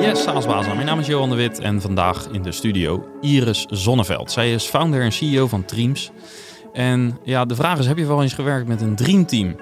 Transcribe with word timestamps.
Yes, 0.00 0.22
Saasbazen. 0.22 0.74
Mijn 0.74 0.86
naam 0.86 0.98
is 0.98 1.06
Johan 1.06 1.30
de 1.30 1.34
Wit 1.34 1.58
en 1.58 1.80
vandaag 1.80 2.28
in 2.32 2.42
de 2.42 2.52
studio 2.52 3.06
Iris 3.20 3.66
Zonneveld. 3.70 4.30
Zij 4.30 4.52
is 4.52 4.64
founder 4.64 5.02
en 5.02 5.12
CEO 5.12 5.46
van 5.46 5.64
Dreams. 5.64 6.10
En 6.72 7.18
ja, 7.24 7.44
de 7.44 7.54
vraag 7.54 7.78
is, 7.78 7.86
heb 7.86 7.98
je 7.98 8.06
wel 8.06 8.22
eens 8.22 8.32
gewerkt 8.32 8.68
met 8.68 8.80
een 8.80 8.96
dreamteam? 8.96 9.56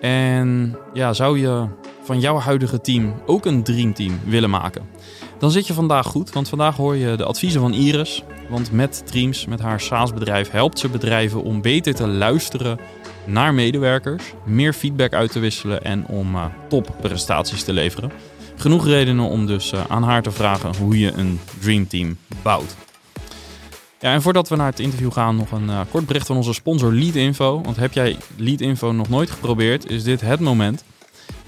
En 0.00 0.78
ja, 0.92 1.12
zou 1.12 1.38
je 1.38 1.66
van 2.02 2.20
jouw 2.20 2.38
huidige 2.38 2.80
team 2.80 3.14
ook 3.26 3.44
een 3.44 3.62
dreamteam 3.62 4.20
willen 4.24 4.50
maken? 4.50 4.82
Dan 5.38 5.50
zit 5.50 5.66
je 5.66 5.74
vandaag 5.74 6.06
goed, 6.06 6.32
want 6.32 6.48
vandaag 6.48 6.76
hoor 6.76 6.96
je 6.96 7.16
de 7.16 7.24
adviezen 7.24 7.60
van 7.60 7.72
Iris. 7.72 8.22
Want 8.48 8.72
met 8.72 9.02
Dreams, 9.06 9.46
met 9.46 9.60
haar 9.60 9.80
SaaS-bedrijf, 9.80 10.50
helpt 10.50 10.78
ze 10.78 10.88
bedrijven 10.88 11.42
om 11.42 11.62
beter 11.62 11.94
te 11.94 12.06
luisteren 12.06 12.78
naar 13.24 13.54
medewerkers, 13.54 14.24
meer 14.44 14.72
feedback 14.72 15.12
uit 15.12 15.32
te 15.32 15.38
wisselen 15.38 15.84
en 15.84 16.06
om 16.06 16.34
uh, 16.34 16.44
topprestaties 16.68 17.62
te 17.62 17.72
leveren. 17.72 18.10
Genoeg 18.56 18.86
redenen 18.86 19.28
om 19.28 19.46
dus 19.46 19.72
uh, 19.72 19.84
aan 19.88 20.02
haar 20.02 20.22
te 20.22 20.30
vragen 20.30 20.76
hoe 20.76 20.98
je 20.98 21.12
een 21.12 21.40
dreamteam 21.60 22.16
bouwt. 22.42 22.76
Ja, 24.00 24.12
en 24.12 24.22
voordat 24.22 24.48
we 24.48 24.56
naar 24.56 24.70
het 24.70 24.80
interview 24.80 25.12
gaan, 25.12 25.36
nog 25.36 25.50
een 25.50 25.68
uh, 25.68 25.80
kort 25.90 26.06
bericht 26.06 26.26
van 26.26 26.36
onze 26.36 26.52
sponsor 26.52 26.92
Leadinfo. 26.92 27.60
Want 27.60 27.76
heb 27.76 27.92
jij 27.92 28.16
Leadinfo 28.36 28.92
nog 28.92 29.08
nooit 29.08 29.30
geprobeerd, 29.30 29.90
is 29.90 30.02
dit 30.02 30.20
het 30.20 30.40
moment. 30.40 30.84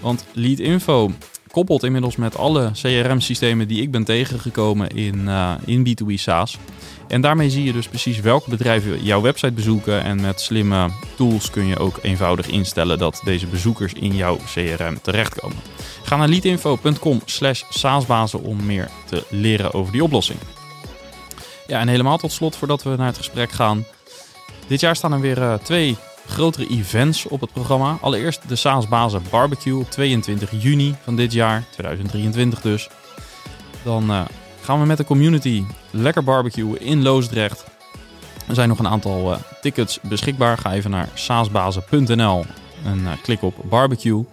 Want 0.01 0.24
Leadinfo 0.32 1.10
koppelt 1.51 1.82
inmiddels 1.82 2.16
met 2.16 2.37
alle 2.37 2.70
CRM-systemen 2.73 3.68
die 3.68 3.82
ik 3.82 3.91
ben 3.91 4.04
tegengekomen 4.04 4.88
in, 4.88 5.18
uh, 5.18 5.52
in 5.65 5.87
B2B 5.88 6.15
SaaS. 6.15 6.59
En 7.09 7.20
daarmee 7.20 7.51
zie 7.51 7.65
je 7.65 7.73
dus 7.73 7.88
precies 7.88 8.20
welke 8.20 8.51
bedrijven 8.51 9.02
jouw 9.02 9.20
website 9.20 9.52
bezoeken. 9.52 10.02
En 10.02 10.20
met 10.20 10.41
slimme 10.41 10.91
tools 11.16 11.51
kun 11.51 11.66
je 11.66 11.79
ook 11.79 11.98
eenvoudig 12.02 12.48
instellen 12.48 12.98
dat 12.98 13.20
deze 13.24 13.46
bezoekers 13.46 13.93
in 13.93 14.16
jouw 14.16 14.38
CRM 14.54 15.01
terechtkomen. 15.02 15.57
Ga 16.06 16.16
naar 16.16 16.28
leadinfo.com 16.28 17.20
slash 17.24 17.62
saasbazen 17.68 18.43
om 18.43 18.66
meer 18.66 18.90
te 19.04 19.26
leren 19.30 19.74
over 19.74 19.93
die 19.93 20.02
oplossing. 20.04 20.38
Ja, 21.66 21.80
en 21.80 21.88
helemaal 21.88 22.18
tot 22.18 22.32
slot 22.32 22.57
voordat 22.57 22.82
we 22.82 22.96
naar 22.96 23.07
het 23.07 23.16
gesprek 23.16 23.52
gaan. 23.52 23.85
Dit 24.66 24.80
jaar 24.80 24.96
staan 24.96 25.12
er 25.12 25.21
weer 25.21 25.38
uh, 25.38 25.54
twee 25.54 25.96
grotere 26.27 26.68
events 26.68 27.27
op 27.27 27.40
het 27.40 27.52
programma. 27.52 27.99
Allereerst 28.01 28.49
de 28.49 28.57
Saasbazen 28.57 29.23
Barbecue 29.30 29.79
op 29.79 29.90
22 29.90 30.51
juni 30.62 30.95
van 31.02 31.16
dit 31.16 31.32
jaar, 31.32 31.65
2023 31.71 32.60
dus. 32.60 32.88
Dan 33.82 34.10
uh, 34.10 34.24
gaan 34.60 34.80
we 34.80 34.87
met 34.87 34.96
de 34.96 35.04
community 35.04 35.65
lekker 35.90 36.24
barbecuen 36.24 36.80
in 36.80 37.02
Loosdrecht. 37.02 37.65
Er 38.49 38.54
zijn 38.54 38.68
nog 38.68 38.79
een 38.79 38.88
aantal 38.88 39.32
uh, 39.32 39.38
tickets 39.60 39.99
beschikbaar. 40.02 40.59
Ga 40.59 40.73
even 40.73 40.90
naar 40.90 41.09
saasbazen.nl 41.15 42.45
en 42.84 43.07
klik 43.23 43.43
op 43.43 43.54
barbecue. 43.65 44.24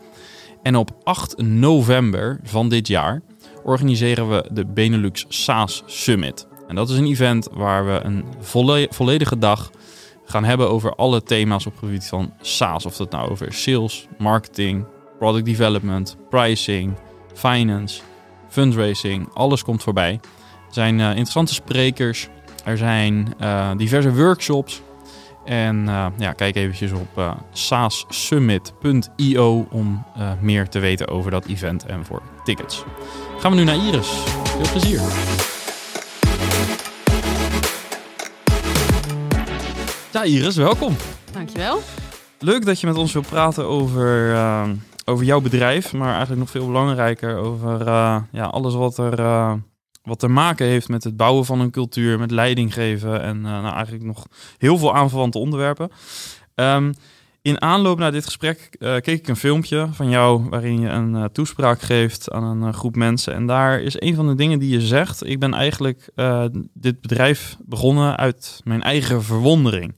En 0.63 0.75
op 0.75 0.91
8 1.03 1.37
november 1.41 2.39
van 2.43 2.69
dit 2.69 2.87
jaar 2.87 3.21
organiseren 3.63 4.29
we 4.29 4.49
de 4.51 4.65
Benelux 4.65 5.25
SaaS 5.29 5.83
Summit. 5.85 6.47
En 6.67 6.75
dat 6.75 6.89
is 6.89 6.97
een 6.97 7.05
event 7.07 7.47
waar 7.51 7.85
we 7.85 7.99
een 8.03 8.25
volle 8.39 8.87
volledige 8.89 9.37
dag 9.37 9.71
gaan 10.25 10.43
hebben 10.43 10.69
over 10.69 10.95
alle 10.95 11.23
thema's 11.23 11.65
op 11.65 11.71
het 11.71 11.83
gebied 11.83 12.07
van 12.07 12.33
SaaS. 12.41 12.85
Of 12.85 12.95
dat 12.95 13.11
nou 13.11 13.29
over 13.29 13.53
sales, 13.53 14.07
marketing, 14.17 14.85
product 15.19 15.45
development, 15.45 16.17
pricing, 16.29 16.93
finance, 17.33 18.01
fundraising. 18.49 19.29
Alles 19.33 19.63
komt 19.63 19.83
voorbij. 19.83 20.19
Er 20.67 20.73
zijn 20.73 20.99
uh, 20.99 21.07
interessante 21.07 21.53
sprekers. 21.53 22.27
Er 22.63 22.77
zijn 22.77 23.33
uh, 23.41 23.71
diverse 23.77 24.13
workshops. 24.13 24.81
En 25.45 25.85
uh, 25.85 26.05
ja, 26.17 26.31
kijk 26.31 26.55
eventjes 26.55 26.91
op 26.91 27.35
saassummit.io 27.51 29.67
om 29.71 30.05
meer 30.41 30.69
te 30.69 30.79
weten 30.79 31.07
over 31.07 31.31
dat 31.31 31.45
event 31.45 31.85
en 31.85 32.05
voor 32.05 32.21
tickets. 32.43 32.83
Gaan 33.39 33.51
we 33.51 33.57
nu 33.57 33.63
naar 33.63 33.75
Iris. 33.75 34.07
Veel 34.43 34.71
plezier. 34.71 35.01
Ja, 40.11 40.23
Iris, 40.23 40.55
welkom. 40.55 40.95
Dankjewel. 41.31 41.81
Leuk 42.39 42.65
dat 42.65 42.79
je 42.79 42.87
met 42.87 42.95
ons 42.95 43.13
wilt 43.13 43.27
praten 43.27 43.67
over, 43.67 44.31
uh, 44.31 44.69
over 45.05 45.25
jouw 45.25 45.41
bedrijf, 45.41 45.93
maar 45.93 46.09
eigenlijk 46.09 46.39
nog 46.39 46.49
veel 46.49 46.65
belangrijker 46.65 47.37
over 47.37 47.87
uh, 47.87 48.17
ja, 48.31 48.45
alles 48.45 48.73
wat 48.73 48.97
er, 48.97 49.19
uh, 49.19 49.53
wat 50.03 50.19
te 50.19 50.27
maken 50.27 50.65
heeft 50.65 50.89
met 50.89 51.03
het 51.03 51.17
bouwen 51.17 51.45
van 51.45 51.59
een 51.59 51.71
cultuur, 51.71 52.19
met 52.19 52.31
leiding 52.31 52.73
geven 52.73 53.21
en 53.21 53.41
nou, 53.41 53.73
eigenlijk 53.73 54.03
nog 54.03 54.25
heel 54.57 54.77
veel 54.77 54.95
aanverwante 54.95 55.37
onderwerpen. 55.37 55.89
Um, 56.55 56.93
in 57.41 57.61
aanloop 57.61 57.97
naar 57.97 58.11
dit 58.11 58.25
gesprek 58.25 58.69
keek 58.79 59.07
ik 59.07 59.27
een 59.27 59.35
filmpje 59.35 59.87
van 59.91 60.09
jou 60.09 60.49
waarin 60.49 60.79
je 60.79 60.87
een 60.87 61.31
toespraak 61.31 61.81
geeft 61.81 62.31
aan 62.31 62.43
een 62.43 62.73
groep 62.73 62.95
mensen. 62.95 63.33
En 63.33 63.45
daar 63.45 63.81
is 63.81 64.01
een 64.01 64.15
van 64.15 64.27
de 64.27 64.35
dingen 64.35 64.59
die 64.59 64.69
je 64.69 64.81
zegt. 64.81 65.25
Ik 65.25 65.39
ben 65.39 65.53
eigenlijk 65.53 66.09
dit 66.73 67.01
bedrijf 67.01 67.57
begonnen 67.59 68.17
uit 68.17 68.61
mijn 68.63 68.81
eigen 68.81 69.23
verwondering. 69.23 69.95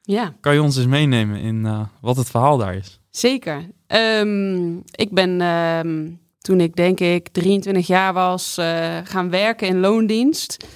Ja. 0.00 0.34
Kan 0.40 0.54
je 0.54 0.62
ons 0.62 0.76
eens 0.76 0.86
meenemen 0.86 1.40
in 1.40 1.88
wat 2.00 2.16
het 2.16 2.30
verhaal 2.30 2.58
daar 2.58 2.74
is? 2.74 3.00
Zeker. 3.10 3.70
Um, 3.86 4.82
ik 4.90 5.10
ben 5.10 5.40
um, 5.40 6.20
toen 6.42 6.60
ik 6.60 6.76
denk 6.76 7.00
ik 7.00 7.28
23 7.28 7.86
jaar 7.86 8.12
was 8.12 8.56
uh, 8.58 8.98
gaan 9.04 9.30
werken 9.30 9.66
in 9.66 9.80
loondienst. 9.80 10.66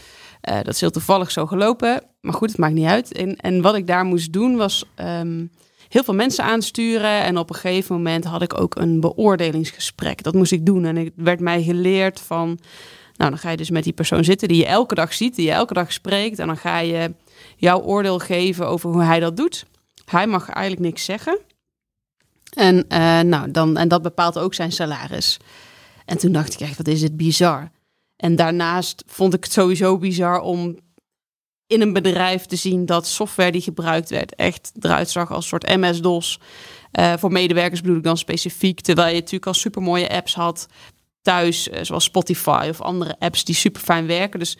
Uh, 0.48 0.56
dat 0.56 0.74
is 0.74 0.80
heel 0.80 0.90
toevallig 0.90 1.30
zo 1.30 1.46
gelopen. 1.46 2.02
Maar 2.20 2.34
goed, 2.34 2.48
het 2.48 2.58
maakt 2.58 2.74
niet 2.74 2.86
uit. 2.86 3.12
En, 3.12 3.36
en 3.36 3.60
wat 3.60 3.74
ik 3.74 3.86
daar 3.86 4.04
moest 4.04 4.32
doen 4.32 4.56
was 4.56 4.84
um, 4.96 5.50
heel 5.88 6.04
veel 6.04 6.14
mensen 6.14 6.44
aansturen. 6.44 7.22
En 7.22 7.38
op 7.38 7.50
een 7.50 7.56
gegeven 7.56 7.94
moment 7.94 8.24
had 8.24 8.42
ik 8.42 8.60
ook 8.60 8.76
een 8.76 9.00
beoordelingsgesprek. 9.00 10.22
Dat 10.22 10.34
moest 10.34 10.52
ik 10.52 10.66
doen. 10.66 10.84
En 10.84 10.96
het 10.96 11.12
werd 11.16 11.40
mij 11.40 11.62
geleerd 11.62 12.20
van... 12.20 12.58
Nou, 13.16 13.30
dan 13.30 13.38
ga 13.38 13.50
je 13.50 13.56
dus 13.56 13.70
met 13.70 13.84
die 13.84 13.92
persoon 13.92 14.24
zitten 14.24 14.48
die 14.48 14.56
je 14.56 14.66
elke 14.66 14.94
dag 14.94 15.12
ziet, 15.12 15.34
die 15.34 15.46
je 15.46 15.52
elke 15.52 15.74
dag 15.74 15.92
spreekt. 15.92 16.38
En 16.38 16.46
dan 16.46 16.56
ga 16.56 16.78
je 16.78 17.14
jouw 17.56 17.80
oordeel 17.80 18.18
geven 18.18 18.68
over 18.68 18.90
hoe 18.90 19.02
hij 19.02 19.20
dat 19.20 19.36
doet. 19.36 19.64
Hij 20.04 20.26
mag 20.26 20.48
eigenlijk 20.48 20.86
niks 20.86 21.04
zeggen. 21.04 21.38
En, 22.56 22.84
uh, 22.88 23.20
nou, 23.20 23.50
dan, 23.50 23.76
en 23.76 23.88
dat 23.88 24.02
bepaalt 24.02 24.38
ook 24.38 24.54
zijn 24.54 24.72
salaris. 24.72 25.36
En 26.04 26.18
toen 26.18 26.32
dacht 26.32 26.54
ik 26.54 26.60
echt, 26.60 26.76
wat 26.76 26.88
is 26.88 27.00
dit 27.00 27.16
bizar. 27.16 27.70
En 28.16 28.36
daarnaast 28.36 29.04
vond 29.06 29.34
ik 29.34 29.44
het 29.44 29.52
sowieso 29.52 29.98
bizar 29.98 30.40
om 30.40 30.78
in 31.66 31.80
een 31.80 31.92
bedrijf 31.92 32.46
te 32.46 32.56
zien 32.56 32.86
dat 32.86 33.06
software 33.06 33.52
die 33.52 33.60
gebruikt 33.60 34.10
werd 34.10 34.34
echt 34.34 34.72
eruit 34.80 35.10
zag 35.10 35.32
als 35.32 35.46
soort 35.46 35.76
MS-DOS. 35.76 36.40
Uh, 36.92 37.12
voor 37.18 37.32
medewerkers 37.32 37.80
bedoel 37.80 37.96
ik 37.96 38.02
dan 38.02 38.18
specifiek. 38.18 38.80
Terwijl 38.80 39.08
je 39.08 39.14
natuurlijk 39.14 39.46
al 39.46 39.54
supermooie 39.54 40.10
apps 40.10 40.34
had 40.34 40.66
thuis, 41.22 41.68
uh, 41.68 41.78
zoals 41.82 42.04
Spotify 42.04 42.66
of 42.70 42.80
andere 42.80 43.16
apps 43.18 43.44
die 43.44 43.54
super 43.54 43.82
fijn 43.82 44.06
werken. 44.06 44.38
Dus 44.38 44.56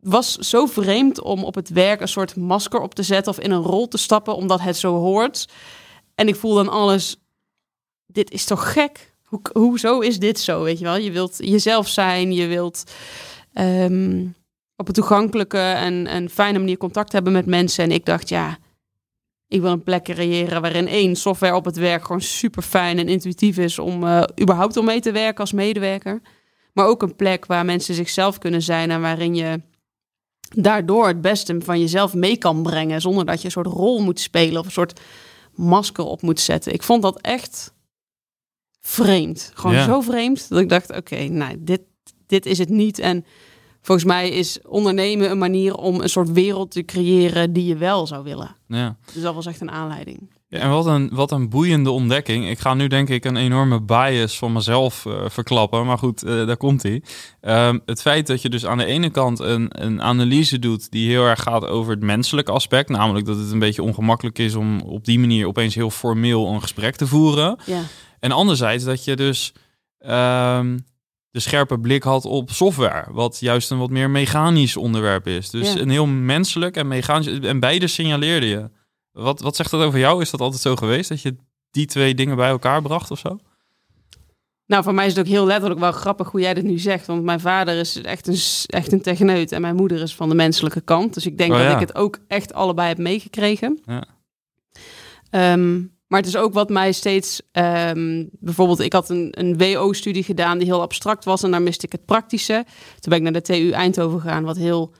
was 0.00 0.34
zo 0.34 0.66
vreemd 0.66 1.20
om 1.20 1.44
op 1.44 1.54
het 1.54 1.68
werk 1.68 2.00
een 2.00 2.08
soort 2.08 2.36
masker 2.36 2.80
op 2.80 2.94
te 2.94 3.02
zetten 3.02 3.32
of 3.32 3.38
in 3.38 3.50
een 3.50 3.62
rol 3.62 3.88
te 3.88 3.98
stappen, 3.98 4.36
omdat 4.36 4.60
het 4.60 4.76
zo 4.76 4.94
hoort. 4.94 5.48
En 6.14 6.28
ik 6.28 6.36
voel 6.36 6.54
dan 6.54 6.68
alles, 6.68 7.16
dit 8.06 8.30
is 8.30 8.44
toch 8.44 8.72
gek? 8.72 9.14
Hoe, 9.24 9.40
hoezo 9.52 10.00
is 10.00 10.18
dit 10.18 10.38
zo, 10.38 10.62
weet 10.62 10.78
je 10.78 10.84
wel? 10.84 10.96
Je 10.96 11.10
wilt 11.10 11.36
jezelf 11.38 11.88
zijn, 11.88 12.32
je 12.32 12.46
wilt 12.46 12.92
um, 13.54 14.34
op 14.76 14.88
een 14.88 14.94
toegankelijke 14.94 15.58
en, 15.58 16.06
en 16.06 16.30
fijne 16.30 16.58
manier 16.58 16.76
contact 16.76 17.12
hebben 17.12 17.32
met 17.32 17.46
mensen. 17.46 17.84
En 17.84 17.90
ik 17.90 18.04
dacht, 18.04 18.28
ja, 18.28 18.58
ik 19.48 19.60
wil 19.60 19.70
een 19.70 19.82
plek 19.82 20.04
creëren 20.04 20.60
waarin 20.60 20.88
één 20.88 21.16
software 21.16 21.54
op 21.54 21.64
het 21.64 21.76
werk 21.76 22.04
gewoon 22.04 22.20
super 22.20 22.62
fijn 22.62 22.98
en 22.98 23.08
intuïtief 23.08 23.58
is 23.58 23.78
om 23.78 24.04
uh, 24.04 24.22
überhaupt 24.40 24.76
om 24.76 24.84
mee 24.84 25.00
te 25.00 25.12
werken 25.12 25.40
als 25.40 25.52
medewerker. 25.52 26.20
Maar 26.72 26.86
ook 26.86 27.02
een 27.02 27.16
plek 27.16 27.46
waar 27.46 27.64
mensen 27.64 27.94
zichzelf 27.94 28.38
kunnen 28.38 28.62
zijn 28.62 28.90
en 28.90 29.00
waarin 29.00 29.34
je 29.34 29.60
daardoor 30.54 31.06
het 31.06 31.20
beste 31.20 31.56
van 31.60 31.80
jezelf 31.80 32.14
mee 32.14 32.36
kan 32.36 32.62
brengen. 32.62 33.00
Zonder 33.00 33.24
dat 33.24 33.38
je 33.38 33.44
een 33.44 33.50
soort 33.50 33.66
rol 33.66 34.02
moet 34.02 34.20
spelen 34.20 34.60
of 34.60 34.66
een 34.66 34.72
soort 34.72 35.00
masker 35.54 36.04
op 36.04 36.22
moet 36.22 36.40
zetten. 36.40 36.72
Ik 36.72 36.82
vond 36.82 37.02
dat 37.02 37.20
echt 37.20 37.72
vreemd. 38.80 39.50
Gewoon 39.54 39.76
Ja. 39.76 39.84
zo 39.84 40.00
vreemd 40.00 40.48
dat 40.48 40.58
ik 40.60 40.68
dacht: 40.68 40.96
oké, 40.96 41.22
nou, 41.28 41.56
dit, 41.58 41.80
dit 42.26 42.46
is 42.46 42.58
het 42.58 42.68
niet. 42.68 42.98
En 42.98 43.24
volgens 43.80 44.06
mij 44.06 44.30
is 44.30 44.60
ondernemen 44.68 45.30
een 45.30 45.38
manier 45.38 45.74
om 45.76 46.00
een 46.00 46.08
soort 46.08 46.32
wereld 46.32 46.70
te 46.70 46.84
creëren 46.84 47.52
die 47.52 47.64
je 47.66 47.76
wel 47.76 48.06
zou 48.06 48.24
willen. 48.24 48.56
Ja. 48.66 48.96
Dus 49.12 49.22
dat 49.22 49.34
was 49.34 49.46
echt 49.46 49.60
een 49.60 49.70
aanleiding. 49.70 50.30
Ja, 50.52 50.58
en 50.58 50.70
wat 50.70 50.86
een, 50.86 51.10
wat 51.12 51.30
een 51.30 51.48
boeiende 51.48 51.90
ontdekking. 51.90 52.48
Ik 52.48 52.58
ga 52.58 52.74
nu 52.74 52.86
denk 52.86 53.08
ik 53.08 53.24
een 53.24 53.36
enorme 53.36 53.80
bias 53.80 54.38
van 54.38 54.52
mezelf 54.52 55.06
eh, 55.06 55.12
verklappen. 55.28 55.86
Maar 55.86 55.98
goed, 55.98 56.22
eh, 56.22 56.46
daar 56.46 56.56
komt 56.56 56.82
hij. 56.82 57.02
het 57.86 58.00
feit 58.00 58.26
dat 58.26 58.42
je 58.42 58.48
dus 58.48 58.66
aan 58.66 58.78
de 58.78 58.84
ene 58.84 59.10
kant 59.10 59.40
een, 59.40 59.84
een 59.84 60.02
analyse 60.02 60.58
doet 60.58 60.90
die 60.90 61.08
heel 61.10 61.24
erg 61.24 61.42
gaat 61.42 61.66
over 61.66 61.92
het 61.92 62.02
menselijke 62.02 62.52
aspect. 62.52 62.88
Namelijk 62.88 63.26
dat 63.26 63.36
het 63.36 63.50
een 63.52 63.58
beetje 63.58 63.82
ongemakkelijk 63.82 64.38
is 64.38 64.54
om 64.54 64.80
op 64.80 65.04
die 65.04 65.18
manier 65.18 65.46
opeens 65.46 65.74
heel 65.74 65.90
formeel 65.90 66.46
een 66.48 66.60
gesprek 66.62 66.96
te 66.96 67.06
voeren. 67.06 67.58
Ja, 67.66 67.80
En 68.20 68.32
anderzijds 68.32 68.84
dat 68.84 69.04
je 69.04 69.16
dus 69.16 69.52
ehm, 69.98 70.78
de 71.30 71.40
scherpe 71.40 71.78
blik 71.78 72.02
had 72.02 72.24
op 72.24 72.50
software. 72.50 73.04
Wat 73.10 73.40
juist 73.40 73.70
een 73.70 73.78
wat 73.78 73.90
meer 73.90 74.10
mechanisch 74.10 74.76
onderwerp 74.76 75.26
is. 75.26 75.50
Dus 75.50 75.72
Ja. 75.72 75.80
een 75.80 75.90
heel 75.90 76.06
menselijk 76.06 76.76
en 76.76 76.88
mechanisch. 76.88 77.38
En 77.40 77.60
beide 77.60 77.86
signaleerde 77.86 78.46
je. 78.46 78.70
Wat, 79.12 79.40
wat 79.40 79.56
zegt 79.56 79.70
dat 79.70 79.82
over 79.82 79.98
jou? 79.98 80.20
Is 80.20 80.30
dat 80.30 80.40
altijd 80.40 80.60
zo 80.62 80.76
geweest? 80.76 81.08
Dat 81.08 81.22
je 81.22 81.36
die 81.70 81.86
twee 81.86 82.14
dingen 82.14 82.36
bij 82.36 82.48
elkaar 82.48 82.82
bracht 82.82 83.10
of 83.10 83.18
zo? 83.18 83.38
Nou, 84.66 84.84
voor 84.84 84.94
mij 84.94 85.06
is 85.06 85.16
het 85.16 85.20
ook 85.26 85.32
heel 85.32 85.46
letterlijk 85.46 85.80
wel 85.80 85.92
grappig 85.92 86.30
hoe 86.30 86.40
jij 86.40 86.54
dit 86.54 86.64
nu 86.64 86.78
zegt. 86.78 87.06
Want 87.06 87.22
mijn 87.22 87.40
vader 87.40 87.78
is 87.78 88.00
echt 88.00 88.26
een, 88.26 88.38
echt 88.66 88.92
een 88.92 89.02
techneut 89.02 89.52
en 89.52 89.60
mijn 89.60 89.76
moeder 89.76 90.00
is 90.00 90.14
van 90.14 90.28
de 90.28 90.34
menselijke 90.34 90.80
kant. 90.80 91.14
Dus 91.14 91.26
ik 91.26 91.38
denk 91.38 91.52
Oh, 91.52 91.58
dat 91.58 91.72
ik 91.72 91.80
het 91.80 91.94
ook 91.94 92.18
echt 92.28 92.52
allebei 92.54 92.88
heb 92.88 92.98
meegekregen. 92.98 93.80
Ja. 93.86 94.04
Ehm, 95.30 95.78
maar 96.06 96.20
het 96.20 96.26
is 96.28 96.36
ook 96.36 96.52
wat 96.52 96.68
mij 96.68 96.92
steeds... 96.92 97.42
ehm, 97.52 98.24
bijvoorbeeld, 98.30 98.80
ik 98.80 98.92
had 98.92 99.08
een, 99.08 99.28
een 99.38 99.58
WO-studie 99.58 100.22
gedaan 100.22 100.58
die 100.58 100.66
heel 100.66 100.80
abstract 100.80 101.24
was. 101.24 101.42
En 101.42 101.50
daar 101.50 101.62
miste 101.62 101.86
ik 101.86 101.92
het 101.92 102.04
praktische. 102.04 102.64
Toen 103.00 103.10
ben 103.10 103.16
ik 103.16 103.22
naar 103.22 103.32
de 103.32 103.40
TU 103.42 103.70
Eindhoven 103.70 104.20
gegaan, 104.20 104.44
wat 104.44 104.56
heel 104.56 104.92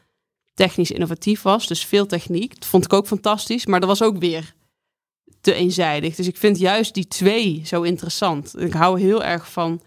technisch 0.54 0.90
innovatief 0.90 1.42
was. 1.42 1.66
Dus 1.66 1.84
veel 1.84 2.06
techniek. 2.06 2.54
Dat 2.54 2.66
vond 2.68 2.84
ik 2.84 2.92
ook 2.92 3.06
fantastisch. 3.06 3.66
Maar 3.66 3.80
dat 3.80 3.88
was 3.88 4.02
ook 4.02 4.18
weer 4.18 4.54
te 5.40 5.54
eenzijdig. 5.54 6.14
Dus 6.14 6.26
ik 6.26 6.36
vind 6.36 6.58
juist 6.58 6.94
die 6.94 7.06
twee 7.08 7.62
zo 7.64 7.82
interessant. 7.82 8.60
Ik 8.60 8.72
hou 8.72 9.00
heel 9.00 9.24
erg 9.24 9.50
van 9.52 9.80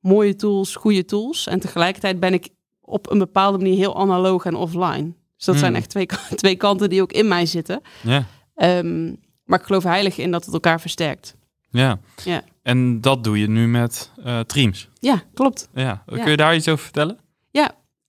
mooie 0.00 0.36
tools, 0.36 0.74
goede 0.74 1.04
tools. 1.04 1.46
En 1.46 1.60
tegelijkertijd 1.60 2.20
ben 2.20 2.32
ik 2.32 2.48
op 2.80 3.10
een 3.10 3.18
bepaalde 3.18 3.58
manier 3.58 3.76
heel 3.76 3.96
analoog 4.00 4.44
en 4.44 4.54
offline. 4.54 5.02
Dus 5.36 5.44
dat 5.46 5.54
Hmm. 5.54 5.64
zijn 5.64 5.74
echt 5.76 5.90
twee, 5.90 6.06
twee 6.34 6.56
kanten 6.56 6.88
die 6.90 7.02
ook 7.02 7.12
in 7.12 7.28
mij 7.28 7.46
zitten. 7.46 7.80
Ja, 8.02 8.26
Ehm, 8.54 9.06
maar 9.44 9.58
ik 9.60 9.66
geloof 9.66 9.82
heilig 9.82 10.18
in 10.18 10.30
dat 10.30 10.44
het 10.44 10.54
elkaar 10.54 10.80
versterkt. 10.80 11.36
ja. 11.70 11.98
Ja. 12.24 12.42
En 12.62 13.00
dat 13.00 13.24
doe 13.24 13.38
je 13.38 13.48
nu 13.48 13.68
met 13.68 14.12
eh 14.24 14.40
Teams. 14.40 14.88
Ja, 15.00 15.22
klopt. 15.34 15.68
Ja. 15.74 16.02
Kun 16.06 16.16
Ja. 16.18 16.26
je 16.28 16.36
daar 16.36 16.54
iets 16.54 16.68
over 16.68 16.84
vertellen? 16.84 17.18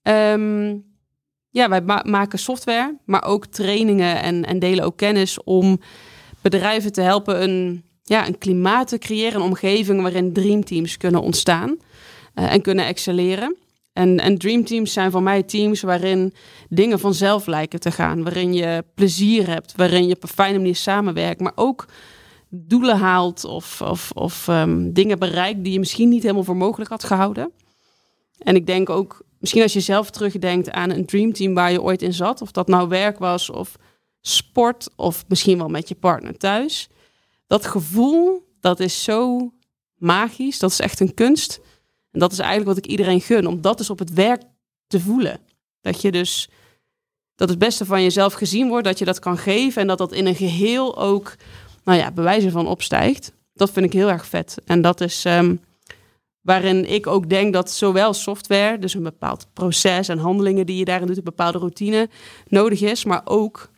Ehm, 0.02 0.76
ja, 1.50 1.68
wij 1.68 1.80
ma- 1.80 2.04
maken 2.06 2.38
software, 2.38 2.98
maar 3.04 3.24
ook 3.24 3.46
trainingen 3.46 4.22
en, 4.22 4.44
en 4.44 4.58
delen 4.58 4.84
ook 4.84 4.96
kennis 4.96 5.42
om 5.42 5.80
bedrijven 6.40 6.92
te 6.92 7.00
helpen 7.00 7.42
een, 7.42 7.84
ja, 8.02 8.26
een 8.26 8.38
klimaat 8.38 8.88
te 8.88 8.98
creëren, 8.98 9.40
een 9.40 9.46
omgeving 9.46 10.02
waarin 10.02 10.32
dreamteams 10.32 10.96
kunnen 10.96 11.22
ontstaan 11.22 11.76
eh, 12.34 12.52
en 12.52 12.62
kunnen 12.62 12.86
excelleren. 12.86 13.56
En, 13.92 14.20
en 14.20 14.38
dreamteams 14.38 14.92
zijn 14.92 15.10
voor 15.10 15.22
mij 15.22 15.42
teams 15.42 15.80
waarin 15.80 16.34
dingen 16.68 16.98
vanzelf 16.98 17.46
lijken 17.46 17.80
te 17.80 17.90
gaan, 17.90 18.22
waarin 18.22 18.54
je 18.54 18.84
plezier 18.94 19.46
hebt, 19.46 19.76
waarin 19.76 20.06
je 20.06 20.14
op 20.14 20.22
een 20.22 20.28
fijne 20.28 20.58
manier 20.58 20.76
samenwerkt, 20.76 21.40
maar 21.40 21.52
ook 21.54 21.86
doelen 22.48 22.98
haalt 22.98 23.44
of, 23.44 23.82
of, 23.82 24.10
of 24.10 24.48
ehm, 24.48 24.92
dingen 24.92 25.18
bereikt 25.18 25.64
die 25.64 25.72
je 25.72 25.78
misschien 25.78 26.08
niet 26.08 26.22
helemaal 26.22 26.44
voor 26.44 26.56
mogelijk 26.56 26.90
had 26.90 27.04
gehouden. 27.04 27.52
En 28.38 28.54
ik 28.54 28.66
denk 28.66 28.90
ook, 28.90 29.22
misschien 29.40 29.62
als 29.62 29.72
je 29.72 29.80
zelf 29.80 30.10
terugdenkt 30.10 30.70
aan 30.70 30.90
een 30.90 31.06
dreamteam 31.06 31.54
waar 31.54 31.72
je 31.72 31.82
ooit 31.82 32.02
in 32.02 32.12
zat, 32.12 32.42
of 32.42 32.50
dat 32.50 32.68
nou 32.68 32.88
werk 32.88 33.18
was 33.18 33.50
of 33.50 33.76
sport, 34.20 34.88
of 34.96 35.24
misschien 35.28 35.58
wel 35.58 35.68
met 35.68 35.88
je 35.88 35.94
partner 35.94 36.36
thuis. 36.36 36.88
Dat 37.46 37.66
gevoel, 37.66 38.48
dat 38.60 38.80
is 38.80 39.02
zo 39.02 39.50
magisch, 39.96 40.58
dat 40.58 40.70
is 40.70 40.80
echt 40.80 41.00
een 41.00 41.14
kunst. 41.14 41.60
En 42.10 42.20
dat 42.20 42.32
is 42.32 42.38
eigenlijk 42.38 42.68
wat 42.68 42.84
ik 42.84 42.90
iedereen 42.90 43.20
gun, 43.20 43.46
om 43.46 43.60
dat 43.60 43.78
dus 43.78 43.90
op 43.90 43.98
het 43.98 44.12
werk 44.12 44.42
te 44.86 45.00
voelen. 45.00 45.40
Dat 45.80 46.02
je 46.02 46.10
dus, 46.10 46.48
dat 47.34 47.48
het 47.48 47.58
beste 47.58 47.84
van 47.84 48.02
jezelf 48.02 48.32
gezien 48.32 48.68
wordt, 48.68 48.84
dat 48.86 48.98
je 48.98 49.04
dat 49.04 49.18
kan 49.18 49.38
geven 49.38 49.80
en 49.82 49.88
dat 49.88 49.98
dat 49.98 50.12
in 50.12 50.26
een 50.26 50.34
geheel 50.34 50.98
ook, 50.98 51.34
nou 51.84 51.98
ja, 51.98 52.10
bewijzen 52.10 52.50
van 52.50 52.66
opstijgt. 52.66 53.32
Dat 53.52 53.70
vind 53.70 53.86
ik 53.86 53.92
heel 53.92 54.10
erg 54.10 54.26
vet. 54.26 54.56
En 54.64 54.80
dat 54.82 55.00
is, 55.00 55.24
ehm, 55.24 55.56
waarin 56.40 56.90
ik 56.90 57.06
ook 57.06 57.28
denk 57.28 57.52
dat 57.52 57.70
zowel 57.70 58.12
software, 58.12 58.78
dus 58.78 58.94
een 58.94 59.02
bepaald 59.02 59.46
proces 59.52 60.08
en 60.08 60.18
handelingen 60.18 60.66
die 60.66 60.76
je 60.76 60.84
daarin 60.84 61.06
doet, 61.06 61.16
een 61.16 61.24
bepaalde 61.24 61.58
routine 61.58 62.08
nodig 62.48 62.80
is, 62.80 63.04
maar 63.04 63.22
ook 63.24 63.70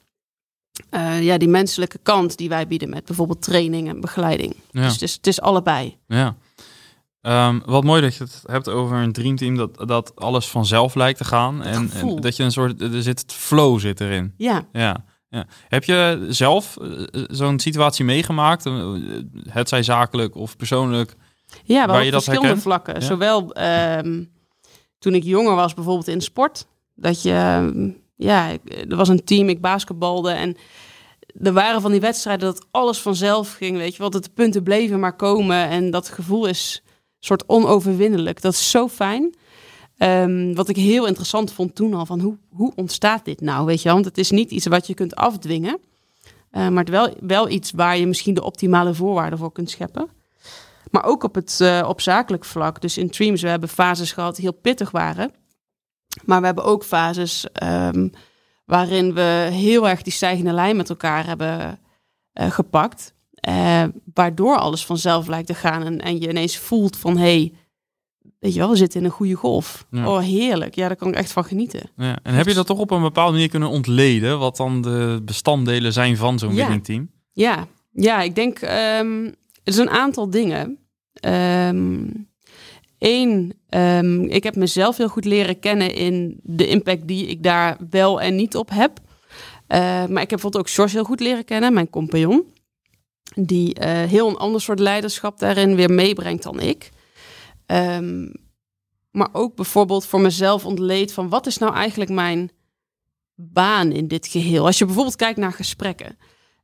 eh, 0.91 1.23
ja, 1.23 1.38
die 1.38 1.49
menselijke 1.49 1.99
kant 2.03 2.37
die 2.37 2.49
wij 2.49 2.67
bieden 2.67 2.91
met 2.91 3.05
bijvoorbeeld 3.05 3.43
training 3.43 3.88
en 3.88 4.00
begeleiding. 4.00 4.55
Ja. 4.70 4.82
Dus 4.82 4.93
het 4.93 5.03
is, 5.03 5.12
het 5.14 5.26
is 5.26 5.41
allebei. 5.41 5.97
Ja. 6.06 6.37
Ehm, 7.20 7.61
wat 7.64 7.85
mooi 7.85 8.00
dat 8.00 8.14
je 8.14 8.25
het 8.25 8.43
hebt 8.47 8.69
over 8.69 8.97
een 8.97 9.12
dreamteam, 9.12 9.56
dat, 9.56 9.88
dat 9.88 10.12
alles 10.17 10.49
vanzelf 10.49 10.94
lijkt 10.94 11.19
te 11.19 11.25
gaan. 11.25 11.62
En, 11.62 11.91
dat 12.20 12.37
je 12.37 12.43
een 12.43 12.53
soort, 12.53 12.81
er 12.81 13.03
zit 13.03 13.25
flow 13.26 13.81
zit 13.81 14.00
erin. 14.00 14.35
Ja, 14.37 14.67
Ja. 14.73 15.05
ja. 15.29 15.47
Heb 15.69 15.85
je 15.85 16.26
zelf 16.29 16.76
eh, 16.76 17.23
zo'n 17.31 17.59
situatie 17.59 18.05
meegemaakt? 18.05 18.67
Eh, 18.67 18.94
Het 19.49 19.69
zij 19.69 19.82
zakelijk 19.82 20.35
of 20.35 20.56
persoonlijk? 20.56 21.14
Ja 21.64 21.87
Waar 21.87 21.87
wel 21.87 22.00
je 22.00 22.06
op 22.06 22.12
verschillende 22.12 22.46
herkent? 22.46 22.62
vlakken. 22.62 22.94
Ja. 22.94 23.00
Zowel 23.00 23.52
ehm, 23.52 24.25
toen 24.99 25.14
ik 25.14 25.22
jonger 25.22 25.54
was, 25.54 25.75
bijvoorbeeld 25.75 26.08
in 26.08 26.20
sport, 26.20 26.66
dat 26.94 27.22
je, 27.22 27.32
ehm, 27.32 27.90
ja, 28.16 28.50
er 28.88 28.96
was 28.96 29.08
een 29.08 29.25
team, 29.25 29.49
ik 29.49 29.60
basketbalde 29.60 30.31
en 30.31 30.56
er 31.40 31.52
waren 31.52 31.81
van 31.81 31.90
die 31.90 32.00
wedstrijden 32.00 32.52
dat 32.52 32.66
alles 32.70 32.99
vanzelf 32.99 33.52
ging, 33.52 33.76
weet 33.76 33.93
je 33.93 33.99
wel, 33.99 34.10
dat 34.10 34.25
de 34.25 34.31
punten 34.34 34.62
bleven 34.62 35.00
maar 35.00 35.16
komen 35.16 35.69
en 35.69 35.90
dat 35.90 36.08
gevoel 36.08 36.46
is 36.46 36.82
soort 37.19 37.49
onoverwinnelijk. 37.49 38.40
Dat 38.40 38.52
is 38.52 38.70
zo 38.70 38.88
fijn. 38.88 39.34
Ehm, 39.96 40.54
wat 40.54 40.69
ik 40.69 40.76
heel 40.76 41.06
interessant 41.06 41.52
vond 41.52 41.75
toen 41.75 41.94
al, 41.94 42.06
van 42.06 42.20
hoe, 42.20 42.37
hoe 42.49 42.72
ontstaat 42.75 43.25
dit 43.25 43.40
nou, 43.40 43.66
weet 43.66 43.78
je 43.78 43.84
wel? 43.84 43.94
Want 43.94 44.06
het 44.06 44.19
is 44.19 44.31
niet 44.31 44.50
iets 44.50 44.66
wat 44.66 44.87
je 44.87 44.94
kunt 44.94 45.14
afdwingen, 45.14 45.78
eh, 46.50 46.69
maar 46.69 46.84
het 46.84 46.88
wel, 46.88 47.14
wel 47.20 47.49
iets 47.49 47.70
waar 47.70 47.99
je 47.99 48.06
misschien 48.06 48.34
de 48.34 48.44
optimale 48.44 48.94
voorwaarden 48.94 49.38
voor 49.38 49.52
kunt 49.52 49.70
scheppen. 49.70 50.08
Maar 50.92 51.04
ook 51.04 51.22
op 51.22 51.34
het 51.34 51.60
eh, 51.60 51.84
op 51.88 52.00
zakelijk 52.00 52.44
vlak. 52.44 52.80
Dus 52.80 52.98
in 52.98 53.10
Dreams, 53.10 53.42
we 53.42 53.48
hebben 53.48 53.68
fases 53.68 54.12
gehad 54.12 54.36
die 54.36 54.44
heel 54.44 54.60
pittig 54.60 54.90
waren. 54.90 55.30
Maar 56.24 56.40
we 56.40 56.46
hebben 56.46 56.64
ook 56.64 56.84
fases 56.84 57.46
ehm, 57.52 58.08
waarin 58.64 59.14
we 59.14 59.48
heel 59.52 59.88
erg 59.88 60.02
die 60.02 60.12
stijgende 60.12 60.52
lijn 60.52 60.76
met 60.76 60.88
elkaar 60.90 61.26
hebben 61.26 61.80
eh, 62.32 62.50
gepakt. 62.50 63.14
Eh, 63.34 63.84
waardoor 64.14 64.56
alles 64.56 64.86
vanzelf 64.86 65.26
lijkt 65.26 65.46
te 65.46 65.54
gaan. 65.54 65.82
En, 65.82 66.00
en 66.00 66.20
je 66.20 66.28
ineens 66.28 66.56
voelt 66.58 66.96
van, 66.96 67.16
hé, 67.16 67.22
hey, 67.22 67.52
weet 68.38 68.52
je 68.52 68.58
wel, 68.58 68.70
we 68.70 68.76
zitten 68.76 69.00
in 69.00 69.06
een 69.06 69.12
goede 69.12 69.34
golf. 69.34 69.86
Ja. 69.90 70.08
Oh, 70.08 70.18
heerlijk. 70.20 70.74
Ja, 70.74 70.86
daar 70.86 70.96
kan 70.96 71.08
ik 71.08 71.14
echt 71.14 71.32
van 71.32 71.44
genieten. 71.44 71.90
Ja. 71.96 72.18
En 72.22 72.34
heb 72.34 72.46
je 72.46 72.54
dat 72.54 72.66
toch 72.66 72.78
op 72.78 72.90
een 72.90 73.02
bepaalde 73.02 73.32
manier 73.32 73.48
kunnen 73.48 73.68
ontleden? 73.68 74.38
Wat 74.38 74.56
dan 74.56 74.82
de 74.82 75.20
bestanddelen 75.24 75.92
zijn 75.92 76.16
van 76.16 76.38
zo'n 76.38 76.54
Ja. 76.54 76.56
winning 76.56 76.84
team? 76.84 77.10
Ja, 77.32 77.66
ja 77.92 78.20
ik 78.22 78.34
denk, 78.34 78.58
ehm 78.58 79.30
er 79.64 79.72
zijn 79.72 79.88
een 79.88 79.94
aantal 79.94 80.30
dingen. 80.30 80.78
Eén, 83.02 83.52
ehm, 83.69 84.22
ik 84.22 84.42
heb 84.42 84.56
mezelf 84.56 84.96
heel 84.96 85.08
goed 85.08 85.24
leren 85.24 85.58
kennen 85.58 85.94
in 85.94 86.40
de 86.42 86.66
impact 86.66 87.06
die 87.06 87.26
ik 87.26 87.42
daar 87.42 87.76
wel 87.90 88.20
en 88.20 88.36
niet 88.36 88.56
op 88.56 88.70
heb. 88.70 89.00
Eh, 89.66 89.78
maar 89.80 90.22
ik 90.22 90.30
heb 90.30 90.40
bijvoorbeeld 90.40 90.64
ook 90.64 90.70
George 90.70 90.94
heel 90.94 91.04
goed 91.04 91.20
leren 91.20 91.44
kennen, 91.44 91.72
mijn 91.72 91.90
compagnon. 91.90 92.52
Die 93.34 93.74
eh, 93.74 94.08
heel 94.08 94.28
een 94.28 94.36
ander 94.36 94.60
soort 94.60 94.78
leiderschap 94.78 95.38
daarin 95.38 95.74
weer 95.76 95.90
meebrengt 95.90 96.42
dan 96.42 96.60
ik. 96.60 96.90
Ehm, 97.66 98.28
maar 99.11 99.28
ook 99.32 99.54
bijvoorbeeld 99.54 100.06
voor 100.06 100.20
mezelf 100.20 100.66
ontleed 100.66 101.12
van 101.12 101.28
wat 101.28 101.47
is 101.47 101.58
nou 101.58 101.75
eigenlijk 101.75 102.11
mijn 102.11 102.50
baan 103.35 103.92
in 103.92 104.08
dit 104.08 104.26
geheel. 104.26 104.66
Als 104.66 104.78
je 104.78 104.85
bijvoorbeeld 104.85 105.16
kijkt 105.16 105.38
naar 105.38 105.52
gesprekken. 105.52 106.18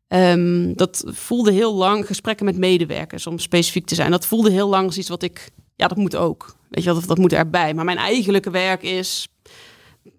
Ehm, 0.08 0.72
dat 0.74 1.02
voelde 1.06 1.52
heel 1.52 1.74
lang, 1.74 2.06
gesprekken 2.06 2.44
met 2.46 2.56
medewerkers, 2.56 3.26
om 3.26 3.38
specifiek 3.38 3.86
te 3.86 3.94
zijn. 3.94 4.10
Dat 4.10 4.26
voelde 4.26 4.50
heel 4.50 4.68
lang 4.68 4.86
als 4.86 4.98
iets 4.98 5.08
wat 5.08 5.22
ik, 5.22 5.50
ja, 5.76 5.86
dat 5.88 5.96
moet 5.98 6.16
ook. 6.16 6.56
Weet 6.68 6.84
je 6.84 6.92
dat, 6.92 7.04
dat 7.06 7.18
moet 7.18 7.32
erbij. 7.32 7.74
Maar 7.74 7.84
mijn 7.84 7.98
eigenlijke 7.98 8.50
werk 8.50 8.82
is 8.82 9.28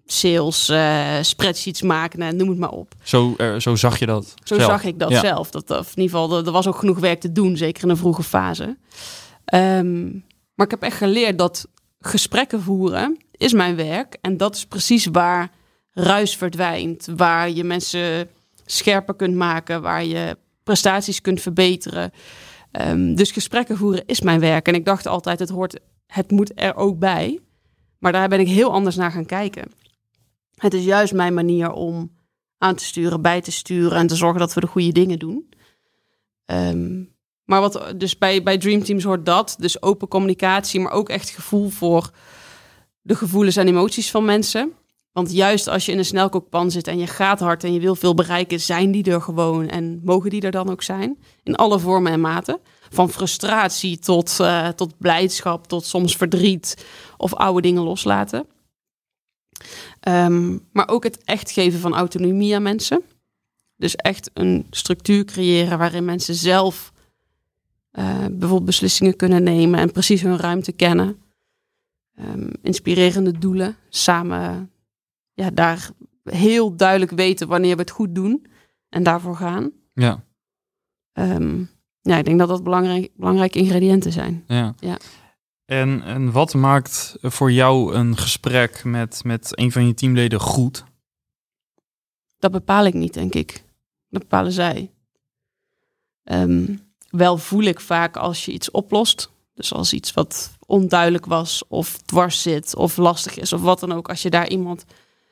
sales, 0.06 0.68
eh, 0.68 1.16
spreadsheets 1.20 1.82
maken, 1.82 2.22
en 2.22 2.36
noem 2.36 2.48
het 2.48 2.58
maar 2.58 2.70
op. 2.70 2.94
Zo, 3.02 3.34
eh, 3.36 3.56
zo 3.56 3.74
zag 3.76 3.98
je 3.98 4.06
dat 4.06 4.34
Zo 4.44 4.54
zelf. 4.54 4.70
zag 4.70 4.84
ik 4.84 4.98
dat 4.98 5.10
Ja. 5.10 5.20
zelf. 5.20 5.50
Dat, 5.50 5.70
of 5.70 5.96
in 5.96 6.02
ieder 6.02 6.18
geval, 6.18 6.38
er, 6.38 6.46
er 6.46 6.52
was 6.52 6.66
ook 6.66 6.76
genoeg 6.78 6.98
werk 6.98 7.20
te 7.20 7.32
doen, 7.32 7.56
zeker 7.56 7.82
in 7.82 7.88
een 7.88 7.96
vroege 7.96 8.22
fase. 8.22 8.76
Ehm, 9.44 10.02
maar 10.54 10.66
ik 10.66 10.70
heb 10.70 10.82
echt 10.82 10.96
geleerd 10.96 11.38
dat 11.38 11.66
gesprekken 12.00 12.62
voeren 12.62 13.16
is 13.32 13.52
mijn 13.52 13.76
werk. 13.76 14.16
En 14.20 14.36
dat 14.36 14.54
is 14.54 14.66
precies 14.66 15.06
waar 15.06 15.50
ruis 15.92 16.36
verdwijnt. 16.36 17.08
Waar 17.16 17.50
je 17.50 17.64
mensen 17.64 18.28
scherper 18.70 19.14
kunt 19.14 19.34
maken, 19.34 19.82
waar 19.82 20.04
je 20.04 20.36
prestaties 20.62 21.20
kunt 21.20 21.40
verbeteren. 21.40 22.10
Ehm, 22.70 23.14
dus 23.14 23.30
gesprekken 23.30 23.76
voeren 23.76 24.06
is 24.06 24.20
mijn 24.20 24.40
werk. 24.40 24.68
En 24.68 24.74
ik 24.74 24.84
dacht 24.84 25.06
altijd, 25.06 25.38
het, 25.38 25.48
hoort, 25.48 25.80
het 26.06 26.30
moet 26.30 26.52
er 26.54 26.76
ook 26.76 26.98
bij. 26.98 27.40
Maar 27.98 28.12
daar 28.12 28.28
ben 28.28 28.40
ik 28.40 28.48
heel 28.48 28.72
anders 28.72 28.96
naar 28.96 29.10
gaan 29.10 29.26
kijken. 29.26 29.70
Het 30.54 30.74
is 30.74 30.84
juist 30.84 31.12
mijn 31.12 31.34
manier 31.34 31.72
om 31.72 32.10
aan 32.58 32.74
te 32.74 32.84
sturen, 32.84 33.22
bij 33.22 33.40
te 33.40 33.52
sturen 33.52 33.98
en 33.98 34.06
te 34.06 34.16
zorgen 34.16 34.40
dat 34.40 34.54
we 34.54 34.60
de 34.60 34.66
goede 34.66 34.92
dingen 34.92 35.18
doen. 35.18 35.48
Ehm, 36.44 37.02
maar 37.44 37.60
wat 37.60 37.94
dus 37.96 38.18
bij, 38.18 38.42
bij 38.42 38.58
Dream 38.58 38.82
Teams 38.82 39.04
hoort 39.04 39.26
dat, 39.26 39.56
dus 39.58 39.82
open 39.82 40.08
communicatie, 40.08 40.80
maar 40.80 40.92
ook 40.92 41.08
echt 41.08 41.30
gevoel 41.30 41.68
voor 41.68 42.10
de 43.02 43.14
gevoelens 43.14 43.56
en 43.56 43.68
emoties 43.68 44.10
van 44.10 44.24
mensen. 44.24 44.72
Want 45.12 45.32
juist 45.32 45.68
als 45.68 45.86
je 45.86 45.92
in 45.92 45.98
een 45.98 46.04
snelkookpan 46.04 46.70
zit 46.70 46.86
en 46.86 46.98
je 46.98 47.06
gaat 47.06 47.40
hard 47.40 47.64
en 47.64 47.72
je 47.72 47.80
wil 47.80 47.94
veel 47.94 48.14
bereiken, 48.14 48.60
zijn 48.60 48.90
die 48.90 49.04
er 49.04 49.20
gewoon 49.20 49.68
en 49.68 50.00
mogen 50.04 50.30
die 50.30 50.42
er 50.42 50.50
dan 50.50 50.70
ook 50.70 50.82
zijn. 50.82 51.18
In 51.42 51.56
alle 51.56 51.78
vormen 51.78 52.12
en 52.12 52.20
maten. 52.20 52.58
Van 52.90 53.10
frustratie 53.10 53.98
tot, 53.98 54.40
eh, 54.40 54.68
tot 54.68 54.98
blijdschap, 54.98 55.66
tot 55.66 55.84
soms 55.84 56.16
verdriet 56.16 56.86
of 57.16 57.34
oude 57.34 57.60
dingen 57.60 57.82
loslaten. 57.82 58.46
Ehm, 60.00 60.58
maar 60.72 60.88
ook 60.88 61.04
het 61.04 61.24
echt 61.24 61.50
geven 61.50 61.80
van 61.80 61.94
autonomie 61.94 62.54
aan 62.54 62.62
mensen. 62.62 63.02
Dus 63.76 63.96
echt 63.96 64.30
een 64.34 64.66
structuur 64.70 65.24
creëren 65.24 65.78
waarin 65.78 66.04
mensen 66.04 66.34
zelf 66.34 66.92
Uh, 67.92 68.18
bijvoorbeeld 68.30 68.64
beslissingen 68.64 69.16
kunnen 69.16 69.42
nemen 69.42 69.80
en 69.80 69.92
precies 69.92 70.22
hun 70.22 70.36
ruimte 70.36 70.72
kennen. 70.72 71.22
Um, 72.20 72.50
inspirerende 72.62 73.38
doelen. 73.38 73.76
Samen 73.88 74.70
ja, 75.40 75.50
daar 75.50 75.90
heel 76.24 76.76
duidelijk 76.76 77.10
weten 77.10 77.48
wanneer 77.48 77.74
we 77.74 77.80
het 77.80 77.90
goed 77.90 78.14
doen 78.14 78.46
en 78.88 79.02
daarvoor 79.02 79.36
gaan. 79.36 79.70
Ja. 79.92 80.24
Um, 81.12 81.70
ja, 82.00 82.16
ik 82.16 82.24
denk 82.24 82.38
dat 82.38 82.48
dat 82.48 82.64
belangrijk, 82.64 83.10
belangrijke 83.16 83.58
ingrediënten 83.58 84.12
zijn. 84.12 84.44
Ja. 84.46 84.74
ja. 84.78 84.98
En, 85.64 86.02
en 86.02 86.32
wat 86.32 86.54
maakt 86.54 87.16
voor 87.20 87.52
jou 87.52 87.94
een 87.94 88.16
gesprek 88.16 88.84
met, 88.84 89.24
met 89.24 89.58
een 89.58 89.72
van 89.72 89.86
je 89.86 89.94
teamleden 89.94 90.40
goed? 90.40 90.84
Dat 92.38 92.50
bepaal 92.50 92.84
ik 92.84 92.94
niet, 92.94 93.14
denk 93.14 93.34
ik. 93.34 93.64
Dat 94.08 94.22
bepalen 94.22 94.52
zij. 94.52 94.90
Um, 96.24 96.80
wel 97.10 97.38
voel 97.38 97.62
ik 97.62 97.80
vaak 97.80 98.16
als 98.16 98.44
je 98.44 98.52
iets 98.52 98.70
oplost. 98.70 99.30
Dus 99.54 99.72
als 99.72 99.92
iets 99.92 100.12
wat 100.12 100.56
onduidelijk 100.66 101.26
was, 101.26 101.62
of 101.68 101.98
dwars 101.98 102.42
zit, 102.42 102.74
of 102.74 102.96
lastig 102.96 103.36
is, 103.36 103.52
of 103.52 103.60
wat 103.60 103.80
dan 103.80 103.92
ook. 103.92 104.08
Als 104.08 104.22
je 104.22 104.30
daar 104.30 104.48
iemand 104.48 104.84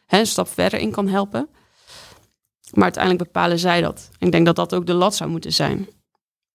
een 0.08 0.26
stap 0.26 0.48
verder 0.48 0.80
in 0.80 0.90
kan 0.90 1.08
helpen. 1.08 1.48
Maar 2.72 2.84
uiteindelijk 2.84 3.24
bepalen 3.24 3.58
zij 3.58 3.80
dat. 3.80 4.10
Ik 4.18 4.32
denk 4.32 4.46
dat 4.46 4.56
dat 4.56 4.74
ook 4.74 4.86
de 4.86 4.94
lat 4.94 5.14
zou 5.14 5.30
moeten 5.30 5.52
zijn. 5.52 5.88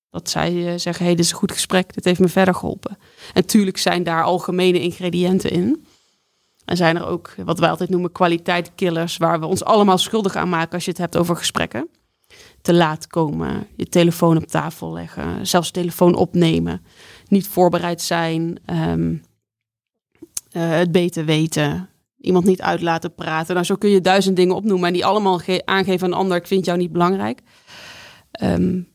Dat 0.10 0.30
zij 0.30 0.54
uh, 0.54 0.74
zeggen, 0.78 1.06
hey, 1.06 1.16
dit 1.16 1.26
is 1.26 1.32
een 1.32 1.38
goed 1.38 1.52
gesprek, 1.52 1.94
dit 1.94 2.06
heeft 2.06 2.20
me 2.20 2.28
verder 2.28 2.56
geholpen. 2.56 2.92
En 3.00 3.00
natuurlijk 3.34 3.78
zijn 3.78 4.04
daar 4.04 4.24
algemene 4.24 4.80
ingrediënten 4.80 5.52
in. 5.52 5.86
En 6.66 6.78
zijn 6.78 6.96
er 6.96 7.06
ook, 7.06 7.36
wat 7.46 7.60
wij 7.60 7.70
altijd 7.70 7.90
noemen, 7.90 8.12
kwaliteitkillers, 8.12 9.18
waar 9.18 9.40
we 9.40 9.46
ons 9.46 9.64
allemaal 9.64 9.98
schuldig 9.98 10.36
aan 10.36 10.50
maken 10.50 10.74
als 10.74 10.86
je 10.86 10.92
het 10.92 11.00
hebt 11.00 11.18
over 11.18 11.36
gesprekken. 11.36 11.90
Te 12.62 12.74
laat 12.74 13.08
komen, 13.08 13.68
je 13.76 13.86
telefoon 13.86 14.38
op 14.38 14.46
tafel 14.46 14.94
leggen, 14.94 15.48
zelfs 15.48 15.72
telefoon 15.72 16.16
opnemen, 16.16 16.86
niet 17.28 17.48
voorbereid 17.48 18.02
zijn, 18.02 18.60
um, 18.66 19.24
uh, 20.52 20.70
het 20.70 20.92
beter 20.92 21.26
weten, 21.26 21.90
iemand 22.24 22.46
niet 22.46 22.62
uit 22.62 22.82
laten 22.82 23.16
praten. 23.16 23.54
Nou, 23.54 23.66
zo 23.66 23.76
kun 23.76 23.90
je 23.90 24.02
duizend 24.02 24.36
dingen 24.36 24.56
opnoemen 24.56 24.88
en 24.88 24.94
die 24.94 25.06
allemaal 25.06 25.42
aangeven 25.66 26.06
aan 26.06 26.12
een 26.12 26.18
ander, 26.18 26.38
ik 26.38 26.48
vind 26.48 26.66
jou 26.66 26.78
niet 26.78 26.92
belangrijk. 26.92 27.42
Um, 28.42 28.88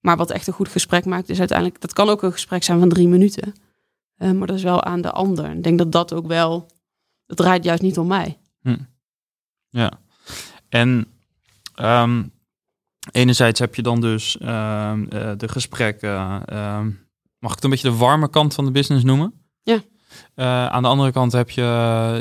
maar 0.00 0.16
wat 0.16 0.30
echt 0.30 0.46
een 0.46 0.52
goed 0.52 0.68
gesprek 0.68 1.04
maakt, 1.04 1.28
is 1.28 1.38
uiteindelijk, 1.38 1.80
dat 1.80 1.92
kan 1.92 2.08
ook 2.08 2.22
een 2.22 2.32
gesprek 2.32 2.62
zijn 2.62 2.78
van 2.78 2.88
drie 2.88 3.08
minuten. 3.08 3.54
Uh, 4.18 4.30
maar 4.30 4.46
dat 4.46 4.56
is 4.56 4.62
wel 4.62 4.82
aan 4.82 5.00
de 5.00 5.10
ander. 5.10 5.50
Ik 5.50 5.62
denk 5.62 5.78
dat 5.78 5.92
dat 5.92 6.12
ook 6.12 6.26
wel, 6.26 6.70
het 7.26 7.36
draait 7.36 7.64
juist 7.64 7.82
niet 7.82 7.98
om 7.98 8.06
mij. 8.06 8.38
Hm. 8.60 8.78
Ja, 9.68 9.92
en 10.68 11.06
um, 11.80 12.32
enerzijds 13.10 13.60
heb 13.60 13.74
je 13.74 13.82
dan 13.82 14.00
dus 14.00 14.36
uh, 14.42 14.92
uh, 15.12 15.32
de 15.36 15.48
gesprekken, 15.48 16.44
ehm, 16.44 16.90
mag 17.38 17.50
ik 17.50 17.54
het 17.54 17.64
een 17.64 17.70
beetje 17.70 17.90
de 17.90 17.96
warme 17.96 18.30
kant 18.30 18.54
van 18.54 18.64
de 18.64 18.70
business 18.70 19.04
noemen? 19.04 19.34
Ja. 19.62 19.82
Uh, 20.36 20.66
aan 20.66 20.82
de 20.82 20.88
andere 20.88 21.12
kant 21.12 21.32
heb 21.32 21.50
je, 21.50 21.62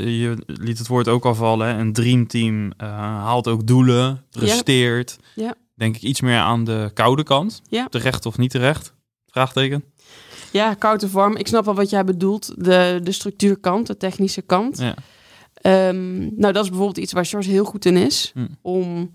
je 0.05 0.37
liet 0.45 0.77
het 0.77 0.87
woord 0.87 1.07
ook 1.07 1.25
al 1.25 1.35
vallen, 1.35 1.79
een 1.79 1.93
dreamteam 1.93 2.65
uh, 2.65 2.71
haalt 2.97 3.47
ook 3.47 3.67
doelen, 3.67 4.25
presteert. 4.31 5.17
Ja. 5.35 5.43
ja 5.43 5.55
denk 5.75 5.95
ik 5.95 6.01
iets 6.01 6.21
meer 6.21 6.39
aan 6.39 6.63
de 6.63 6.91
koude 6.93 7.23
kant. 7.23 7.61
Ja. 7.69 7.87
Terecht 7.87 8.25
of 8.25 8.37
niet 8.37 8.51
terecht? 8.51 8.93
Vraagteken. 9.27 9.83
Ja, 10.51 10.73
koud 10.73 11.03
of 11.03 11.11
warm. 11.11 11.35
Ik 11.35 11.47
snap 11.47 11.65
wel 11.65 11.75
wat 11.75 11.89
jij 11.89 12.03
bedoelt. 12.03 12.53
De, 12.57 12.99
de 13.03 13.11
structuurkant, 13.11 13.87
de 13.87 13.97
technische 13.97 14.41
kant. 14.41 14.77
Ja. 14.77 14.95
Um, 15.89 16.17
nou, 16.35 16.53
dat 16.53 16.63
is 16.63 16.69
bijvoorbeeld 16.69 16.97
iets 16.97 17.13
waar 17.13 17.25
George 17.25 17.49
heel 17.49 17.65
goed 17.65 17.85
in 17.85 17.97
is. 17.97 18.31
Hm. 18.33 18.47
Om 18.61 19.11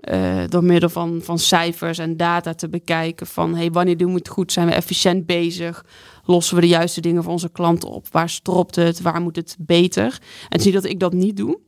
uh, 0.00 0.44
door 0.48 0.64
middel 0.64 0.88
van, 0.88 1.20
van 1.22 1.38
cijfers 1.38 1.98
en 1.98 2.16
data 2.16 2.54
te 2.54 2.68
bekijken 2.68 3.26
van... 3.26 3.54
Hey, 3.54 3.70
wanneer 3.70 3.96
doen 3.96 4.12
we 4.12 4.18
het 4.18 4.28
goed? 4.28 4.52
Zijn 4.52 4.66
we 4.66 4.74
efficiënt 4.74 5.26
bezig? 5.26 5.84
Lossen 6.24 6.54
we 6.54 6.60
de 6.60 6.68
juiste 6.68 7.00
dingen 7.00 7.22
voor 7.22 7.32
onze 7.32 7.50
klanten 7.50 7.88
op? 7.88 8.08
Waar 8.08 8.28
stropt 8.28 8.76
het? 8.76 9.00
Waar 9.00 9.20
moet 9.20 9.36
het 9.36 9.56
beter? 9.58 10.18
En 10.48 10.60
zie 10.60 10.72
dat 10.72 10.84
ik 10.84 11.00
dat 11.00 11.12
niet 11.12 11.36
doe. 11.36 11.58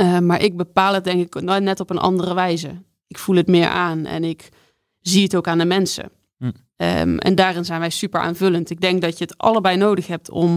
Uh, 0.00 0.18
maar 0.18 0.42
ik 0.42 0.56
bepaal 0.56 0.94
het 0.94 1.04
denk 1.04 1.34
ik 1.34 1.42
net 1.42 1.80
op 1.80 1.90
een 1.90 1.98
andere 1.98 2.34
wijze 2.34 2.84
ik 3.08 3.18
voel 3.18 3.36
het 3.36 3.46
meer 3.46 3.68
aan 3.68 4.06
en 4.06 4.24
ik 4.24 4.48
zie 5.00 5.22
het 5.22 5.36
ook 5.36 5.48
aan 5.48 5.58
de 5.58 5.64
mensen. 5.64 6.10
Hm. 6.38 6.44
Um, 6.76 7.18
en 7.18 7.34
daarin 7.34 7.64
zijn 7.64 7.80
wij 7.80 7.90
super 7.90 8.20
aanvullend. 8.20 8.70
Ik 8.70 8.80
denk 8.80 9.00
dat 9.00 9.18
je 9.18 9.24
het 9.24 9.38
allebei 9.38 9.76
nodig 9.76 10.06
hebt 10.06 10.30
om 10.30 10.52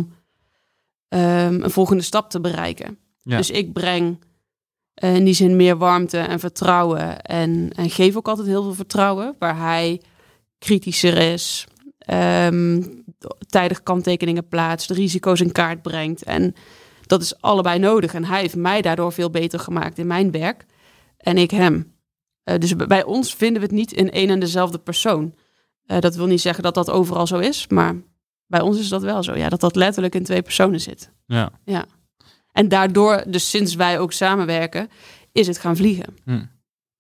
um, 1.10 1.64
een 1.64 1.70
volgende 1.70 2.04
stap 2.04 2.30
te 2.30 2.42
bereiken. 2.42 2.98
Ja. 3.22 3.38
Dus 3.38 3.50
ik 3.50 3.74
breng 3.74 4.20
uh, 5.04 5.16
in 5.16 5.26
die 5.26 5.34
zin 5.34 5.56
meer 5.56 5.78
warmte 5.78 6.18
en 6.18 6.40
vertrouwen. 6.40 7.22
En, 7.22 7.70
en 7.76 7.90
geef 7.90 8.16
ook 8.16 8.28
altijd 8.28 8.48
heel 8.48 8.64
veel 8.64 8.74
vertrouwen. 8.74 9.36
Waar 9.40 9.58
hij 9.58 10.02
kritischer 10.60 11.18
is, 11.18 11.68
um, 12.46 13.04
tijdig 13.48 13.84
kanttekeningen 13.84 14.48
plaatst, 14.48 14.88
de 14.88 14.94
risico's 14.94 15.40
in 15.40 15.52
kaart 15.52 15.82
brengt. 15.82 16.24
En 16.24 16.54
dat 17.06 17.22
is 17.22 17.42
allebei 17.42 17.80
nodig. 17.80 18.14
En 18.14 18.26
hij 18.26 18.40
heeft 18.40 18.56
mij 18.56 18.82
daardoor 18.82 19.12
veel 19.12 19.30
beter 19.30 19.60
gemaakt 19.60 19.98
in 19.98 20.08
mijn 20.08 20.32
werk. 20.32 20.66
En 21.18 21.38
ik 21.38 21.52
hem. 21.52 21.94
Uh, 22.44 22.58
dus 22.58 22.76
bij 22.76 23.04
ons 23.04 23.36
vinden 23.36 23.62
we 23.62 23.68
het 23.68 23.76
niet 23.76 23.92
in 23.92 24.12
één 24.12 24.30
en 24.30 24.40
dezelfde 24.40 24.78
persoon. 24.78 25.36
Uh, 25.86 26.00
dat 26.00 26.16
wil 26.16 26.26
niet 26.26 26.42
zeggen 26.42 26.64
dat 26.64 26.74
dat 26.74 26.90
overal 26.90 27.28
zo 27.28 27.38
is, 27.38 27.68
maar 27.68 27.96
bij 28.46 28.62
ons 28.62 28.80
is 28.80 28.90
dat 28.90 29.02
wel 29.02 29.24
zo. 29.24 29.36
Ja, 29.36 29.50
dat 29.50 29.60
dat 29.60 29.76
letterlijk 29.76 30.16
in 30.16 30.24
twee 30.24 30.42
personen 30.42 30.82
zit. 30.82 31.12
Ja. 31.26 31.52
ja. 31.64 31.86
En 32.60 32.68
daardoor, 32.68 33.24
dus 33.28 33.50
sinds 33.50 33.76
wij 33.76 34.00
ook 34.00 34.12
samenwerken, 34.12 34.90
is 35.32 35.48
het 35.48 35.58
gaan 35.58 35.76
vliegen. 35.76 36.18
Hm. 36.26 36.42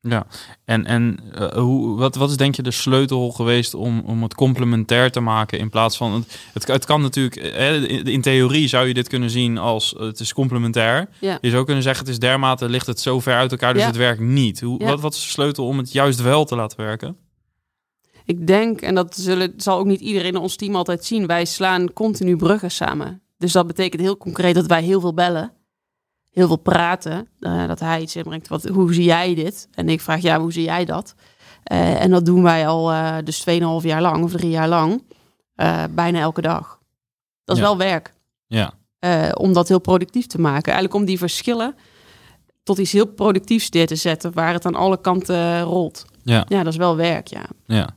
Ja, 0.01 0.25
en, 0.65 0.85
en 0.85 1.19
uh, 1.39 1.47
hoe, 1.47 1.97
wat, 1.97 2.15
wat 2.15 2.29
is 2.29 2.37
denk 2.37 2.55
je 2.55 2.61
de 2.61 2.71
sleutel 2.71 3.31
geweest 3.31 3.73
om, 3.73 3.99
om 4.05 4.23
het 4.23 4.35
complementair 4.35 5.11
te 5.11 5.19
maken 5.19 5.59
in 5.59 5.69
plaats 5.69 5.97
van... 5.97 6.25
Het, 6.53 6.67
het 6.67 6.85
kan 6.85 7.01
natuurlijk, 7.01 7.35
in, 7.35 8.03
in 8.03 8.21
theorie 8.21 8.67
zou 8.67 8.87
je 8.87 8.93
dit 8.93 9.07
kunnen 9.07 9.29
zien 9.29 9.57
als 9.57 9.95
het 9.97 10.19
is 10.19 10.33
complementair. 10.33 11.09
Ja. 11.19 11.37
Je 11.41 11.49
zou 11.49 11.65
kunnen 11.65 11.83
zeggen 11.83 12.03
het 12.05 12.13
is 12.13 12.19
dermate, 12.19 12.69
ligt 12.69 12.87
het 12.87 12.99
zo 12.99 13.19
ver 13.19 13.35
uit 13.35 13.51
elkaar, 13.51 13.73
dus 13.73 13.81
Ja. 13.81 13.87
het 13.87 13.97
werkt 13.97 14.21
niet. 14.21 14.61
Hoe, 14.61 14.79
Ja. 14.79 14.85
wat, 14.85 15.01
wat 15.01 15.13
is 15.13 15.21
de 15.21 15.27
sleutel 15.27 15.65
om 15.65 15.77
het 15.77 15.91
juist 15.91 16.21
wel 16.21 16.45
te 16.45 16.55
laten 16.55 16.77
werken? 16.77 17.17
Ik 18.25 18.47
denk, 18.47 18.81
en 18.81 18.95
dat 18.95 19.15
zullen, 19.15 19.53
zal 19.57 19.77
ook 19.77 19.85
niet 19.85 20.01
iedereen 20.01 20.33
in 20.33 20.37
ons 20.37 20.55
team 20.55 20.75
altijd 20.75 21.05
zien, 21.05 21.27
wij 21.27 21.45
slaan 21.45 21.93
continu 21.93 22.35
bruggen 22.35 22.71
samen. 22.71 23.21
Dus 23.39 23.51
dat 23.51 23.67
betekent 23.67 24.01
heel 24.01 24.17
concreet 24.17 24.55
dat 24.55 24.65
wij 24.65 24.83
heel 24.83 24.99
veel 24.99 25.13
bellen, 25.13 25.51
heel 26.31 26.47
veel 26.47 26.55
praten. 26.57 27.27
eh, 27.39 27.67
dat 27.67 27.79
hij 27.79 28.01
iets 28.01 28.15
inbrengt, 28.15 28.47
wat, 28.47 28.63
hoe 28.63 28.93
zie 28.93 29.03
jij 29.03 29.35
dit? 29.35 29.67
En 29.73 29.89
ik 29.89 30.01
vraag, 30.01 30.21
ja, 30.21 30.39
hoe 30.39 30.51
zie 30.51 30.63
jij 30.63 30.85
dat? 30.85 31.15
Eh, 31.63 32.01
en 32.01 32.09
dat 32.11 32.25
doen 32.25 32.43
wij 32.43 32.67
al 32.67 32.91
eh 32.91 33.15
dus 33.23 33.39
2,5 33.39 33.83
jaar 33.87 34.01
lang 34.01 34.23
of 34.23 34.31
drie 34.31 34.49
jaar 34.49 34.67
lang, 34.67 35.03
bijna 35.89 36.19
elke 36.19 36.41
dag. 36.41 36.79
Dat 37.43 37.55
is 37.57 37.61
Ja. 37.63 37.67
wel 37.69 37.77
werk, 37.77 38.13
Ja, 38.47 38.73
om 39.33 39.53
dat 39.53 39.67
heel 39.67 39.79
productief 39.79 40.27
te 40.27 40.39
maken. 40.41 40.71
Eigenlijk 40.73 40.93
om 40.93 41.05
die 41.05 41.17
verschillen 41.17 41.75
tot 42.63 42.77
iets 42.77 42.91
heel 42.91 43.05
productiefs 43.07 43.69
neer 43.69 43.87
te 43.87 43.95
zetten, 43.95 44.33
waar 44.33 44.53
het 44.53 44.65
aan 44.65 44.75
alle 44.75 45.01
kanten 45.01 45.61
rolt. 45.61 46.05
ja, 46.23 46.45
Ja, 46.47 46.63
dat 46.63 46.73
is 46.73 46.79
wel 46.79 46.95
werk, 46.95 47.27
ja. 47.27 47.43
ja. 47.65 47.89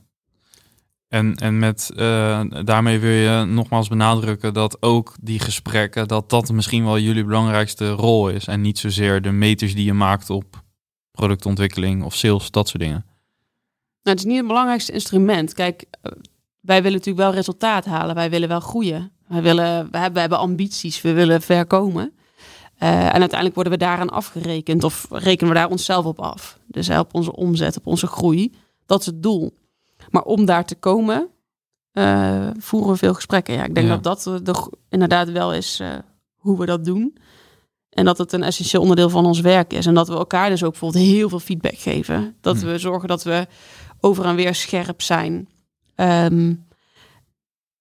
En, 1.13 1.35
en 1.35 1.59
met, 1.59 1.91
eh, 1.95 2.41
daarmee 2.63 2.99
wil 2.99 3.11
je 3.11 3.45
nogmaals 3.45 3.87
benadrukken 3.87 4.53
dat 4.53 4.81
ook 4.81 5.15
die 5.21 5.39
gesprekken, 5.39 6.07
dat 6.07 6.29
dat 6.29 6.51
misschien 6.51 6.85
wel 6.85 6.99
jullie 6.99 7.23
belangrijkste 7.23 7.89
rol 7.89 8.29
is. 8.29 8.47
En 8.47 8.61
niet 8.61 8.79
zozeer 8.79 9.21
de 9.21 9.31
meters 9.31 9.75
die 9.75 9.85
je 9.85 9.93
maakt 9.93 10.29
op 10.29 10.63
productontwikkeling 11.11 12.03
of 12.03 12.15
sales, 12.15 12.51
dat 12.51 12.67
soort 12.67 12.83
dingen. 12.83 13.05
Nou, 14.03 14.15
het 14.15 14.19
is 14.19 14.25
niet 14.25 14.37
het 14.37 14.47
belangrijkste 14.47 14.91
instrument. 14.91 15.53
Kijk, 15.53 15.85
eh, 16.01 16.11
wij 16.59 16.81
willen 16.81 16.97
natuurlijk 16.97 17.25
wel 17.25 17.33
resultaat 17.33 17.85
halen. 17.85 18.15
Wij 18.15 18.29
willen 18.29 18.49
wel 18.49 18.59
groeien. 18.59 19.11
Wij, 19.27 19.41
willen, 19.41 19.91
we, 19.91 19.97
hebben, 19.97 20.13
we 20.13 20.19
hebben 20.19 20.37
ambities. 20.37 21.01
We 21.01 21.13
willen 21.13 21.41
ver 21.41 21.65
komen. 21.65 22.13
Eh, 22.77 22.89
en 22.89 23.19
uiteindelijk 23.19 23.55
worden 23.55 23.73
we 23.73 23.79
daaraan 23.79 24.09
afgerekend. 24.09 24.83
Of 24.83 25.07
rekenen 25.09 25.53
we 25.53 25.59
daar 25.59 25.69
onszelf 25.69 26.05
op 26.05 26.19
af. 26.19 26.59
Dus 26.67 26.87
eh, 26.87 26.99
op 26.99 27.13
onze 27.13 27.35
omzet, 27.35 27.77
op 27.77 27.87
onze 27.87 28.07
groei. 28.07 28.53
Dat 28.85 28.99
is 28.99 29.05
het 29.05 29.23
doel. 29.23 29.61
Maar 30.13 30.23
om 30.23 30.45
daar 30.45 30.65
te 30.65 30.75
komen, 30.75 31.29
eh, 31.91 32.49
voeren 32.57 32.91
we 32.91 32.97
veel 32.97 33.13
gesprekken. 33.13 33.53
Ja, 33.53 33.63
ik 33.63 33.75
denk 33.75 33.87
Ja. 33.87 33.97
dat 33.97 34.03
dat 34.03 34.27
eh, 34.27 34.35
de, 34.43 34.71
inderdaad 34.89 35.31
wel 35.31 35.53
is 35.53 35.79
eh, 35.79 35.89
hoe 36.35 36.59
we 36.59 36.65
dat 36.65 36.85
doen. 36.85 37.17
En 37.89 38.05
dat 38.05 38.17
het 38.17 38.33
een 38.33 38.43
essentieel 38.43 38.81
onderdeel 38.81 39.09
van 39.09 39.25
ons 39.25 39.39
werk 39.41 39.73
is. 39.73 39.85
En 39.85 39.93
dat 39.93 40.07
we 40.07 40.13
elkaar 40.13 40.49
dus 40.49 40.63
ook 40.63 40.71
bijvoorbeeld 40.71 41.03
heel 41.03 41.29
veel 41.29 41.39
feedback 41.39 41.77
geven. 41.77 42.35
Dat 42.41 42.61
Hm. 42.61 42.65
we 42.65 42.77
zorgen 42.77 43.07
dat 43.07 43.23
we 43.23 43.47
over 43.99 44.25
en 44.25 44.35
weer 44.35 44.55
scherp 44.55 45.01
zijn. 45.01 45.49
Ehm, 45.95 46.53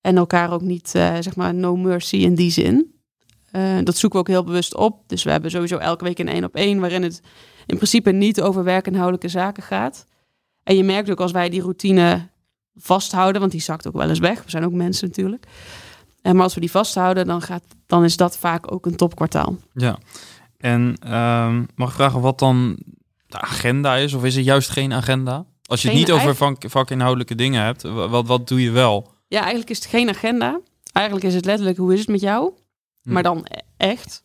en 0.01 0.17
elkaar 0.17 0.53
ook 0.53 0.61
niet, 0.61 0.89
zeg 0.89 1.37
maar, 1.37 1.55
no 1.55 1.77
mercy 1.77 2.17
in 2.17 2.35
die 2.35 2.51
zin. 2.51 2.95
Dat 3.85 3.97
zoeken 3.97 4.19
we 4.19 4.25
ook 4.25 4.33
heel 4.35 4.45
bewust 4.45 4.77
op. 4.77 5.09
Dus 5.09 5.23
we 5.23 5.31
hebben 5.31 5.51
sowieso 5.51 5.77
elke 5.77 6.05
week 6.05 6.19
een 6.19 6.29
één 6.29 6.45
op 6.45 6.55
één, 6.55 6.81
waarin 6.81 7.03
het 7.03 7.21
in 7.67 7.77
principe 7.77 8.11
niet 8.11 8.41
over 8.41 8.65
werkinhoudelijke 8.65 9.29
zaken 9.29 9.63
gaat. 9.63 10.07
En 10.65 10.77
je 10.77 10.85
merkt 10.85 11.11
ook 11.11 11.21
als 11.21 11.33
wij 11.33 11.49
die 11.49 11.61
routine 11.61 12.29
vasthouden, 12.75 13.41
want 13.41 13.53
die 13.53 13.61
zakt 13.61 13.87
ook 13.87 13.93
wel 13.97 14.09
eens 14.09 14.19
weg. 14.19 14.45
We 14.45 14.51
zijn 14.51 14.65
ook 14.65 14.73
mensen 14.73 15.07
natuurlijk. 15.09 15.47
En 16.23 16.35
maar 16.35 16.45
als 16.45 16.55
we 16.55 16.61
die 16.61 16.71
vasthouden, 16.71 17.27
dan, 17.27 17.43
gaat, 17.43 17.65
dan 17.87 18.05
is 18.05 18.17
dat 18.17 18.39
vaak 18.39 18.73
ook 18.73 18.87
een 18.87 18.97
topkwartaal. 18.97 19.57
Ja. 19.75 19.99
En 20.59 20.97
ehm, 21.01 21.65
mag 21.75 21.89
ik 21.89 21.95
vragen 21.95 22.21
wat 22.21 22.39
dan 22.39 22.79
de 23.27 23.41
agenda 23.41 23.97
is? 23.97 24.15
Of 24.15 24.25
is 24.25 24.37
er 24.37 24.43
juist 24.43 24.71
geen 24.71 24.93
agenda? 24.93 25.45
Als 25.63 25.83
je 25.83 25.89
het 25.89 25.97
niet 25.97 26.13
over 26.13 26.37
vak, 26.37 26.57
vakinhoudelijke 26.69 27.35
dingen 27.35 27.65
hebt, 27.65 27.83
wa- 27.83 28.09
wat, 28.09 28.27
wat 28.27 28.49
doe 28.49 28.63
je 28.63 28.71
wel? 28.71 29.11
Ja, 29.29 29.39
eigenlijk 29.41 29.71
is 29.71 29.79
het 29.79 29.87
geen 29.87 30.09
agenda. 30.09 30.61
Eigenlijk 30.93 31.27
is 31.27 31.35
het 31.35 31.45
letterlijk 31.45 31.79
hoe 31.79 31.93
is 31.93 31.99
het 31.99 32.09
met 32.09 32.21
jou, 32.21 32.53
Hm. 33.03 33.13
maar 33.13 33.23
dan 33.23 33.47
e- 33.51 33.59
echt. 33.77 34.21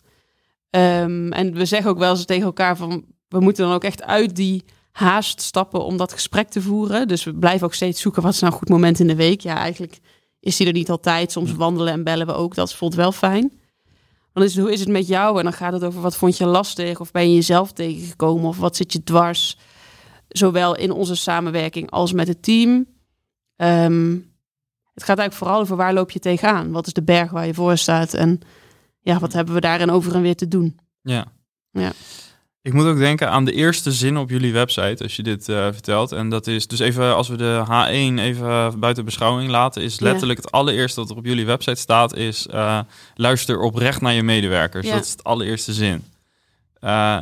Ehm, 0.70 1.32
en 1.32 1.54
we 1.54 1.66
zeggen 1.66 1.92
ook 1.92 1.98
wel 1.98 2.10
eens 2.12 2.26
tegen 2.26 2.46
elkaar 2.46 2.78
van 2.78 3.06
we 3.28 3.40
moeten 3.40 3.66
dan 3.66 3.74
ook 3.74 3.84
echt 3.84 4.04
uit 4.04 4.36
die 4.36 4.66
haast 4.98 5.42
stappen 5.42 5.84
om 5.84 5.98
dat 5.98 6.14
gesprek 6.14 6.50
te 6.50 6.62
voeren. 6.62 7.08
Dus 7.08 7.24
we 7.24 7.34
blijven 7.34 7.68
ook 7.68 7.74
steeds 7.74 8.02
zoeken 8.02 8.22
wat 8.22 8.34
is 8.34 8.40
nou 8.40 8.52
een 8.52 8.60
goed 8.60 8.70
moment 8.70 9.00
in 9.00 9.08
de 9.08 9.16
week. 9.16 9.42
Ja, 9.42 9.58
eigenlijk 9.58 10.00
is 10.40 10.58
die 10.58 10.68
er 10.68 10.74
niet 10.74 10.90
altijd. 10.90 11.32
Soms 11.32 11.54
wandelen 11.54 11.94
en 11.94 12.04
bellen 12.04 12.28
we 12.28 12.34
ook. 12.34 12.56
Dat 12.56 12.74
voelt 12.74 12.96
wel 12.96 13.12
fijn. 13.12 13.52
Dan 14.34 14.44
is 14.44 14.56
het, 14.56 14.64
hoe 14.64 14.74
is 14.74 14.80
het 14.80 14.90
met 14.90 15.08
jou? 15.08 15.38
En 15.38 15.44
dan 15.44 15.54
gaat 15.54 15.74
het 15.74 15.84
over 15.84 16.02
wat 16.02 16.18
vond 16.18 16.38
je 16.38 16.46
lastig? 16.46 17.00
Of 17.00 17.12
ben 17.12 17.30
je 17.30 17.36
jezelf 17.36 17.72
tegengekomen? 17.72 18.48
Of 18.48 18.58
wat 18.58 18.76
zit 18.76 18.94
je 18.94 19.04
dwars? 19.04 19.58
Zowel 20.28 20.76
in 20.76 20.92
onze 20.92 21.16
samenwerking 21.16 21.92
als 21.92 22.14
met 22.14 22.28
het 22.28 22.44
team. 22.44 22.86
Ehm, 23.56 24.12
het 24.94 25.04
gaat 25.04 25.18
eigenlijk 25.18 25.34
vooral 25.34 25.60
over 25.60 25.76
waar 25.76 25.94
loop 25.94 26.12
je 26.12 26.20
tegenaan? 26.20 26.72
Wat 26.72 26.88
is 26.88 26.94
de 26.94 27.04
berg 27.04 27.32
waar 27.32 27.46
je 27.46 27.54
voor 27.54 27.78
staat? 27.78 28.14
En 28.14 28.40
ja, 29.00 29.20
wat 29.20 29.34
hebben 29.34 29.54
we 29.54 29.62
daarin 29.62 29.90
over 29.90 30.16
en 30.16 30.22
weer 30.22 30.36
te 30.36 30.48
doen? 30.48 30.80
Ja. 31.02 31.26
Ja. 31.72 31.92
Ik 32.68 32.74
moet 32.74 32.86
ook 32.86 32.98
denken 32.98 33.30
aan 33.30 33.46
de 33.46 33.54
eerste 33.54 33.92
zin 33.92 34.18
op 34.18 34.30
jullie 34.30 34.54
website, 34.54 35.04
als 35.04 35.16
je 35.16 35.24
dit 35.24 35.50
eh, 35.50 35.56
vertelt. 35.72 36.12
En 36.12 36.30
dat 36.30 36.48
is 36.48 36.68
dus 36.68 36.80
even, 36.80 37.16
als 37.16 37.28
we 37.28 37.36
de 37.36 37.64
H1 37.66 38.20
even 38.20 38.80
buiten 38.80 39.06
beschouwing 39.06 39.50
laten, 39.50 39.82
is 39.82 39.96
Ja. 39.98 40.04
letterlijk 40.06 40.40
het 40.40 40.52
allereerste 40.52 41.00
wat 41.00 41.10
er 41.10 41.16
op 41.16 41.26
jullie 41.26 41.46
website 41.46 41.80
staat, 41.80 42.16
is 42.16 42.48
eh, 42.48 42.80
luister 43.16 43.60
oprecht 43.60 44.02
naar 44.02 44.14
je 44.14 44.24
medewerkers. 44.24 44.88
Ja. 44.88 44.94
Dat 44.94 45.06
is 45.06 45.12
het 45.12 45.24
allereerste 45.24 45.74
zin. 45.74 46.04
Eh, 46.80 47.20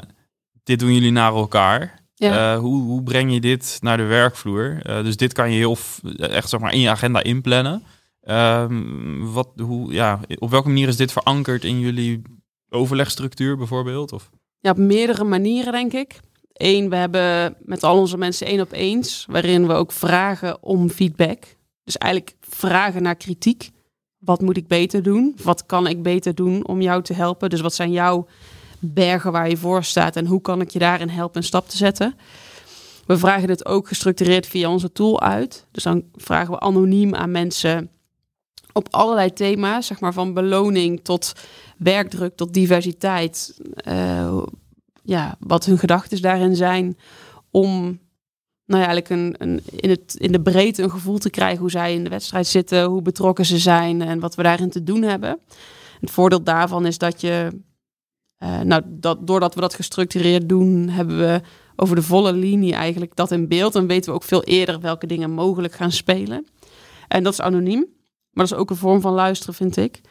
dit 0.64 0.80
doen 0.80 0.94
jullie 0.94 1.12
naar 1.12 1.34
elkaar. 1.34 2.00
Ja. 2.16 2.58
Hoe, 2.58 2.84
hoe 2.84 3.04
breng 3.04 3.34
je 3.34 3.40
dit 3.42 3.78
naar 3.82 3.98
de 3.98 4.04
werkvloer? 4.04 4.80
Dus 4.84 5.18
dit 5.18 5.34
kan 5.34 5.52
je 5.52 5.58
heel 5.58 5.78
echt 6.18 6.50
zeg 6.50 6.60
maar 6.60 6.74
in 6.74 6.80
je 6.80 6.90
agenda 6.90 7.24
inplannen. 7.24 7.84
Ehm, 8.22 9.20
wat, 9.20 9.48
hoe, 9.58 9.94
ja, 9.94 10.20
op 10.40 10.50
welke 10.50 10.68
manier 10.68 10.88
is 10.88 10.98
dit 10.98 11.12
verankerd 11.12 11.64
in 11.64 11.80
jullie 11.80 12.22
overlegstructuur 12.70 13.58
bijvoorbeeld? 13.58 14.12
Of? 14.12 14.30
Ja, 14.60 14.72
op 14.72 14.78
meerdere 14.78 15.24
manieren, 15.24 15.72
denk 15.72 15.94
ik. 15.94 16.20
Eén, 16.54 16.90
we 16.90 16.96
hebben 16.96 17.56
met 17.60 17.84
al 17.84 18.00
onze 18.00 18.18
mensen 18.18 18.48
één 18.48 18.62
op 18.62 18.72
eens, 18.72 19.26
waarin 19.30 19.68
we 19.68 19.74
ook 19.74 19.92
vragen 19.92 20.64
om 20.64 20.90
feedback. 20.90 21.44
Dus 21.84 21.98
eigenlijk 21.98 22.36
vragen 22.40 23.02
naar 23.02 23.16
kritiek. 23.16 23.72
Wat 24.18 24.42
moet 24.42 24.58
ik 24.58 24.68
beter 24.68 25.04
doen? 25.04 25.36
Wat 25.44 25.66
kan 25.66 25.88
ik 25.88 26.04
beter 26.04 26.36
doen 26.36 26.68
om 26.68 26.82
jou 26.82 27.02
te 27.02 27.14
helpen? 27.14 27.50
Dus 27.50 27.62
wat 27.62 27.74
zijn 27.74 27.92
jouw 27.92 28.28
bergen 28.80 29.32
waar 29.32 29.50
je 29.50 29.58
voor 29.58 29.84
staat 29.84 30.16
en 30.16 30.26
hoe 30.26 30.42
kan 30.42 30.62
ik 30.62 30.70
je 30.70 30.80
daarin 30.80 31.10
helpen 31.10 31.38
een 31.38 31.48
stap 31.48 31.70
te 31.70 31.78
zetten? 31.78 32.16
We 33.06 33.18
vragen 33.18 33.48
dit 33.48 33.66
ook 33.66 33.88
gestructureerd 33.88 34.48
via 34.48 34.70
onze 34.70 34.92
tool 34.92 35.22
uit. 35.22 35.66
Dus 35.72 35.84
dan 35.84 36.04
vragen 36.16 36.54
we 36.54 36.60
anoniem 36.60 37.16
aan 37.16 37.32
mensen 37.32 37.90
op 38.74 38.88
allerlei 38.92 39.34
thema's, 39.34 39.88
zeg 39.88 40.00
maar 40.00 40.14
van 40.14 40.34
beloning 40.34 41.00
tot 41.04 41.34
werkdruk 41.78 42.36
tot 42.36 42.54
diversiteit. 42.54 43.60
eh, 43.76 44.44
ja, 45.04 45.36
wat 45.40 45.66
hun 45.66 45.78
gedachten 45.78 46.22
daarin 46.22 46.56
zijn. 46.56 46.98
Om 47.52 48.00
nou 48.66 48.82
ja, 48.82 48.88
eigenlijk 48.88 49.10
een, 49.10 49.36
een, 49.38 49.62
in, 49.66 49.90
het, 49.90 50.16
in 50.18 50.32
de 50.32 50.42
breedte 50.42 50.84
een 50.84 50.92
gevoel 50.92 51.18
te 51.18 51.30
krijgen 51.30 51.60
hoe 51.60 51.72
zij 51.72 51.94
in 51.94 52.04
de 52.04 52.10
wedstrijd 52.10 52.48
zitten, 52.48 52.84
hoe 52.84 53.02
betrokken 53.02 53.46
ze 53.46 53.58
zijn 53.58 54.02
en 54.02 54.20
wat 54.20 54.36
we 54.36 54.44
daarin 54.44 54.70
te 54.70 54.84
doen 54.84 55.02
hebben. 55.02 55.40
Het 56.00 56.12
voordeel 56.12 56.44
daarvan 56.44 56.86
is 56.86 56.98
dat 56.98 57.22
je, 57.22 57.62
eh, 58.38 58.60
nou, 58.60 58.82
dat, 58.86 59.28
doordat 59.28 59.56
we 59.56 59.62
dat 59.62 59.74
gestructureerd 59.74 60.50
doen, 60.50 60.90
hebben 60.90 61.18
we 61.18 61.42
over 61.76 61.96
de 61.96 62.02
volle 62.02 62.34
linie 62.34 62.74
eigenlijk 62.74 63.16
dat 63.16 63.32
in 63.32 63.48
beeld. 63.48 63.76
En 63.76 63.88
weten 63.88 64.10
we 64.10 64.16
ook 64.16 64.24
veel 64.24 64.44
eerder 64.44 64.80
welke 64.80 65.08
dingen 65.08 65.32
mogelijk 65.32 65.74
gaan 65.74 65.92
spelen. 65.92 66.48
En 67.08 67.24
dat 67.24 67.34
is 67.34 67.42
anoniem, 67.42 67.80
maar 68.30 68.46
dat 68.46 68.52
is 68.52 68.58
ook 68.64 68.70
een 68.70 68.76
vorm 68.76 69.02
van 69.02 69.14
luisteren, 69.14 69.54
vind 69.54 69.78
ik. 69.78 70.02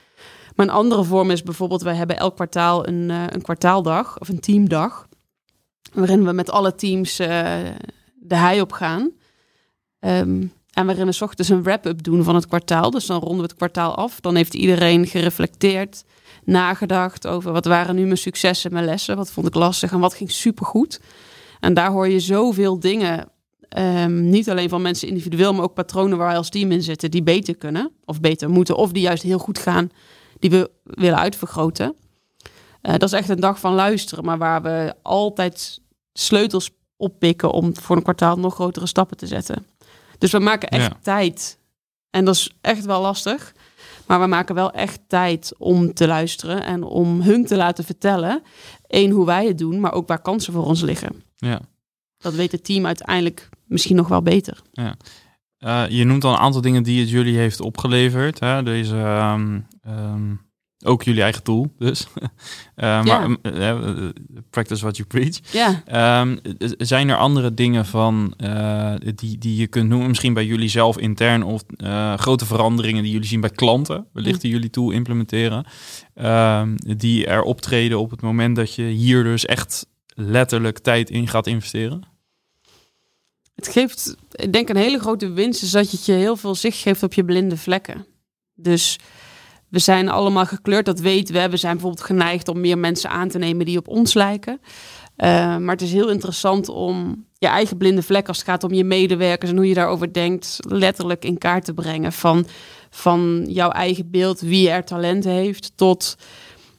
Maar 0.55 0.67
een 0.67 0.73
andere 0.73 1.05
vorm 1.05 1.31
is 1.31 1.43
bijvoorbeeld, 1.43 1.83
wij 1.83 1.95
hebben 1.95 2.19
elk 2.19 2.35
kwartaal 2.35 2.89
een, 2.89 3.11
eh, 3.11 3.25
een 3.29 3.43
kwartaaldag 3.43 4.19
of 4.21 4.29
een 4.29 4.41
teamdag. 4.41 5.09
Waarin 5.93 6.25
we 6.25 6.33
met 6.33 6.51
alle 6.51 6.75
teams 6.75 7.19
eh, 7.19 7.29
de 8.15 8.37
hei 8.37 8.61
op 8.61 8.73
gaan. 8.73 9.11
Ehm, 9.99 10.47
en 10.73 10.87
waarin 10.87 11.07
we 11.07 11.13
's 11.13 11.21
ochtends 11.21 11.51
een 11.51 11.63
wrap-up 11.63 12.03
doen 12.03 12.25
van 12.25 12.35
het 12.35 12.47
kwartaal. 12.47 12.91
Dus 12.91 13.07
dan 13.07 13.21
ronden 13.21 13.37
we 13.37 13.43
het 13.43 13.55
kwartaal 13.55 13.95
af. 13.95 14.21
Dan 14.21 14.35
heeft 14.35 14.55
iedereen 14.55 15.07
gereflecteerd, 15.07 16.05
nagedacht 16.45 17.27
over 17.27 17.53
wat 17.53 17.65
waren 17.65 17.95
nu 17.95 18.05
mijn 18.05 18.19
successen, 18.19 18.73
mijn 18.73 18.85
lessen. 18.85 19.17
Wat 19.17 19.31
vond 19.31 19.47
ik 19.47 19.55
lastig 19.55 19.93
en 19.93 20.01
wat 20.01 20.15
ging 20.15 20.31
supergoed. 20.31 21.01
En 21.61 21.75
daar 21.75 21.91
hoor 21.91 22.09
je 22.09 22.21
zoveel 22.21 22.81
dingen. 22.81 23.33
ehm, 23.69 24.31
niet 24.31 24.51
alleen 24.51 24.69
van 24.69 24.83
mensen 24.83 25.09
individueel, 25.09 25.53
maar 25.55 25.65
ook 25.65 25.75
patronen 25.75 26.19
waar 26.19 26.27
wij 26.27 26.37
als 26.37 26.49
team 26.49 26.73
in 26.73 26.83
zitten. 26.83 27.11
Die 27.11 27.23
beter 27.23 27.57
kunnen 27.57 27.91
of 28.05 28.21
beter 28.21 28.51
moeten. 28.51 28.77
Of 28.77 28.93
die 28.93 29.03
juist 29.03 29.23
heel 29.23 29.39
goed 29.39 29.59
gaan 29.59 29.91
die 30.39 30.51
we 30.51 30.71
willen 30.85 31.19
uitvergroten. 31.19 31.95
Eh, 32.81 32.93
dat 32.93 33.03
is 33.03 33.13
echt 33.13 33.29
een 33.29 33.41
dag 33.41 33.59
van 33.61 33.75
luisteren, 33.75 34.25
maar 34.25 34.39
waar 34.39 34.63
we 34.63 34.95
altijd 35.03 35.81
sleutels 36.13 36.71
oppikken 36.97 37.51
om 37.51 37.77
voor 37.77 37.97
een 37.97 38.03
kwartaal 38.03 38.37
nog 38.39 38.55
grotere 38.55 38.87
stappen 38.87 39.17
te 39.17 39.27
zetten. 39.27 39.67
Dus 40.19 40.33
we 40.33 40.39
maken 40.39 40.69
echt 40.69 40.91
Ja. 40.93 40.99
tijd. 41.03 41.59
En 42.11 42.25
dat 42.25 42.35
is 42.35 42.51
echt 42.61 42.85
wel 42.85 43.01
lastig. 43.01 43.53
Maar 44.07 44.21
we 44.21 44.27
maken 44.27 44.55
wel 44.55 44.71
echt 44.73 45.01
tijd 45.07 45.53
om 45.59 45.95
te 45.95 46.07
luisteren 46.07 46.65
en 46.65 46.83
om 46.83 47.21
hun 47.21 47.47
te 47.47 47.57
laten 47.57 47.85
vertellen. 47.85 48.43
Eén, 48.87 49.11
hoe 49.11 49.27
wij 49.27 49.47
het 49.47 49.59
doen, 49.59 49.81
maar 49.81 49.93
ook 49.93 50.09
waar 50.09 50.23
kansen 50.23 50.53
voor 50.53 50.65
ons 50.65 50.81
liggen. 50.81 51.23
Ja. 51.37 51.61
Dat 52.19 52.35
weet 52.35 52.53
het 52.53 52.65
team 52.65 52.87
uiteindelijk 52.87 53.49
misschien 53.67 53.97
nog 53.97 54.09
wel 54.09 54.23
beter. 54.23 54.61
Eh, 55.65 55.85
je 55.89 56.05
noemt 56.05 56.25
al 56.25 56.33
een 56.33 56.39
aantal 56.39 56.61
dingen 56.61 56.83
die 56.83 57.01
het 57.01 57.11
jullie 57.11 57.37
heeft 57.37 57.61
opgeleverd. 57.61 58.41
Hè? 58.41 58.63
Deze, 58.63 58.97
ehm, 58.97 59.61
ehm, 59.83 60.35
ook 60.85 61.03
jullie 61.03 61.23
eigen 61.23 61.43
tool 61.43 61.73
dus. 61.79 62.07
Eh, 62.75 63.05
maar 63.05 63.29
Ja. 63.31 63.37
eh, 63.43 64.09
practice 64.51 64.83
what 64.83 64.97
you 64.97 65.09
preach. 65.09 65.39
Ja, 65.53 65.83
Ehm, 65.87 66.37
zijn 66.79 67.09
er 67.09 67.17
andere 67.17 67.55
dingen 67.55 67.87
van 67.87 68.35
die, 69.15 69.39
die 69.39 69.57
je 69.57 69.67
kunt 69.67 69.89
noemen, 69.89 70.09
misschien 70.09 70.35
bij 70.35 70.47
jullie 70.47 70.69
zelf 70.69 70.99
intern 70.99 71.43
of 71.43 71.63
grote 72.17 72.47
veranderingen 72.47 73.03
die 73.03 73.13
jullie 73.13 73.27
zien 73.29 73.41
bij 73.41 73.51
klanten, 73.51 74.07
wellicht 74.13 74.41
die 74.41 74.51
jullie 74.51 74.71
tool 74.71 74.91
implementeren, 74.91 75.65
die 76.97 77.27
er 77.27 77.43
optreden 77.43 77.99
op 77.99 78.11
het 78.11 78.21
moment 78.21 78.57
dat 78.57 78.75
je 78.75 78.83
hier 78.83 79.23
dus 79.25 79.47
echt 79.47 79.87
letterlijk 80.07 80.79
tijd 80.79 81.11
in 81.11 81.29
gaat 81.29 81.47
investeren? 81.47 82.03
Het 83.55 83.69
geeft, 83.69 84.17
ik 84.31 84.53
denk 84.53 84.69
een 84.69 84.77
hele 84.77 84.99
grote 84.99 85.31
winst 85.31 85.63
is 85.63 85.71
dat 85.71 85.91
het 85.91 86.07
je 86.07 86.13
heel 86.13 86.37
veel 86.37 86.55
zicht 86.55 86.79
geeft 86.79 87.03
op 87.03 87.15
je 87.15 87.25
blinde 87.25 87.57
vlekken. 87.57 88.07
Dus 88.55 88.99
we 89.69 89.79
zijn 89.79 90.09
allemaal 90.09 90.47
gekleurd, 90.47 90.85
dat 90.85 91.01
weten 91.01 91.35
we. 91.35 91.49
We 91.49 91.57
zijn 91.57 91.73
bijvoorbeeld 91.73 92.07
geneigd 92.07 92.49
om 92.49 92.61
meer 92.61 92.79
mensen 92.79 93.11
aan 93.11 93.29
te 93.29 93.39
nemen 93.39 93.67
die 93.67 93.79
op 93.79 93.89
ons 93.89 94.15
lijken. 94.15 94.61
Eh, 95.17 95.57
maar 95.57 95.75
het 95.75 95.83
is 95.83 95.93
heel 95.93 96.11
interessant 96.11 96.69
om 96.69 97.27
je 97.39 97.47
eigen 97.47 97.77
blinde 97.77 98.03
vlek, 98.03 98.29
als 98.29 98.37
het 98.37 98.47
gaat 98.47 98.65
om 98.65 98.73
je 98.73 98.85
medewerkers 98.85 99.51
en 99.51 99.57
hoe 99.57 99.69
je 99.69 99.75
daarover 99.75 100.13
denkt, 100.13 100.59
letterlijk 100.69 101.25
in 101.25 101.39
kaart 101.39 101.65
te 101.65 101.75
brengen. 101.75 102.13
Van, 102.13 102.47
van 102.91 103.45
jouw 103.49 103.71
eigen 103.71 104.11
beeld, 104.11 104.41
wie 104.41 104.71
er 104.71 104.85
talent 104.85 105.25
heeft, 105.25 105.73
tot 105.77 106.17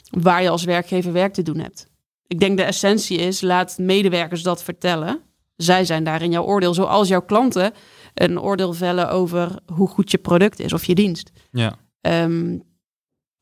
waar 0.09 0.41
je 0.41 0.49
als 0.49 0.63
werkgever 0.63 1.11
werk 1.11 1.33
te 1.33 1.41
doen 1.41 1.59
hebt. 1.59 1.87
Ik 2.27 2.39
denk 2.39 2.57
de 2.57 2.63
essentie 2.63 3.17
is, 3.17 3.41
laat 3.41 3.77
medewerkers 3.77 4.43
dat 4.43 4.63
vertellen. 4.63 5.21
Zij 5.55 5.85
zijn 5.85 6.03
daarin 6.03 6.31
jouw 6.31 6.43
oordeel, 6.43 6.73
zoals 6.73 7.07
jouw 7.07 7.21
klanten 7.21 7.73
een 8.13 8.39
oordeel 8.39 8.73
vellen 8.73 9.09
over 9.09 9.59
hoe 9.73 9.87
goed 9.87 10.11
je 10.11 10.17
product 10.17 10.59
is 10.59 10.73
of 10.73 10.85
je 10.85 10.95
dienst. 10.95 11.31
Ja, 11.51 11.75
Ehm, 12.05 12.57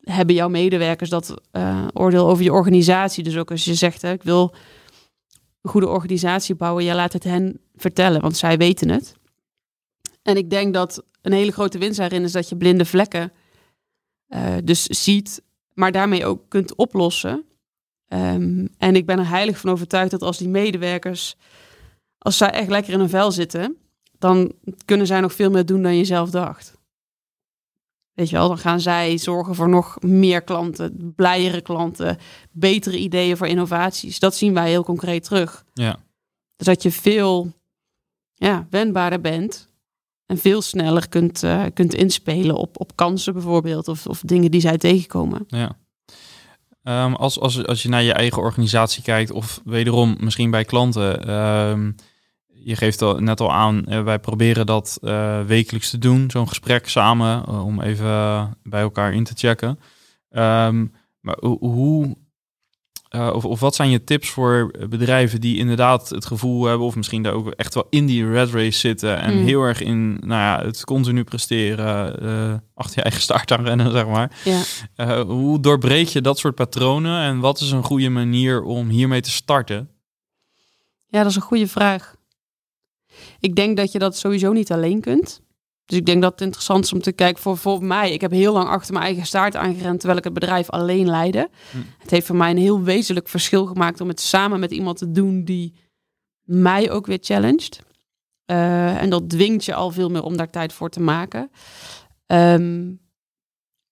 hebben 0.00 0.34
jouw 0.34 0.48
medewerkers 0.48 1.10
dat 1.10 1.34
eh, 1.50 1.86
oordeel 1.92 2.28
over 2.28 2.44
je 2.44 2.52
organisatie? 2.52 3.24
Dus 3.24 3.36
ook 3.36 3.50
als 3.50 3.64
je 3.64 3.74
zegt, 3.74 4.02
hè, 4.02 4.12
ik 4.12 4.22
wil 4.22 4.54
een 5.62 5.70
goede 5.70 5.88
organisatie 5.88 6.54
bouwen, 6.54 6.84
jij 6.84 6.94
laat 6.94 7.12
het 7.12 7.24
hen 7.24 7.60
vertellen, 7.74 8.20
want 8.20 8.36
zij 8.36 8.56
weten 8.56 8.88
het. 8.88 9.14
En 10.22 10.36
ik 10.36 10.50
denk 10.50 10.74
dat 10.74 11.04
een 11.22 11.32
hele 11.32 11.52
grote 11.52 11.78
winst 11.78 11.98
daarin 11.98 12.22
is 12.22 12.32
dat 12.32 12.48
je 12.48 12.56
blinde 12.56 12.84
vlekken 12.84 13.32
eh, 14.26 14.54
dus 14.64 14.82
ziet, 14.82 15.42
maar 15.72 15.92
daarmee 15.92 16.26
ook 16.26 16.48
kunt 16.48 16.74
oplossen. 16.74 17.44
Ehm, 18.08 18.66
en 18.78 18.96
ik 18.96 19.06
ben 19.06 19.18
er 19.18 19.28
heilig 19.28 19.58
van 19.58 19.70
overtuigd 19.70 20.10
dat 20.10 20.22
als 20.22 20.38
die 20.38 20.48
medewerkers, 20.48 21.36
als 22.24 22.36
zij 22.36 22.50
echt 22.50 22.68
lekker 22.68 22.92
in 22.92 22.98
hun 22.98 23.08
vel 23.08 23.32
zitten, 23.32 23.76
dan 24.18 24.52
kunnen 24.84 25.06
zij 25.06 25.20
nog 25.20 25.32
veel 25.32 25.50
meer 25.50 25.66
doen 25.66 25.82
dan 25.82 25.96
je 25.96 26.04
zelf 26.04 26.30
dacht. 26.30 26.78
Weet 28.12 28.30
je 28.30 28.36
wel, 28.36 28.48
dan 28.48 28.58
gaan 28.58 28.80
zij 28.80 29.18
zorgen 29.18 29.54
voor 29.54 29.68
nog 29.68 30.00
meer 30.00 30.42
klanten, 30.42 31.12
blijere 31.16 31.60
klanten, 31.60 32.18
betere 32.50 32.98
ideeën 32.98 33.36
voor 33.36 33.46
innovaties. 33.46 34.18
Dat 34.18 34.34
zien 34.36 34.54
wij 34.54 34.68
heel 34.68 34.84
concreet 34.84 35.24
terug. 35.24 35.64
ja, 35.72 35.96
Dus 36.56 36.66
dat 36.66 36.82
je 36.82 36.90
veel 36.90 37.52
ja, 38.34 38.66
wendbaarder 38.70 39.20
bent 39.20 39.68
en 40.26 40.38
veel 40.38 40.62
sneller 40.62 41.08
kunt, 41.08 41.42
eh, 41.42 41.64
kunt 41.74 41.94
inspelen 41.94 42.56
op, 42.56 42.80
op 42.80 42.96
kansen 42.96 43.32
bijvoorbeeld 43.32 43.88
of, 43.88 44.06
of 44.06 44.20
dingen 44.20 44.50
die 44.50 44.60
zij 44.60 44.78
tegenkomen. 44.78 45.44
ja. 45.46 45.76
Ehm, 46.82 47.14
als, 47.14 47.40
als, 47.40 47.66
als 47.66 47.82
je 47.82 47.88
naar 47.88 48.02
je 48.02 48.12
eigen 48.12 48.42
organisatie 48.42 49.02
kijkt, 49.02 49.30
of 49.30 49.60
wederom 49.64 50.16
misschien 50.20 50.50
bij 50.50 50.64
klanten, 50.64 51.26
ehm, 51.26 51.92
je 52.64 52.76
geeft 52.76 53.02
al, 53.02 53.18
net 53.18 53.40
al 53.40 53.52
aan, 53.52 53.84
eh, 53.84 54.02
wij 54.02 54.18
proberen 54.18 54.66
dat 54.66 54.98
eh, 55.02 55.40
wekelijks 55.40 55.90
te 55.90 55.98
doen, 55.98 56.30
zo'n 56.30 56.48
gesprek 56.48 56.88
samen, 56.88 57.44
eh, 57.46 57.64
om 57.64 57.80
even 57.80 58.56
bij 58.62 58.80
elkaar 58.82 59.12
in 59.14 59.24
te 59.24 59.32
checken. 59.36 59.78
Ehm, 60.30 60.86
maar 61.20 61.36
ho- 61.40 61.58
hoe, 61.60 62.16
of, 63.32 63.44
of 63.44 63.60
wat 63.60 63.74
zijn 63.74 63.90
je 63.90 64.04
tips 64.04 64.28
voor 64.30 64.70
bedrijven 64.88 65.40
die 65.40 65.56
inderdaad 65.58 66.08
het 66.08 66.26
gevoel 66.26 66.64
hebben, 66.64 66.86
of 66.86 66.96
misschien 66.96 67.22
daar 67.22 67.32
ook 67.32 67.50
echt 67.50 67.74
wel 67.74 67.86
in 67.90 68.06
die 68.06 68.28
red 68.30 68.50
race 68.50 68.78
zitten 68.78 69.18
en 69.20 69.34
Mm. 69.38 69.44
heel 69.44 69.62
erg 69.62 69.80
in 69.80 70.12
nou 70.14 70.40
ja, 70.40 70.62
het 70.66 70.84
continu 70.84 71.24
presteren, 71.24 72.12
achter 72.74 72.96
je 72.96 73.02
eigen 73.02 73.20
start 73.22 73.52
aan 73.52 73.64
rennen, 73.64 73.90
zeg 73.92 74.06
maar. 74.06 74.30
Ja. 74.44 75.22
Hoe 75.24 75.60
doorbreek 75.60 76.06
je 76.08 76.20
dat 76.20 76.38
soort 76.38 76.54
patronen 76.54 77.22
en 77.22 77.38
wat 77.38 77.60
is 77.60 77.70
een 77.70 77.82
goede 77.84 78.08
manier 78.08 78.62
om 78.62 78.88
hiermee 78.88 79.20
te 79.20 79.30
starten? 79.30 79.88
ja, 81.06 81.20
dat 81.20 81.30
is 81.30 81.36
een 81.36 81.42
goede 81.42 81.68
vraag. 81.68 82.14
Ik 83.40 83.56
denk 83.56 83.76
dat 83.76 83.92
je 83.92 83.98
dat 83.98 84.16
sowieso 84.16 84.52
niet 84.52 84.72
alleen 84.72 85.00
kunt. 85.00 85.42
Dus 85.84 85.98
ik 85.98 86.06
denk 86.06 86.22
dat 86.22 86.32
het 86.32 86.40
interessant 86.40 86.84
is 86.84 86.92
om 86.92 87.00
te 87.00 87.12
kijken 87.12 87.42
voor, 87.42 87.56
voor 87.56 87.84
mij. 87.84 88.12
Ik 88.12 88.20
heb 88.20 88.30
heel 88.30 88.52
lang 88.52 88.68
achter 88.68 88.92
mijn 88.92 89.04
eigen 89.04 89.26
staart 89.26 89.56
aangerend 89.56 89.98
terwijl 89.98 90.18
ik 90.18 90.24
het 90.24 90.32
bedrijf 90.32 90.70
alleen 90.70 91.06
leidde. 91.06 91.48
Hm. 91.70 91.78
Het 91.98 92.10
heeft 92.10 92.26
voor 92.26 92.36
mij 92.36 92.50
een 92.50 92.56
heel 92.56 92.82
wezenlijk 92.82 93.28
verschil 93.28 93.66
gemaakt 93.66 94.00
om 94.00 94.08
het 94.08 94.20
samen 94.20 94.60
met 94.60 94.70
iemand 94.70 94.98
te 94.98 95.10
doen 95.10 95.44
die 95.44 95.74
mij 96.42 96.90
ook 96.90 97.06
weer 97.06 97.18
challenged. 97.20 97.80
Eh, 98.44 99.02
en 99.02 99.10
dat 99.10 99.28
dwingt 99.30 99.64
je 99.64 99.74
al 99.74 99.90
veel 99.90 100.08
meer 100.08 100.22
om 100.22 100.36
daar 100.36 100.50
tijd 100.50 100.72
voor 100.72 100.90
te 100.90 101.00
maken. 101.00 101.50
Ehm, 102.26 102.92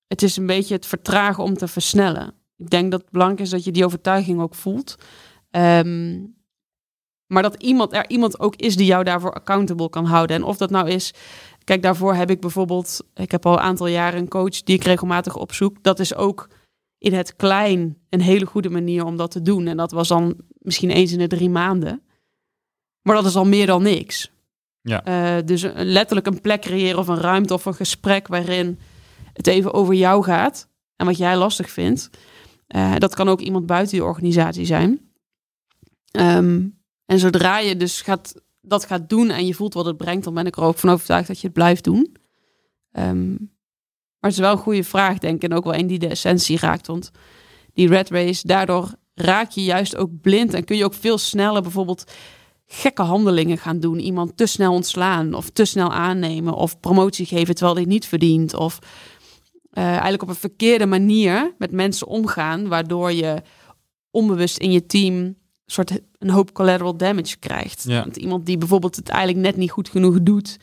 het 0.07 0.23
is 0.23 0.37
een 0.37 0.47
beetje 0.47 0.75
het 0.75 0.87
vertragen 0.87 1.45
om 1.45 1.55
te 1.55 1.69
versnellen. 1.69 2.35
Ik 2.57 2.71
denk 2.71 2.91
dat 2.91 3.01
het 3.01 3.11
belangrijk 3.11 3.43
is 3.43 3.51
dat 3.51 3.65
je 3.65 3.71
die 3.71 3.85
overtuiging 3.85 4.41
ook 4.41 4.55
voelt. 4.55 4.97
Ehm, 5.51 6.21
maar 7.33 7.43
dat 7.43 7.63
iemand, 7.63 7.93
er 7.93 8.11
iemand 8.11 8.41
ook 8.41 8.57
is 8.57 8.77
die 8.77 8.87
jou 8.87 9.05
daarvoor 9.05 9.33
accountable 9.33 9.89
kan 9.89 10.05
houden. 10.05 10.37
En 10.37 10.43
of 10.43 10.57
dat 10.57 10.71
nou 10.71 10.89
is. 10.91 11.15
Kijk, 11.65 11.83
daarvoor 11.83 12.15
heb 12.15 12.31
ik 12.31 12.41
bijvoorbeeld. 12.41 13.01
Ik 13.15 13.31
heb 13.31 13.47
al 13.47 13.53
een 13.53 13.59
aantal 13.59 13.87
jaren 13.87 14.21
een 14.21 14.29
coach 14.29 14.63
die 14.63 14.77
ik 14.77 14.85
regelmatig 14.85 15.37
opzoek. 15.37 15.83
Dat 15.83 15.99
is 15.99 16.15
ook 16.15 16.49
in 16.99 17.15
het 17.15 17.37
klein 17.37 17.99
een 18.11 18.21
hele 18.21 18.47
goede 18.47 18.71
manier 18.71 19.05
om 19.05 19.17
dat 19.17 19.31
te 19.31 19.43
doen. 19.43 19.67
En 19.67 19.77
dat 19.77 19.93
was 19.93 20.09
dan 20.09 20.37
misschien 20.59 20.91
eens 20.91 21.13
in 21.13 21.19
de 21.19 21.27
drie 21.27 21.51
maanden. 21.51 22.03
Maar 23.03 23.17
dat 23.17 23.27
is 23.27 23.37
al 23.37 23.45
meer 23.45 23.67
dan 23.67 23.83
niks. 23.83 24.31
Ja. 24.81 25.05
Eh, 25.05 25.45
dus 25.45 25.67
letterlijk 25.75 26.27
een 26.27 26.41
plek 26.41 26.61
creëren 26.61 26.99
of 26.99 27.09
een 27.09 27.21
ruimte 27.21 27.55
of 27.55 27.65
een 27.65 27.75
gesprek 27.75 28.29
waarin 28.29 28.79
het 29.33 29.47
even 29.47 29.75
over 29.75 29.95
jou 29.95 30.25
gaat 30.25 30.69
en 30.97 31.07
wat 31.07 31.17
jij 31.17 31.37
lastig 31.37 31.71
vindt. 31.71 32.11
Eh, 32.67 32.97
dat 32.99 33.15
kan 33.15 33.29
ook 33.29 33.41
iemand 33.41 33.67
buiten 33.67 33.97
je 33.97 34.05
organisatie 34.05 34.65
zijn. 34.65 35.01
Ehm, 36.11 36.61
en 37.13 37.19
zodra 37.19 37.59
je 37.59 37.77
dus 37.77 38.01
gaat, 38.01 38.35
dat 38.61 38.85
gaat 38.85 39.09
doen 39.09 39.31
en 39.31 39.47
je 39.47 39.55
voelt 39.55 39.75
wat 39.75 39.87
het 39.87 39.97
brengt, 39.97 40.25
dan 40.25 40.35
ben 40.35 40.47
ik 40.47 40.57
er 40.57 40.63
ook 40.63 40.79
van 40.79 40.91
overtuigd 40.91 41.27
dat 41.27 41.41
je 41.41 41.47
het 41.47 41.55
blijft 41.55 41.85
doen. 41.85 42.17
Ehm, 42.93 43.31
maar 43.31 44.31
het 44.31 44.33
is 44.33 44.39
wel 44.39 44.53
een 44.53 44.59
goede 44.59 44.85
vraag, 44.85 45.19
denk 45.19 45.43
ik. 45.43 45.51
En 45.51 45.57
ook 45.57 45.65
wel 45.65 45.75
een 45.75 45.87
die 45.87 45.99
de 45.99 46.09
essentie 46.09 46.59
raakt. 46.59 46.87
Want 46.87 47.11
die 47.73 47.89
red 47.89 48.11
race, 48.11 48.47
daardoor 48.47 48.95
raak 49.15 49.51
je 49.51 49.65
juist 49.65 49.97
ook 49.97 50.21
blind. 50.21 50.55
En 50.55 50.65
kun 50.65 50.77
je 50.77 50.85
ook 50.85 50.95
veel 50.95 51.19
sneller 51.19 51.63
bijvoorbeeld 51.63 52.13
gekke 52.67 53.03
handelingen 53.03 53.59
gaan 53.59 53.81
doen. 53.81 53.99
Iemand 53.99 54.37
te 54.37 54.47
snel 54.47 54.73
ontslaan 54.73 55.35
of 55.35 55.51
te 55.51 55.65
snel 55.65 55.93
aannemen. 55.93 56.55
Of 56.55 56.81
promotie 56.81 57.27
geven 57.27 57.55
terwijl 57.55 57.77
hij 57.77 57.87
niet 57.87 58.07
verdient. 58.07 58.55
Of 58.55 58.79
eh, 59.71 59.85
eigenlijk 59.85 60.23
op 60.23 60.29
een 60.29 60.35
verkeerde 60.35 60.87
manier 60.87 61.55
met 61.59 61.73
mensen 61.73 62.07
omgaan. 62.07 62.69
Waardoor 62.69 63.13
je 63.13 63.43
onbewust 64.11 64.59
in 64.59 64.73
je 64.73 64.87
team 64.87 65.41
soort 65.73 66.01
een 66.19 66.31
hoop 66.31 66.53
collateral 66.53 66.97
damage 66.97 67.37
krijgt. 67.39 67.85
Ja. 67.87 68.01
Want 68.03 68.17
iemand 68.17 68.47
die 68.47 68.59
bijvoorbeeld 68.59 68.97
het 68.97 69.09
eigenlijk 69.09 69.47
net 69.47 69.57
niet 69.57 69.71
goed 69.71 69.89
genoeg 69.89 70.23
doet, 70.23 70.57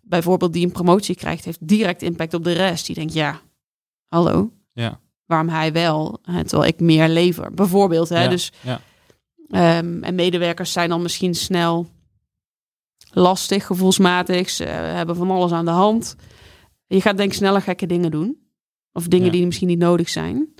bijvoorbeeld 0.00 0.52
die 0.52 0.64
een 0.64 0.72
promotie 0.72 1.14
krijgt, 1.14 1.44
heeft 1.44 1.68
direct 1.68 2.02
impact 2.02 2.34
op 2.34 2.44
de 2.44 2.52
rest. 2.52 2.86
Die 2.86 2.94
denkt, 2.94 3.12
ja, 3.12 3.40
hallo, 4.08 4.50
Ja. 4.72 5.00
waarom 5.26 5.48
hij 5.48 5.72
wel, 5.72 6.18
hè, 6.22 6.44
terwijl 6.44 6.70
ik 6.72 6.80
meer 6.80 7.08
lever. 7.08 7.54
Bijvoorbeeld, 7.54 8.08
hè, 8.08 8.22
Ja, 8.22 8.28
dus 8.28 8.52
ja. 8.60 8.80
ehm, 9.48 10.02
en 10.02 10.14
medewerkers 10.14 10.72
zijn 10.72 10.88
dan 10.88 11.02
misschien 11.02 11.34
snel 11.34 11.86
lastig, 13.10 13.66
gevoelsmatig, 13.66 14.50
ze 14.50 14.64
hebben 14.64 15.16
van 15.16 15.30
alles 15.30 15.52
aan 15.52 15.64
de 15.64 15.70
hand. 15.70 16.16
Je 16.86 17.00
gaat 17.00 17.16
denk 17.16 17.30
ik 17.30 17.36
sneller 17.36 17.62
gekke 17.62 17.86
dingen 17.86 18.10
doen. 18.10 18.40
Of 18.92 19.08
dingen 19.08 19.32
die 19.32 19.46
misschien 19.46 19.68
niet 19.68 19.78
nodig 19.78 20.08
zijn. 20.08 20.54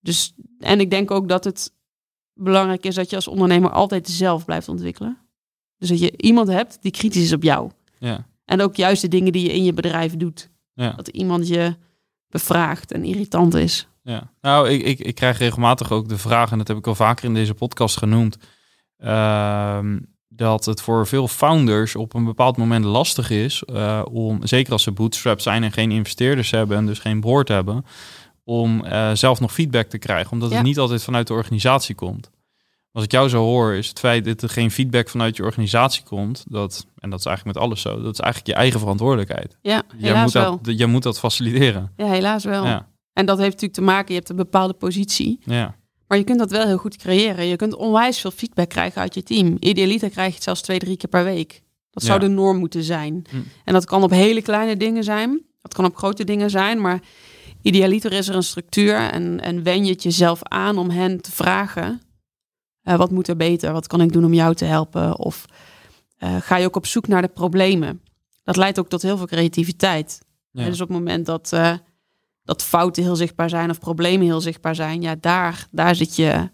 Dus, 0.00 0.34
en 0.58 0.80
ik 0.80 0.90
denk 0.90 1.10
ook 1.10 1.28
dat 1.28 1.44
het 1.44 1.72
belangrijk 2.38 2.84
is 2.84 2.94
dat 2.94 3.10
je 3.10 3.16
als 3.16 3.28
ondernemer 3.28 3.70
altijd 3.70 4.08
zelf 4.08 4.44
blijft 4.44 4.68
ontwikkelen. 4.68 5.18
Dus 5.78 5.88
dat 5.88 6.00
je 6.00 6.16
iemand 6.16 6.48
hebt 6.48 6.78
die 6.80 6.90
kritisch 6.90 7.22
is 7.22 7.32
op 7.32 7.42
jou. 7.42 7.70
Ja. 7.98 8.26
En 8.44 8.60
ook 8.60 8.76
juist 8.76 9.02
de 9.02 9.08
dingen 9.08 9.32
die 9.32 9.42
je 9.42 9.52
in 9.52 9.64
je 9.64 9.72
bedrijf 9.72 10.16
doet. 10.16 10.50
Ja. 10.74 10.92
Dat 10.92 11.08
iemand 11.08 11.48
je 11.48 11.76
bevraagt 12.28 12.92
en 12.92 13.04
irritant 13.04 13.54
is. 13.54 13.88
Ja, 14.02 14.30
nou, 14.40 14.68
ik, 14.68 14.82
ik, 14.82 14.98
ik 14.98 15.14
krijg 15.14 15.38
regelmatig 15.38 15.90
ook 15.92 16.08
de 16.08 16.18
vraag, 16.18 16.50
en 16.50 16.58
dat 16.58 16.68
heb 16.68 16.76
ik 16.76 16.86
al 16.86 16.94
vaker 16.94 17.24
in 17.24 17.34
deze 17.34 17.54
podcast 17.54 17.96
genoemd, 17.96 18.38
ehm, 18.96 19.98
dat 20.28 20.64
het 20.64 20.80
voor 20.80 21.06
veel 21.06 21.28
founders 21.28 21.96
op 21.96 22.14
een 22.14 22.24
bepaald 22.24 22.56
moment 22.56 22.84
lastig 22.84 23.30
is 23.30 23.62
eh, 23.62 24.02
om, 24.10 24.46
zeker 24.46 24.72
als 24.72 24.82
ze 24.82 24.92
bootstrap 24.92 25.40
zijn 25.40 25.62
en 25.62 25.72
geen 25.72 25.90
investeerders 25.90 26.50
hebben 26.50 26.76
en 26.76 26.86
dus 26.86 26.98
geen 26.98 27.20
board 27.20 27.48
hebben, 27.48 27.84
om 28.48 28.84
eh, 28.84 29.10
zelf 29.14 29.40
nog 29.40 29.52
feedback 29.52 29.88
te 29.88 29.98
krijgen, 29.98 30.32
omdat 30.32 30.50
Ja. 30.50 30.56
het 30.56 30.64
niet 30.64 30.78
altijd 30.78 31.02
vanuit 31.02 31.26
de 31.26 31.32
organisatie 31.32 31.94
komt. 31.94 32.30
Als 32.92 33.04
ik 33.04 33.10
jou 33.12 33.28
zo 33.28 33.38
hoor, 33.42 33.74
is 33.74 33.88
het 33.88 33.98
feit 33.98 34.24
dat 34.24 34.42
er 34.42 34.48
geen 34.48 34.70
feedback 34.70 35.08
vanuit 35.08 35.36
je 35.36 35.42
organisatie 35.42 36.02
komt, 36.04 36.44
dat, 36.48 36.86
en 36.98 37.10
dat 37.10 37.18
is 37.18 37.24
eigenlijk 37.26 37.56
met 37.56 37.66
alles 37.66 37.80
zo, 37.80 38.02
dat 38.02 38.12
is 38.12 38.20
eigenlijk 38.20 38.46
je 38.52 38.54
eigen 38.62 38.80
verantwoordelijkheid. 38.80 39.56
Ja, 39.62 39.82
Jij 39.96 40.08
helaas 40.08 40.22
moet, 40.24 40.32
wel. 40.32 40.58
dat, 40.62 40.78
jij 40.78 40.86
moet 40.86 41.02
dat 41.02 41.18
faciliteren. 41.18 41.92
Ja, 41.96 42.06
helaas 42.06 42.44
wel. 42.44 42.64
Ja, 42.64 42.88
En 43.12 43.26
dat 43.26 43.36
heeft 43.38 43.50
natuurlijk 43.52 43.78
te 43.78 43.84
maken, 43.84 44.08
je 44.08 44.14
hebt 44.14 44.28
een 44.30 44.36
bepaalde 44.36 44.74
positie. 44.74 45.38
ja, 45.44 45.74
Maar 46.06 46.18
je 46.18 46.24
kunt 46.24 46.38
dat 46.38 46.50
wel 46.50 46.66
heel 46.66 46.76
goed 46.76 46.96
creëren. 46.96 47.46
Je 47.46 47.56
kunt 47.56 47.74
onwijs 47.76 48.20
veel 48.20 48.30
feedback 48.30 48.68
krijgen 48.68 49.00
uit 49.00 49.14
je 49.14 49.22
team. 49.22 49.56
Idealiter 49.60 50.10
krijg 50.10 50.28
je 50.28 50.34
het 50.34 50.42
zelfs 50.42 50.60
twee, 50.62 50.78
drie 50.78 50.96
keer 50.96 51.08
per 51.08 51.24
week. 51.24 51.62
Dat 51.90 52.02
zou 52.02 52.20
Ja. 52.20 52.26
de 52.28 52.32
norm 52.34 52.56
moeten 52.58 52.82
zijn. 52.82 53.24
Hm. 53.30 53.36
En 53.64 53.72
dat 53.72 53.84
kan 53.84 54.02
op 54.02 54.10
hele 54.10 54.42
kleine 54.42 54.76
dingen 54.76 55.04
zijn. 55.04 55.42
Dat 55.62 55.74
kan 55.74 55.84
op 55.84 55.96
grote 55.96 56.24
dingen 56.24 56.50
zijn. 56.50 56.80
Maar 56.80 57.00
idealiter 57.62 58.12
is 58.12 58.28
er 58.28 58.34
een 58.34 58.42
structuur. 58.42 58.96
En, 58.96 59.40
en 59.40 59.62
wen 59.62 59.84
je 59.84 59.92
het 59.92 60.02
jezelf 60.02 60.42
aan 60.42 60.78
om 60.78 60.90
hen 60.90 61.20
te 61.20 61.32
vragen. 61.32 62.02
eh, 62.82 62.96
wat 62.96 63.10
moet 63.10 63.28
er 63.28 63.36
beter? 63.36 63.72
Wat 63.72 63.86
kan 63.86 64.00
ik 64.00 64.12
doen 64.12 64.24
om 64.24 64.34
jou 64.34 64.54
te 64.54 64.64
helpen? 64.64 65.18
Of 65.18 65.44
eh, 66.16 66.36
ga 66.40 66.56
je 66.56 66.66
ook 66.66 66.76
op 66.76 66.86
zoek 66.86 67.08
naar 67.08 67.22
de 67.22 67.28
problemen? 67.28 68.02
Dat 68.42 68.56
leidt 68.56 68.78
ook 68.78 68.88
tot 68.88 69.02
heel 69.02 69.16
veel 69.16 69.26
creativiteit. 69.26 70.20
ja. 70.50 70.64
Dus 70.64 70.80
op 70.80 70.88
het 70.88 70.96
moment 70.98 71.26
dat, 71.26 71.52
eh, 71.52 71.74
dat 72.44 72.62
fouten 72.62 73.02
heel 73.02 73.16
zichtbaar 73.16 73.48
zijn 73.48 73.70
of 73.70 73.78
problemen 73.78 74.26
heel 74.26 74.40
zichtbaar 74.40 74.74
zijn, 74.74 75.02
ja, 75.02 75.14
daar, 75.20 75.66
daar 75.70 75.94
zit 75.94 76.16
je, 76.16 76.50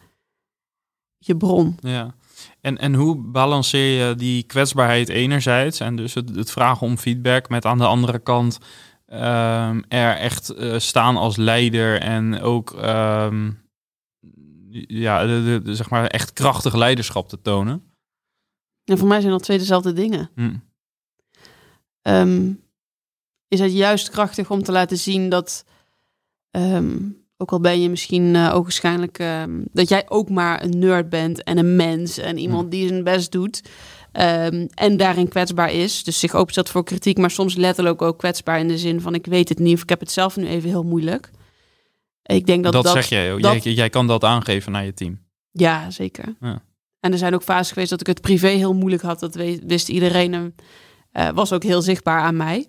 je 1.19 1.37
bron. 1.37 1.77
Ja. 1.81 2.15
En, 2.61 2.79
en 2.79 2.95
hoe 2.95 3.17
balanceer 3.17 4.09
je 4.09 4.15
die 4.15 4.43
kwetsbaarheid 4.43 5.09
enerzijds 5.09 5.81
en 5.81 5.97
dus 5.97 6.15
het, 6.15 6.37
het 6.37 6.51
vragen 6.51 6.87
om 6.87 6.99
feedback 6.99 7.49
met 7.49 7.65
aan 7.65 7.79
de 7.79 7.87
andere 7.87 8.19
kant 8.19 8.59
ehm, 9.21 9.83
er 9.89 10.17
echt 10.17 10.49
eh, 10.51 10.79
staan 10.79 11.17
als 11.17 11.37
leider 11.37 12.01
en 12.01 12.41
ook 12.41 12.73
ehm, 12.73 13.51
ja, 14.87 15.27
de, 15.27 15.43
de- 15.45 15.61
de, 15.65 15.75
zeg 15.75 15.91
maar 15.91 16.07
echt 16.07 16.33
krachtig 16.33 16.75
leiderschap 16.75 17.29
te 17.29 17.41
tonen? 17.43 17.93
En 18.85 18.99
voor 18.99 19.09
mij 19.09 19.21
zijn 19.21 19.33
dat 19.33 19.43
twee 19.43 19.59
dezelfde 19.59 19.93
dingen. 19.93 20.31
Hm. 20.35 20.55
Ehm, 22.03 22.53
is 23.49 23.61
het 23.61 23.73
juist 23.73 24.11
krachtig 24.11 24.51
om 24.51 24.63
te 24.63 24.73
laten 24.73 24.97
zien 24.99 25.29
dat, 25.29 25.65
ook 27.37 27.53
al 27.53 27.61
ben 27.61 27.81
je 27.81 27.91
misschien 27.91 28.35
uh, 28.35 28.55
ogenschijnlijk, 28.55 29.19
ehm, 29.19 29.63
dat 29.73 29.89
jij 29.89 30.11
ook 30.11 30.29
maar 30.31 30.63
een 30.63 30.79
nerd 30.79 31.09
bent 31.09 31.43
en 31.43 31.59
een 31.59 31.77
mens 31.77 32.19
en 32.19 32.39
iemand 32.39 32.71
die 32.71 32.89
zijn 32.89 33.05
best 33.05 33.33
doet. 33.33 33.63
Ehm, 34.15 34.67
en 34.75 34.97
daarin 34.97 35.29
kwetsbaar 35.29 35.73
is. 35.73 36.05
Dus 36.05 36.19
zich 36.19 36.35
openstelt 36.35 36.69
voor 36.71 36.85
kritiek, 36.85 37.19
maar 37.19 37.31
soms 37.31 37.55
letterlijk 37.55 38.03
ook 38.03 38.19
kwetsbaar 38.19 38.59
in 38.59 38.69
de 38.69 38.79
zin 38.79 39.01
van 39.01 39.15
ik 39.15 39.27
weet 39.27 39.49
het 39.49 39.59
niet 39.59 39.75
of 39.75 39.83
ik 39.83 39.89
heb 39.89 40.01
het 40.01 40.11
zelf 40.11 40.37
nu 40.37 40.47
even 40.47 40.69
heel 40.69 40.83
moeilijk. 40.83 41.31
Ik 42.23 42.47
denk 42.47 42.65
dat 42.65 42.73
Dat, 42.73 42.85
dat, 42.85 42.93
zeg 42.93 43.09
jij, 43.09 43.39
dat- 43.39 43.63
jij. 43.65 43.73
Jij 43.73 43.91
kan 43.91 44.07
dat 44.07 44.25
aangeven 44.25 44.73
naar 44.73 44.85
je 44.85 44.95
team. 44.95 45.19
Ja, 45.51 45.91
zeker. 45.91 46.35
Ja. 46.41 46.63
En 47.01 47.13
er 47.13 47.19
zijn 47.19 47.35
ook 47.35 47.43
fases 47.43 47.69
geweest 47.73 47.91
dat 47.91 48.01
ik 48.01 48.07
het 48.07 48.21
privé 48.21 48.49
heel 48.49 48.75
moeilijk 48.75 49.03
had. 49.03 49.21
Dat 49.21 49.35
wist 49.67 49.89
iedereen. 49.89 50.35
en, 50.35 50.55
eh, 51.13 51.29
was 51.35 51.53
ook 51.53 51.63
heel 51.63 51.83
zichtbaar 51.83 52.21
aan 52.21 52.37
mij. 52.37 52.67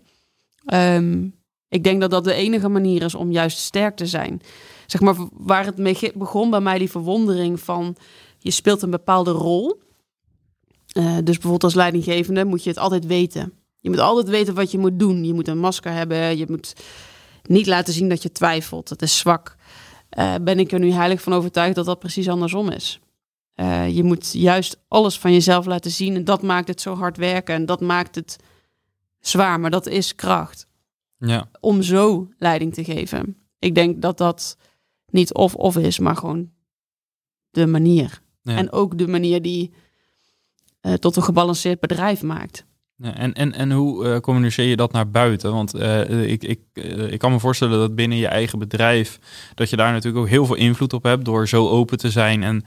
Ehm, 0.65 1.27
ik 1.69 1.83
denk 1.83 2.01
dat 2.01 2.11
dat 2.11 2.23
de 2.23 2.33
enige 2.33 2.69
manier 2.69 3.01
is 3.01 3.15
om 3.15 3.31
juist 3.31 3.57
sterk 3.57 3.95
te 3.95 4.05
zijn. 4.05 4.41
Zeg 4.85 5.01
maar 5.01 5.15
waar 5.31 5.65
het 5.65 5.77
mee 5.77 6.11
begon 6.15 6.49
bij 6.49 6.59
mij, 6.59 6.77
die 6.77 6.89
verwondering 6.89 7.59
van 7.59 7.95
je 8.39 8.51
speelt 8.51 8.81
een 8.81 8.89
bepaalde 8.89 9.31
rol. 9.31 9.81
Eh, 10.95 11.15
dus 11.15 11.23
bijvoorbeeld 11.23 11.63
als 11.63 11.73
leidinggevende 11.73 12.45
moet 12.45 12.63
je 12.63 12.69
het 12.69 12.79
altijd 12.79 13.05
weten. 13.05 13.53
Je 13.79 13.89
moet 13.89 13.99
altijd 13.99 14.29
weten 14.29 14.53
wat 14.53 14.71
je 14.71 14.77
moet 14.77 14.99
doen. 14.99 15.23
Je 15.23 15.33
moet 15.33 15.47
een 15.47 15.59
masker 15.59 15.91
hebben. 15.91 16.37
Je 16.37 16.45
moet 16.49 16.73
niet 17.43 17.67
laten 17.67 17.93
zien 17.93 18.09
dat 18.09 18.23
je 18.23 18.31
twijfelt. 18.31 18.87
Dat 18.87 19.01
is 19.01 19.17
zwak. 19.17 19.55
Eh, 20.09 20.35
ben 20.41 20.59
ik 20.59 20.71
er 20.71 20.79
nu 20.79 20.91
heilig 20.91 21.21
van 21.21 21.33
overtuigd 21.33 21.75
dat 21.75 21.85
dat 21.85 21.99
precies 21.99 22.29
andersom 22.29 22.69
is. 22.69 22.99
je 23.89 24.03
moet 24.03 24.33
juist 24.33 24.77
alles 24.87 25.19
van 25.19 25.33
jezelf 25.33 25.65
laten 25.65 25.91
zien. 25.91 26.15
En 26.15 26.23
dat 26.23 26.41
maakt 26.41 26.67
het 26.67 26.81
zo 26.81 26.95
hard 26.95 27.17
werken. 27.17 27.55
En 27.55 27.65
dat 27.65 27.81
maakt 27.81 28.15
het 28.15 28.37
zwaar. 29.19 29.59
Maar 29.59 29.71
dat 29.71 29.87
is 29.87 30.15
kracht. 30.15 30.67
Ja. 31.17 31.49
Om 31.59 31.81
zo 31.81 32.29
leiding 32.37 32.73
te 32.73 32.83
geven. 32.83 33.37
Ik 33.59 33.75
denk 33.75 34.01
dat 34.01 34.17
dat 34.17 34.57
niet 35.09 35.33
of-of 35.33 35.77
is, 35.77 35.99
maar 35.99 36.15
gewoon 36.15 36.49
de 37.49 37.65
manier. 37.65 38.21
Ja. 38.41 38.57
En 38.57 38.71
ook 38.71 38.97
de 38.97 39.07
manier 39.07 39.41
die 39.41 39.73
uh, 40.85 40.93
tot 40.93 41.15
een 41.15 41.23
gebalanceerd 41.23 41.79
bedrijf 41.79 42.23
maakt. 42.23 42.65
En, 43.01 43.33
en, 43.33 43.53
en 43.53 43.71
hoe 43.71 44.05
uh, 44.05 44.17
communiceer 44.17 44.65
je 44.65 44.75
dat 44.75 44.91
naar 44.91 45.09
buiten? 45.09 45.53
Want 45.53 45.75
uh, 45.75 46.31
ik, 46.31 46.43
ik, 46.43 46.59
ik 47.09 47.19
kan 47.19 47.31
me 47.31 47.39
voorstellen 47.39 47.79
dat 47.79 47.95
binnen 47.95 48.17
je 48.17 48.27
eigen 48.27 48.59
bedrijf, 48.59 49.19
dat 49.53 49.69
je 49.69 49.75
daar 49.75 49.91
natuurlijk 49.91 50.23
ook 50.23 50.29
heel 50.29 50.45
veel 50.45 50.55
invloed 50.55 50.93
op 50.93 51.03
hebt 51.03 51.25
door 51.25 51.47
zo 51.47 51.69
open 51.69 51.97
te 51.97 52.11
zijn. 52.11 52.43
En 52.43 52.65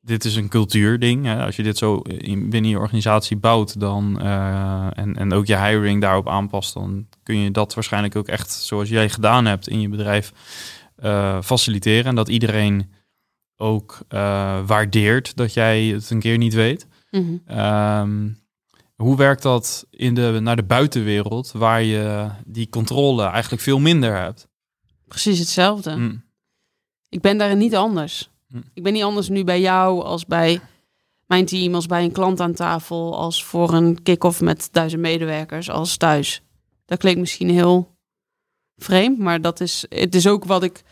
dit 0.00 0.24
is 0.24 0.36
een 0.36 0.48
cultuurding. 0.48 1.24
Hè? 1.24 1.44
Als 1.44 1.56
je 1.56 1.62
dit 1.62 1.78
zo 1.78 1.96
in, 2.00 2.50
binnen 2.50 2.70
je 2.70 2.78
organisatie 2.78 3.36
bouwt 3.36 3.80
dan, 3.80 4.20
en, 4.20 5.16
en 5.16 5.32
ook 5.32 5.46
je 5.46 5.58
hiring 5.58 6.00
daarop 6.00 6.28
aanpast, 6.28 6.74
dan 6.74 7.06
kun 7.22 7.38
je 7.38 7.50
dat 7.50 7.74
waarschijnlijk 7.74 8.16
ook 8.16 8.28
echt 8.28 8.52
zoals 8.52 8.88
jij 8.88 9.08
gedaan 9.08 9.46
hebt 9.46 9.68
in 9.68 9.80
je 9.80 9.88
bedrijf 9.88 10.32
faciliteren. 11.42 12.04
En 12.04 12.14
dat 12.14 12.28
iedereen 12.28 12.92
ook 13.56 13.98
waardeert 14.66 15.36
dat 15.36 15.54
jij 15.54 15.84
het 15.84 16.10
een 16.10 16.20
keer 16.20 16.38
niet 16.38 16.54
weet. 16.54 16.86
Mm 17.14 17.42
-hmm. 17.46 18.36
hoe 18.96 19.16
werkt 19.16 19.42
dat 19.42 19.86
in 19.90 20.14
de, 20.14 20.38
naar 20.42 20.56
de 20.56 20.64
buitenwereld, 20.64 21.52
waar 21.52 21.82
je 21.82 22.28
die 22.46 22.68
controle 22.68 23.24
eigenlijk 23.24 23.62
veel 23.62 23.78
minder 23.78 24.16
hebt? 24.16 24.48
Precies 25.08 25.38
hetzelfde. 25.38 25.96
Mm. 25.96 26.24
Ik 27.08 27.20
ben 27.20 27.38
daarin 27.38 27.58
niet 27.58 27.76
anders. 27.76 28.30
Mm. 28.48 28.62
Ik 28.74 28.82
ben 28.82 28.92
niet 28.92 29.02
anders 29.02 29.28
nu 29.28 29.44
bij 29.44 29.60
jou 29.60 30.02
als 30.02 30.26
bij 30.26 30.60
mijn 31.26 31.46
team, 31.46 31.74
als 31.74 31.86
bij 31.86 32.04
een 32.04 32.12
klant 32.12 32.40
aan 32.40 32.54
tafel, 32.54 33.16
als 33.18 33.44
voor 33.44 33.72
een 33.72 34.02
kick-off 34.02 34.40
met 34.40 34.68
duizend 34.72 35.02
medewerkers, 35.02 35.70
als 35.70 35.96
thuis. 35.96 36.42
Dat 36.84 36.98
klinkt 36.98 37.20
misschien 37.20 37.50
heel 37.50 37.96
vreemd, 38.76 39.18
maar 39.18 39.40
dat 39.40 39.60
is, 39.60 39.86
het 39.88 40.14
is 40.14 40.26
ook 40.26 40.44
wat 40.44 40.62
ik, 40.62 40.82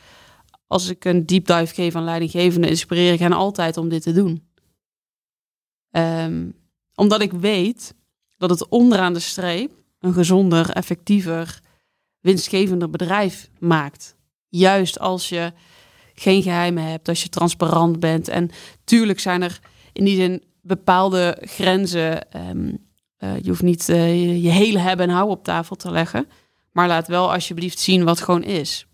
als 0.66 0.88
ik 0.88 1.04
een 1.04 1.26
deep 1.26 1.46
dive 1.46 1.74
geef 1.74 1.94
aan 1.94 2.04
leidinggevenden, 2.04 2.70
inspireer 2.70 3.12
ik 3.12 3.18
hen 3.18 3.32
altijd 3.32 3.76
om 3.76 3.88
dit 3.88 4.02
te 4.02 4.12
doen. 4.12 4.50
Um, 5.92 6.54
omdat 6.94 7.20
ik 7.20 7.32
weet 7.32 7.94
dat 8.36 8.50
het 8.50 8.68
onderaan 8.68 9.12
de 9.12 9.20
streep 9.20 9.72
een 9.98 10.12
gezonder, 10.12 10.70
effectiever, 10.70 11.60
winstgevender 12.20 12.90
bedrijf 12.90 13.50
maakt. 13.58 14.16
Juist 14.48 14.98
als 14.98 15.28
je 15.28 15.52
geen 16.14 16.42
geheimen 16.42 16.84
hebt, 16.84 17.08
als 17.08 17.22
je 17.22 17.28
transparant 17.28 18.00
bent. 18.00 18.28
En 18.28 18.50
tuurlijk 18.84 19.20
zijn 19.20 19.42
er 19.42 19.60
in 19.92 20.04
die 20.04 20.16
zin 20.16 20.42
bepaalde 20.60 21.38
grenzen. 21.40 22.26
Um, 22.48 22.78
uh, 23.18 23.38
je 23.38 23.48
hoeft 23.48 23.62
niet 23.62 23.88
uh, 23.88 24.42
je 24.42 24.50
hele 24.50 24.78
hebben 24.78 25.08
en 25.08 25.14
houden 25.14 25.36
op 25.36 25.44
tafel 25.44 25.76
te 25.76 25.90
leggen. 25.90 26.28
Maar 26.72 26.88
laat 26.88 27.08
wel 27.08 27.32
alsjeblieft 27.32 27.78
zien 27.78 28.04
wat 28.04 28.20
gewoon 28.20 28.42
is. 28.42 28.86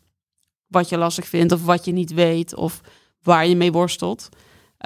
Wat 0.66 0.88
je 0.88 0.98
lastig 0.98 1.26
vindt 1.26 1.52
of 1.52 1.64
wat 1.64 1.84
je 1.84 1.92
niet 1.92 2.12
weet 2.14 2.54
of 2.54 2.80
waar 3.22 3.46
je 3.46 3.56
mee 3.56 3.72
worstelt. 3.72 4.28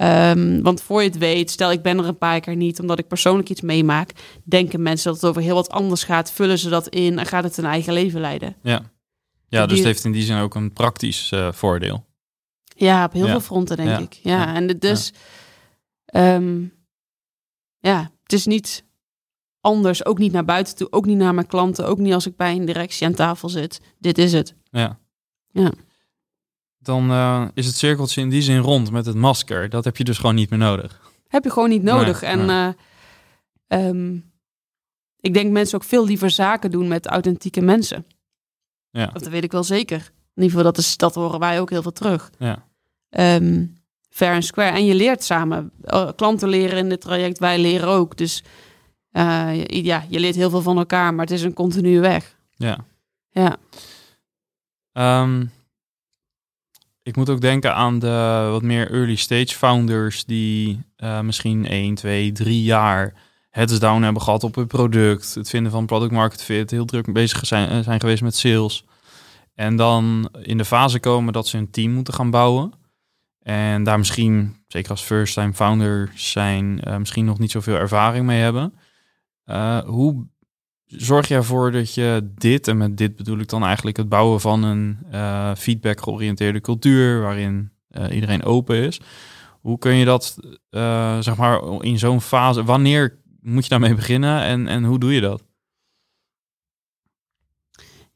Um, 0.01 0.63
want 0.63 0.83
voor 0.83 1.03
je 1.03 1.09
het 1.09 1.19
weet, 1.19 1.51
stel 1.51 1.73
ik 1.73 1.83
ben 1.83 1.99
er 1.99 2.07
een 2.07 2.19
paar 2.19 2.41
keer 2.41 2.57
niet 2.57 2.81
omdat 2.81 2.99
ik 2.99 3.09
persoonlijk 3.09 3.49
iets 3.49 3.61
meemaak, 3.61 4.11
denken 4.45 4.83
mensen 4.83 5.13
dat 5.13 5.21
het 5.21 5.31
over 5.31 5.43
heel 5.43 5.55
wat 5.55 5.71
anders 5.71 6.05
gaat, 6.05 6.33
vullen 6.33 6.59
ze 6.59 6.69
dat 6.69 6.89
in 6.89 7.19
en 7.19 7.27
gaat 7.27 7.45
het 7.45 7.57
een 7.57 7.65
eigen 7.65 7.93
leven 7.93 8.21
leiden. 8.21 8.57
Ja, 8.63 8.83
ja 9.49 9.67
dus 9.67 9.77
het 9.79 9.87
heeft 9.87 10.05
in 10.05 10.13
die 10.13 10.23
zin 10.23 10.39
ook 10.39 10.55
een 10.55 10.73
praktisch 10.73 11.31
uh, 11.35 11.53
voordeel. 11.53 12.05
Ja, 12.77 13.05
op 13.05 13.13
heel 13.13 13.25
Ja. 13.25 13.31
veel 13.31 13.41
fronten 13.41 13.77
denk 13.77 13.89
Ja. 13.89 13.99
ik. 13.99 14.13
Ja, 14.13 14.31
Ja. 14.37 14.55
en 14.55 14.69
het 14.69 14.81
dus, 14.81 15.13
ehm, 16.05 16.65
ja, 17.79 18.11
het 18.23 18.33
is 18.33 18.47
niet 18.47 18.85
anders, 19.61 20.05
ook 20.05 20.19
niet 20.19 20.33
naar 20.33 20.45
buiten 20.45 20.77
toe, 20.77 20.87
ook 20.93 21.07
niet 21.07 21.17
naar 21.19 21.35
mijn 21.35 21.47
klanten, 21.47 21.87
ook 21.87 21.99
niet 21.99 22.13
als 22.15 22.27
ik 22.27 22.37
bij 22.37 22.53
een 22.57 22.65
directie 22.65 23.07
aan 23.07 23.15
tafel 23.15 23.49
zit. 23.49 23.81
Dit 23.99 24.19
is 24.19 24.33
het. 24.33 24.55
Ja. 24.71 24.99
Ja. 25.51 25.73
Dan 26.83 27.11
eh, 27.11 27.45
is 27.55 27.67
het 27.67 27.77
cirkeltje 27.77 28.21
in 28.21 28.29
die 28.29 28.43
zin 28.43 28.59
rond 28.59 28.91
met 28.91 29.07
het 29.07 29.17
masker. 29.17 29.69
Dat 29.69 29.85
heb 29.85 29.97
je 29.97 30.05
dus 30.05 30.19
gewoon 30.19 30.35
niet 30.35 30.51
meer 30.51 30.59
nodig. 30.59 31.01
Heb 31.29 31.45
je 31.45 31.51
gewoon 31.51 31.69
niet 31.69 31.83
nodig. 31.83 32.21
Nee, 32.21 32.31
en 32.31 32.47
nee. 32.47 32.75
eh, 33.67 33.89
ehm, 33.89 34.17
ik 35.21 35.35
denk 35.35 35.53
mensen 35.53 35.77
ook 35.79 35.85
veel 35.85 36.05
liever 36.07 36.31
zaken 36.31 36.71
doen 36.71 36.89
met 36.89 37.07
authentieke 37.07 37.61
mensen. 37.61 38.07
Ja. 38.91 39.07
Dat 39.07 39.27
weet 39.29 39.45
ik 39.45 39.53
wel 39.53 39.65
zeker. 39.65 39.97
In 40.35 40.43
ieder 40.43 40.51
geval, 40.51 40.65
dat, 40.73 40.79
is, 40.79 40.97
dat 40.97 41.15
horen 41.15 41.41
wij 41.41 41.61
ook 41.61 41.71
heel 41.71 41.83
veel 41.83 41.93
terug. 41.93 42.31
Ja. 42.39 42.67
Ehm, 43.09 43.67
fair 44.09 44.35
and 44.35 44.45
square. 44.45 44.77
En 44.77 44.85
je 44.85 44.95
leert 44.95 45.25
samen. 45.25 45.71
Eh, 45.85 46.09
Klanten 46.17 46.49
leren 46.49 46.79
in 46.79 46.89
dit 46.89 47.01
traject, 47.01 47.39
wij 47.39 47.59
leren 47.59 47.89
ook. 47.89 48.17
Dus 48.17 48.43
ja, 49.67 50.05
je 50.09 50.21
leert 50.21 50.35
heel 50.35 50.51
veel 50.51 50.63
van 50.63 50.79
elkaar, 50.79 51.15
maar 51.15 51.25
het 51.25 51.35
is 51.35 51.43
een 51.43 51.53
continue 51.55 52.01
weg. 52.01 52.37
Ja. 52.57 52.85
Ja, 53.31 53.57
Ehm, 54.93 55.45
ik 57.03 57.17
moet 57.17 57.31
ook 57.31 57.41
denken 57.41 57.75
aan 57.75 57.99
de 57.99 58.49
wat 58.51 58.63
meer 58.63 58.91
early 58.91 59.15
stage 59.15 59.57
founders 59.57 60.25
die 60.25 60.81
eh, 60.97 61.21
misschien 61.21 61.67
1, 61.67 61.95
2, 61.95 62.33
3 62.33 62.63
jaar 62.63 63.15
heads 63.51 63.79
down 63.79 64.03
hebben 64.03 64.23
gehad 64.23 64.45
op 64.45 64.55
hun 64.55 64.67
product, 64.67 65.35
het 65.35 65.49
vinden 65.49 65.73
van 65.73 65.87
product 65.87 66.13
market 66.13 66.43
fit, 66.43 66.71
heel 66.71 66.85
druk 66.85 67.13
bezig 67.13 67.47
zijn, 67.47 67.69
eh, 67.69 67.81
zijn 67.81 68.01
geweest 68.01 68.23
met 68.23 68.37
sales. 68.37 68.85
En 69.55 69.77
dan 69.77 70.29
in 70.43 70.59
de 70.59 70.65
fase 70.65 71.01
komen 71.01 71.33
dat 71.33 71.47
ze 71.47 71.59
een 71.59 71.71
team 71.71 71.93
moeten 71.93 72.15
gaan 72.15 72.31
bouwen. 72.31 72.73
En 73.39 73.85
daar 73.85 73.99
misschien, 73.99 74.57
zeker 74.69 74.91
als 74.91 75.03
first 75.03 75.35
time 75.35 75.53
founders 75.53 76.31
zijn, 76.31 76.81
eh, 76.81 76.97
misschien 76.97 77.25
nog 77.25 77.39
niet 77.39 77.51
zoveel 77.51 77.77
ervaring 77.77 78.27
mee 78.27 78.41
hebben. 78.41 78.75
Hoe 79.87 80.27
zorg 80.97 81.29
je 81.29 81.35
ervoor 81.35 81.73
dat 81.73 81.95
je 81.95 82.31
dit, 82.35 82.69
en 82.69 82.77
met 82.77 82.97
dit 82.97 83.17
bedoel 83.17 83.39
ik 83.39 83.49
dan 83.49 83.65
eigenlijk 83.65 83.97
het 83.97 84.09
bouwen 84.09 84.41
van 84.41 84.63
een 84.63 84.99
eh, 85.11 85.55
feedback 85.55 86.03
georiënteerde 86.03 86.61
cultuur 86.61 87.21
waarin 87.21 87.71
eh, 87.89 88.15
iedereen 88.15 88.45
open 88.45 88.77
is. 88.77 89.01
Hoe 89.61 89.79
kun 89.79 89.95
je 89.95 90.05
dat, 90.05 90.39
eh, 90.71 91.19
zeg 91.21 91.37
maar, 91.37 91.83
in 91.83 91.99
zo'n 91.99 92.21
fase, 92.21 92.65
wanneer 92.65 93.19
moet 93.41 93.63
je 93.63 93.69
daarmee 93.69 93.95
beginnen 93.95 94.41
en, 94.41 94.69
en 94.69 94.85
hoe 94.85 94.99
doe 94.99 95.15
je 95.15 95.21
dat? 95.21 95.43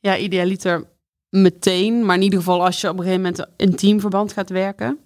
ja 0.07 0.17
idealiter 0.17 0.85
meteen. 1.29 2.07
Maar 2.07 2.17
in 2.17 2.23
ieder 2.23 2.39
geval 2.39 2.65
als 2.65 2.81
je 2.81 2.89
op 2.89 2.99
een 2.99 3.05
gegeven 3.05 3.23
moment 3.23 3.47
in 3.57 3.77
teamverband 3.77 4.33
gaat 4.33 4.51
werken. 4.51 4.99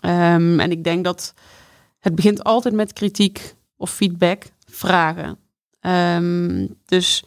Ehm, 0.00 0.60
en 0.60 0.70
ik 0.70 0.84
denk 0.84 1.04
dat 1.04 1.34
het 1.98 2.14
begint 2.14 2.44
altijd 2.44 2.74
met 2.74 2.92
kritiek 2.92 3.54
of 3.76 3.90
feedback, 3.90 4.44
vragen. 4.64 5.38
Ehm, 5.80 6.66
dus 6.84 7.24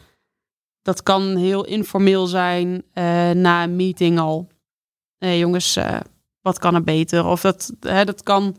dat 0.82 1.04
kan 1.04 1.36
heel 1.36 1.66
informeel 1.66 2.28
zijn 2.28 2.84
eh, 2.94 3.32
na 3.32 3.64
een 3.64 3.76
meeting 3.76 4.20
al. 4.20 4.48
Hey, 5.18 5.40
jongens, 5.40 5.76
eh, 5.76 6.00
wat 6.42 6.60
kan 6.60 6.76
er 6.76 6.84
beter? 6.84 7.26
Of 7.26 7.42
dat, 7.42 7.74
hè, 7.80 8.06
dat 8.06 8.24
kan. 8.24 8.58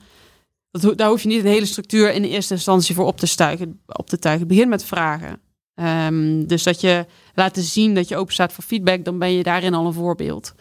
Dat, 0.70 0.98
daar 0.98 1.09
hoef 1.09 1.22
je 1.22 1.28
niet 1.28 1.44
een 1.44 1.50
hele 1.50 1.66
structuur 1.66 2.12
in 2.12 2.24
eerste 2.24 2.54
instantie 2.54 2.94
voor 2.94 3.07
op 3.07 3.16
te, 3.16 3.26
stuigen, 3.26 3.80
op 3.87 4.09
te 4.09 4.18
tuigen. 4.18 4.46
Begin 4.46 4.68
met 4.68 4.85
vragen. 4.85 5.40
Ehm, 5.74 6.46
dus 6.46 6.62
dat 6.62 6.80
je 6.80 7.07
laten 7.35 7.62
zien 7.62 7.94
dat 7.94 8.09
je 8.09 8.16
open 8.16 8.33
staat 8.33 8.52
voor 8.52 8.64
feedback, 8.64 9.04
dan 9.04 9.18
ben 9.18 9.33
je 9.33 9.42
daarin 9.42 9.74
al 9.74 9.87
een 9.87 9.92
voorbeeld. 9.92 10.54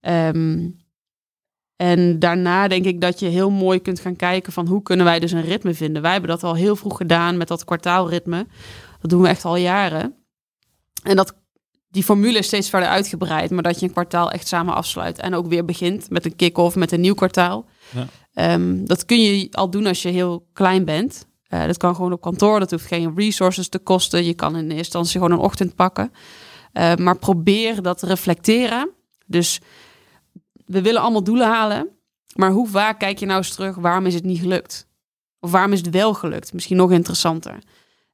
Ehm, 0.00 0.68
en 1.80 2.18
daarna 2.18 2.68
denk 2.68 2.84
ik 2.84 3.00
dat 3.00 3.20
je 3.20 3.26
heel 3.26 3.50
mooi 3.50 3.80
kunt 3.80 4.00
gaan 4.00 4.16
kijken 4.16 4.52
van 4.52 4.66
hoe 4.66 4.82
kunnen 4.82 5.06
wij 5.06 5.18
dus 5.18 5.32
een 5.32 5.44
ritme 5.44 5.74
vinden. 5.74 6.02
Wij 6.02 6.12
hebben 6.12 6.30
dat 6.30 6.42
al 6.42 6.54
heel 6.54 6.76
vroeg 6.76 6.96
gedaan 6.96 7.36
met 7.36 7.48
dat 7.48 7.64
kwartaalritme. 7.64 8.46
Dat 9.00 9.10
doen 9.10 9.22
we 9.22 9.28
echt 9.28 9.44
al 9.44 9.56
jaren. 9.56 10.14
En 11.02 11.16
dat, 11.16 11.34
die 11.88 12.04
formule 12.04 12.38
is 12.38 12.46
steeds 12.46 12.70
verder 12.70 12.88
uitgebreid, 12.88 13.50
maar 13.50 13.62
dat 13.62 13.80
je 13.80 13.86
een 13.86 13.92
kwartaal 13.92 14.30
echt 14.30 14.46
samen 14.46 14.74
afsluit 14.74 15.18
en 15.18 15.34
ook 15.34 15.46
weer 15.46 15.64
begint 15.64 16.10
met 16.10 16.24
een 16.24 16.36
kick-off, 16.36 16.76
met 16.76 16.92
een 16.92 17.00
nieuw 17.00 17.14
kwartaal. 17.14 17.68
Ja. 17.90 18.06
Ehm, 18.32 18.84
dat 18.84 19.04
kun 19.04 19.20
je 19.20 19.48
al 19.50 19.70
doen 19.70 19.86
als 19.86 20.02
je 20.02 20.08
heel 20.08 20.46
klein 20.52 20.84
bent. 20.84 21.26
Eh, 21.46 21.66
dat 21.66 21.76
kan 21.76 21.94
gewoon 21.94 22.12
op 22.12 22.20
kantoor, 22.20 22.58
dat 22.58 22.70
hoeft 22.70 22.86
geen 22.86 23.12
resources 23.16 23.68
te 23.68 23.78
kosten. 23.78 24.24
Je 24.24 24.34
kan 24.34 24.56
in 24.56 24.62
eerste 24.62 24.76
instantie 24.76 25.20
gewoon 25.20 25.32
een 25.32 25.44
ochtend 25.44 25.74
pakken. 25.74 26.12
Eh, 26.72 26.94
maar 26.94 27.18
probeer 27.18 27.82
dat 27.82 27.98
te 27.98 28.06
reflecteren. 28.06 28.90
Dus 29.26 29.60
we 30.70 30.82
willen 30.82 31.00
allemaal 31.00 31.24
doelen 31.24 31.46
halen. 31.46 31.88
Maar 32.34 32.50
hoe 32.50 32.68
vaak 32.68 32.98
kijk 32.98 33.18
je 33.18 33.26
nou 33.26 33.38
eens 33.38 33.54
terug, 33.54 33.76
waarom 33.76 34.06
is 34.06 34.14
het 34.14 34.24
niet 34.24 34.40
gelukt? 34.40 34.86
Of 35.40 35.50
waarom 35.50 35.72
is 35.72 35.78
het 35.78 35.90
wel 35.90 36.14
gelukt? 36.14 36.52
Misschien 36.52 36.76
nog 36.76 36.92
interessanter. 36.92 37.58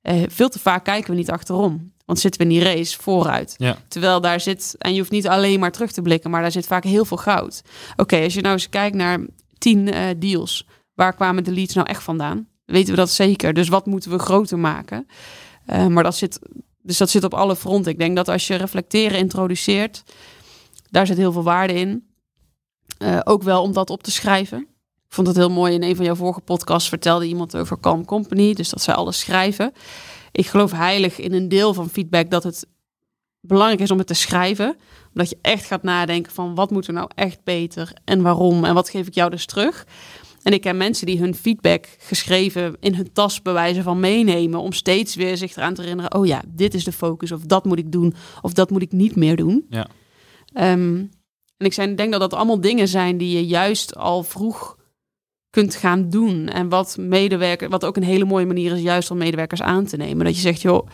Eh, 0.00 0.22
veel 0.28 0.48
te 0.48 0.58
vaak 0.58 0.84
kijken 0.84 1.10
we 1.10 1.16
niet 1.16 1.30
achterom. 1.30 1.92
Want 2.04 2.18
zitten 2.18 2.40
we 2.40 2.46
in 2.46 2.52
die 2.52 2.64
race 2.64 3.00
vooruit. 3.00 3.54
Ja. 3.58 3.76
Terwijl 3.88 4.20
daar 4.20 4.40
zit, 4.40 4.74
en 4.78 4.92
je 4.92 4.98
hoeft 4.98 5.10
niet 5.10 5.28
alleen 5.28 5.60
maar 5.60 5.72
terug 5.72 5.92
te 5.92 6.02
blikken, 6.02 6.30
maar 6.30 6.42
daar 6.42 6.52
zit 6.52 6.66
vaak 6.66 6.84
heel 6.84 7.04
veel 7.04 7.16
goud. 7.16 7.62
Oké, 7.96 8.22
als 8.22 8.34
je 8.34 8.40
nou 8.40 8.54
eens 8.54 8.68
kijkt 8.68 8.96
naar 8.96 9.26
tien 9.58 9.92
eh, 9.92 10.02
deals, 10.16 10.66
waar 10.94 11.14
kwamen 11.14 11.44
de 11.44 11.52
leads 11.52 11.74
nou 11.74 11.86
echt 11.86 12.02
vandaan? 12.02 12.48
Weten 12.64 12.90
we 12.90 12.96
dat 12.96 13.10
zeker? 13.10 13.54
Dus 13.54 13.68
wat 13.68 13.86
moeten 13.86 14.10
we 14.10 14.18
groter 14.18 14.58
maken? 14.58 15.06
Eh, 15.66 15.86
maar 15.86 16.02
dat 16.02 16.16
zit, 16.16 16.38
dus 16.82 16.96
dat 16.96 17.10
zit 17.10 17.24
op 17.24 17.34
alle 17.34 17.56
fronten. 17.56 17.92
Ik 17.92 17.98
denk 17.98 18.16
dat 18.16 18.28
als 18.28 18.46
je 18.46 18.54
reflecteren 18.54 19.18
introduceert, 19.18 20.02
daar 20.90 21.06
zit 21.06 21.16
heel 21.16 21.32
veel 21.32 21.42
waarde 21.42 21.72
in. 21.72 22.06
Eh, 22.98 23.20
ook 23.24 23.42
wel 23.42 23.62
om 23.62 23.72
dat 23.72 23.90
op 23.90 24.02
te 24.02 24.10
schrijven. 24.10 24.58
Ik 25.06 25.14
vond 25.14 25.26
het 25.26 25.36
heel 25.36 25.50
mooi. 25.50 25.74
In 25.74 25.82
een 25.82 25.96
van 25.96 26.04
jouw 26.04 26.14
vorige 26.14 26.40
podcasts 26.40 26.88
vertelde 26.88 27.26
iemand 27.26 27.56
over 27.56 27.80
Calm 27.80 28.04
Company. 28.04 28.54
Dus 28.54 28.68
dat 28.68 28.82
zij 28.82 28.94
alles 28.94 29.20
schrijven. 29.20 29.72
Ik 30.32 30.46
geloof 30.46 30.72
heilig 30.72 31.18
in 31.18 31.32
een 31.32 31.48
deel 31.48 31.74
van 31.74 31.88
feedback 31.88 32.30
dat 32.30 32.42
het 32.42 32.66
belangrijk 33.40 33.80
is 33.80 33.90
om 33.90 33.98
het 33.98 34.06
te 34.06 34.14
schrijven. 34.14 34.76
Omdat 35.08 35.30
je 35.30 35.38
echt 35.42 35.66
gaat 35.66 35.82
nadenken 35.82 36.32
van 36.32 36.54
wat 36.54 36.70
moet 36.70 36.86
er 36.86 36.92
nou 36.92 37.10
echt 37.14 37.44
beter 37.44 37.92
en 38.04 38.22
waarom 38.22 38.64
en 38.64 38.74
wat 38.74 38.90
geef 38.90 39.06
ik 39.06 39.14
jou 39.14 39.30
dus 39.30 39.46
terug. 39.46 39.86
En 40.42 40.52
ik 40.52 40.60
ken 40.60 40.76
mensen 40.76 41.06
die 41.06 41.18
hun 41.18 41.34
feedback 41.34 41.86
geschreven 41.98 42.76
in 42.80 42.94
hun 42.94 43.12
tas 43.12 43.42
bewijzen 43.42 43.82
van 43.82 44.00
meenemen. 44.00 44.60
Om 44.60 44.72
steeds 44.72 45.14
weer 45.14 45.36
zich 45.36 45.56
eraan 45.56 45.74
te 45.74 45.80
herinneren. 45.80 46.14
Oh 46.14 46.26
ja, 46.26 46.42
dit 46.46 46.74
is 46.74 46.84
de 46.84 46.92
focus. 46.92 47.32
Of 47.32 47.40
dat 47.40 47.64
moet 47.64 47.78
ik 47.78 47.92
doen. 47.92 48.14
Of 48.42 48.52
dat 48.52 48.70
moet 48.70 48.82
ik 48.82 48.92
niet 48.92 49.16
meer 49.16 49.36
doen. 49.36 49.66
Ja. 49.70 49.86
Ehm, 50.52 51.04
en 51.56 51.66
ik 51.66 51.96
denk 51.96 52.10
dat 52.12 52.20
dat 52.20 52.34
allemaal 52.34 52.60
dingen 52.60 52.88
zijn 52.88 53.18
die 53.18 53.36
je 53.36 53.46
juist 53.46 53.96
al 53.96 54.22
vroeg 54.22 54.76
kunt 55.50 55.74
gaan 55.74 56.10
doen. 56.10 56.48
En 56.48 56.68
wat 56.68 56.96
medewerker, 56.98 57.68
wat 57.68 57.84
ook 57.84 57.96
een 57.96 58.02
hele 58.02 58.24
mooie 58.24 58.46
manier 58.46 58.72
is, 58.72 58.80
juist 58.80 59.10
om 59.10 59.18
medewerkers 59.18 59.62
aan 59.62 59.84
te 59.84 59.96
nemen. 59.96 60.24
Dat 60.24 60.34
je 60.34 60.40
zegt, 60.40 60.62
joh, 60.62 60.88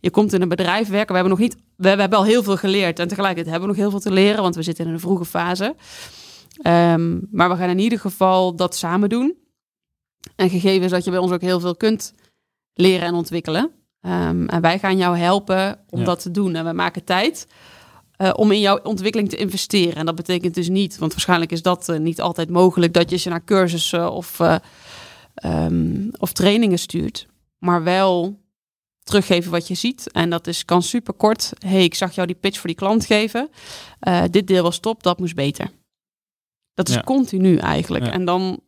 je 0.00 0.10
komt 0.10 0.32
in 0.32 0.42
een 0.42 0.48
bedrijf 0.48 0.88
werken. 0.88 1.08
We 1.08 1.14
hebben 1.20 1.30
nog 1.30 1.38
niet, 1.38 1.56
we, 1.76 1.88
hebben 1.88 2.18
al 2.18 2.24
heel 2.24 2.42
veel 2.42 2.56
geleerd. 2.56 2.98
En 2.98 3.08
tegelijkertijd 3.08 3.50
hebben 3.50 3.68
we 3.68 3.74
nog 3.74 3.82
heel 3.84 3.90
veel 3.90 4.10
te 4.10 4.12
leren, 4.20 4.42
want 4.42 4.54
we 4.54 4.62
zitten 4.62 4.86
in 4.86 4.92
een 4.92 5.00
vroege 5.00 5.24
fase. 5.24 5.74
Ehm, 6.62 7.18
maar 7.30 7.48
we 7.48 7.56
gaan 7.56 7.68
in 7.70 7.78
ieder 7.78 7.98
geval 7.98 8.56
dat 8.56 8.76
samen 8.76 9.08
doen. 9.08 9.36
En 10.36 10.50
gegeven 10.50 10.84
is 10.84 10.90
dat 10.90 11.04
je 11.04 11.10
bij 11.10 11.18
ons 11.20 11.32
ook 11.32 11.40
heel 11.40 11.60
veel 11.60 11.76
kunt 11.76 12.14
leren 12.74 13.06
en 13.06 13.14
ontwikkelen. 13.14 13.70
Ehm, 14.00 14.46
en 14.46 14.60
wij 14.60 14.78
gaan 14.78 14.96
jou 14.96 15.16
helpen 15.16 15.84
om 15.90 15.98
Ja. 15.98 16.04
dat 16.04 16.22
te 16.22 16.30
doen. 16.30 16.54
En 16.54 16.64
we 16.64 16.72
maken 16.72 17.04
tijd 17.04 17.46
eh, 18.22 18.30
om 18.34 18.50
in 18.52 18.60
jouw 18.60 18.80
ontwikkeling 18.82 19.28
te 19.28 19.36
investeren. 19.36 19.94
En 19.94 20.06
dat 20.06 20.14
betekent 20.14 20.54
dus 20.54 20.68
niet, 20.68 20.98
want 20.98 21.12
waarschijnlijk 21.12 21.52
is 21.52 21.62
dat 21.62 21.88
eh, 21.88 21.98
niet 21.98 22.20
altijd 22.20 22.50
mogelijk, 22.50 22.92
dat 22.92 23.10
je 23.10 23.16
ze 23.16 23.28
naar 23.28 23.44
cursussen 23.44 24.12
of, 24.12 24.40
eh, 24.40 24.56
ehm, 25.34 26.08
of 26.18 26.32
trainingen 26.32 26.78
stuurt. 26.78 27.26
Maar 27.58 27.82
wel 27.82 28.40
teruggeven 29.02 29.50
wat 29.50 29.68
je 29.68 29.74
ziet. 29.74 30.10
En 30.12 30.30
dat 30.30 30.46
is, 30.46 30.64
kan 30.64 30.82
super 30.82 31.14
kort. 31.14 31.52
hey, 31.58 31.84
ik 31.84 31.94
zag 31.94 32.14
jou 32.14 32.26
die 32.26 32.36
pitch 32.36 32.58
voor 32.58 32.68
die 32.68 32.78
klant 32.78 33.06
geven. 33.06 33.50
Dit 34.30 34.46
deel 34.46 34.62
was 34.62 34.78
top, 34.78 35.02
dat 35.02 35.18
moest 35.18 35.34
beter. 35.34 35.70
Dat 36.74 36.88
is 36.88 36.94
Ja. 36.94 37.00
continu 37.00 37.56
eigenlijk. 37.56 38.04
Ja. 38.04 38.12
En 38.12 38.24
dan 38.24 38.60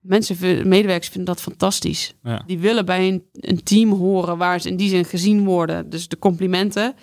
mensen, 0.00 0.68
medewerkers 0.68 1.08
vinden 1.08 1.34
dat 1.34 1.42
fantastisch. 1.42 2.14
Ja. 2.22 2.42
Die 2.46 2.58
willen 2.58 2.84
bij 2.84 3.08
een, 3.08 3.24
een 3.32 3.62
team 3.62 3.92
horen 3.92 4.38
waar 4.38 4.60
ze 4.60 4.68
in 4.68 4.76
die 4.76 4.88
zin 4.88 5.04
gezien 5.04 5.44
worden. 5.44 5.90
Dus 5.90 6.08
de 6.08 6.18
complimenten 6.18 6.94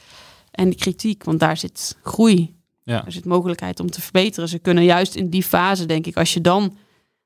en 0.56 0.70
de 0.70 0.76
kritiek, 0.76 1.24
want 1.24 1.40
daar 1.40 1.58
zit 1.58 1.98
groei. 2.04 2.56
Ja. 2.84 3.06
Er 3.06 3.12
zit 3.12 3.26
mogelijkheid 3.26 3.80
om 3.80 3.92
te 3.92 4.02
verbeteren. 4.02 4.50
Ze 4.50 4.60
kunnen 4.60 4.84
juist 4.84 5.16
in 5.16 5.30
die 5.30 5.44
fase, 5.44 5.86
denk 5.86 6.06
ik, 6.06 6.18
als 6.18 6.34
je 6.34 6.42
dan 6.42 6.78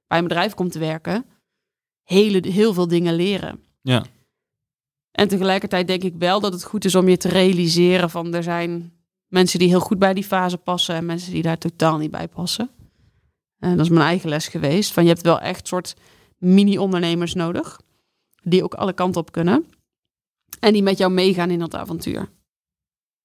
bij 0.07 0.17
een 0.17 0.27
bedrijf 0.27 0.53
komt 0.53 0.71
te 0.71 0.79
werken, 0.79 1.25
hele, 2.03 2.47
heel 2.47 2.73
veel 2.73 2.87
dingen 2.87 3.15
leren. 3.15 3.63
Ja. 3.81 4.05
En 5.11 5.27
tegelijkertijd 5.27 5.87
denk 5.87 6.03
ik 6.03 6.15
wel 6.17 6.39
dat 6.39 6.53
het 6.53 6.63
goed 6.63 6.85
is 6.85 6.95
om 6.95 7.09
je 7.09 7.17
te 7.17 7.27
realiseren 7.27 8.09
van 8.09 8.33
er 8.33 8.43
zijn 8.43 8.93
mensen 9.27 9.59
die 9.59 9.67
heel 9.67 9.79
goed 9.79 9.99
bij 9.99 10.13
die 10.13 10.23
fase 10.23 10.57
passen 10.57 10.95
en 10.95 11.05
mensen 11.05 11.31
die 11.31 11.41
daar 11.41 11.57
totaal 11.57 11.97
niet 11.97 12.11
bij 12.11 12.27
passen. 12.27 12.69
En 13.59 13.77
dat 13.77 13.85
is 13.85 13.91
mijn 13.91 14.05
eigen 14.05 14.29
les 14.29 14.47
geweest. 14.47 14.91
Van 14.91 15.03
je 15.03 15.09
hebt 15.09 15.21
wel 15.21 15.39
echt 15.39 15.67
soort 15.67 15.95
mini-ondernemers 16.37 17.33
nodig, 17.33 17.81
die 18.43 18.63
ook 18.63 18.73
alle 18.73 18.93
kanten 18.93 19.21
op 19.21 19.31
kunnen. 19.31 19.65
En 20.59 20.73
die 20.73 20.83
met 20.83 20.97
jou 20.97 21.11
meegaan 21.11 21.49
in 21.49 21.59
dat 21.59 21.75
avontuur. 21.75 22.29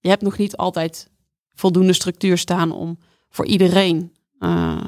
Je 0.05 0.11
hebt 0.11 0.23
nog 0.23 0.39
niet 0.39 0.57
altijd 0.57 1.11
voldoende 1.55 1.93
structuur 1.93 2.39
staan 2.39 2.73
om 2.73 2.99
voor 3.31 3.47
iedereen 3.47 4.13
eh, 4.39 4.85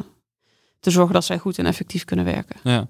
te 0.80 0.90
zorgen 0.90 1.14
dat 1.14 1.24
zij 1.24 1.38
goed 1.38 1.58
en 1.58 1.66
effectief 1.66 2.04
kunnen 2.04 2.24
werken. 2.24 2.56
Ja. 2.62 2.86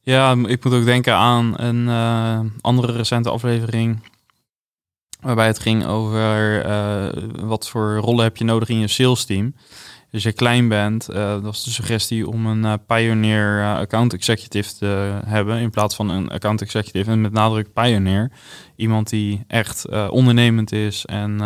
ja, 0.00 0.36
ik 0.46 0.64
moet 0.64 0.72
ook 0.72 0.84
denken 0.84 1.14
aan 1.14 1.54
een 1.56 1.88
eh, 1.88 2.40
andere 2.60 2.92
recente 2.92 3.30
aflevering. 3.30 4.02
Waarbij 5.20 5.46
het 5.46 5.58
ging 5.58 5.86
over 5.86 6.64
eh, 6.64 7.08
wat 7.40 7.68
voor 7.68 7.96
rollen 7.96 8.24
heb 8.24 8.36
je 8.36 8.44
nodig 8.44 8.68
in 8.68 8.78
je 8.78 8.88
sales 8.88 9.24
team. 9.24 9.54
Als 10.14 10.22
je 10.22 10.32
klein 10.32 10.68
bent, 10.68 11.08
eh, 11.08 11.28
dat 11.30 11.42
was 11.42 11.64
de 11.64 11.70
suggestie 11.70 12.28
om 12.28 12.46
een 12.46 12.64
eh, 12.64 12.72
pioneer 12.86 13.60
eh, 13.60 13.76
account 13.76 14.12
executive 14.12 14.74
te 14.74 15.18
hebben. 15.26 15.58
In 15.58 15.70
plaats 15.70 15.94
van 15.96 16.08
een 16.08 16.28
account 16.30 16.62
executive. 16.62 17.10
En 17.10 17.20
met 17.20 17.32
nadruk 17.32 17.72
pioneer. 17.72 18.32
Iemand 18.76 19.08
die 19.08 19.44
echt 19.46 19.88
ondernemend 20.10 20.72
is 20.72 21.04
en 21.04 21.38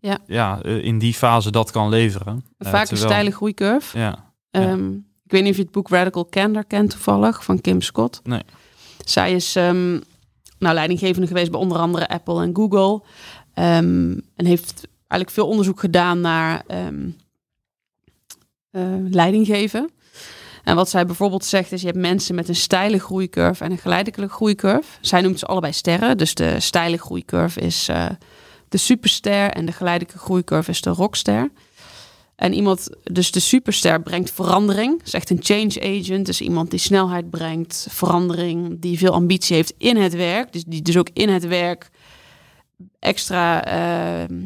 Ja. 0.00 0.18
ja, 0.26 0.62
in 0.62 0.98
die 0.98 1.14
fase 1.14 1.50
dat 1.50 1.70
kan 1.70 1.88
leveren. 1.88 2.44
Vaak 2.58 2.80
een 2.80 2.86
terwijl- 2.86 3.08
steile 3.08 3.30
groeicurve. 3.30 3.98
Ja, 3.98 4.24
Ehm, 4.50 4.92
ik 5.24 5.30
weet 5.32 5.42
niet 5.42 5.50
of 5.50 5.56
je 5.56 5.62
het 5.62 5.72
boek 5.72 5.88
Radical 5.88 6.28
Candor 6.28 6.64
kent 6.64 6.90
toevallig, 6.90 7.44
van 7.44 7.60
Kim 7.60 7.80
Scott. 7.80 8.20
Nee. 8.24 8.42
Zij 9.04 9.32
is 9.32 9.56
ehm, 9.56 9.92
nou, 10.58 10.74
leidinggevende 10.74 11.26
geweest 11.26 11.50
bij 11.50 11.60
onder 11.60 11.78
andere 11.78 12.08
Apple 12.08 12.42
en 12.42 12.56
Google. 12.56 13.02
Ehm, 13.54 14.18
en 14.36 14.46
heeft 14.46 14.88
eigenlijk 15.08 15.30
veel 15.30 15.46
onderzoek 15.46 15.80
gedaan 15.80 16.20
naar 16.20 16.62
ehm 16.66 17.08
eh, 18.70 18.82
leidinggeven. 19.10 19.90
En 20.64 20.76
wat 20.76 20.88
zij 20.88 21.06
bijvoorbeeld 21.06 21.44
zegt 21.44 21.72
is, 21.72 21.80
je 21.80 21.86
hebt 21.86 21.98
mensen 21.98 22.34
met 22.34 22.48
een 22.48 22.56
steile 22.56 22.98
groeicurve 22.98 23.64
en 23.64 23.70
een 23.70 23.78
geleidelijke 23.78 24.28
groeicurve. 24.28 24.88
Zij 25.00 25.20
noemt 25.20 25.38
ze 25.38 25.46
allebei 25.46 25.72
sterren. 25.72 26.18
Dus 26.18 26.34
de 26.34 26.60
steile 26.60 26.96
groeicurve 26.96 27.60
is 27.60 27.88
eh, 27.88 28.06
de 28.68 28.76
superster 28.76 29.50
en 29.50 29.66
de 29.66 29.72
geleidelijke 29.72 30.18
groeicurve 30.18 30.70
is 30.70 30.80
de 30.80 30.90
rockster. 30.90 31.50
En 32.36 32.52
iemand, 32.52 32.88
dus 33.02 33.30
de 33.30 33.40
superster 33.40 34.02
brengt 34.02 34.30
verandering. 34.30 35.02
Is 35.04 35.12
echt 35.12 35.30
een 35.30 35.42
change 35.42 36.00
agent. 36.00 36.26
Dus 36.26 36.40
iemand 36.40 36.70
die 36.70 36.80
snelheid 36.80 37.30
brengt, 37.30 37.86
verandering, 37.90 38.80
die 38.80 38.98
veel 38.98 39.12
ambitie 39.12 39.56
heeft 39.56 39.74
in 39.78 39.96
het 39.96 40.14
werk. 40.14 40.52
Dus 40.52 40.64
die 40.64 40.82
dus 40.82 40.96
ook 40.96 41.08
in 41.12 41.28
het 41.28 41.46
werk 41.46 41.90
extra, 42.98 43.64
eh, 43.64 44.36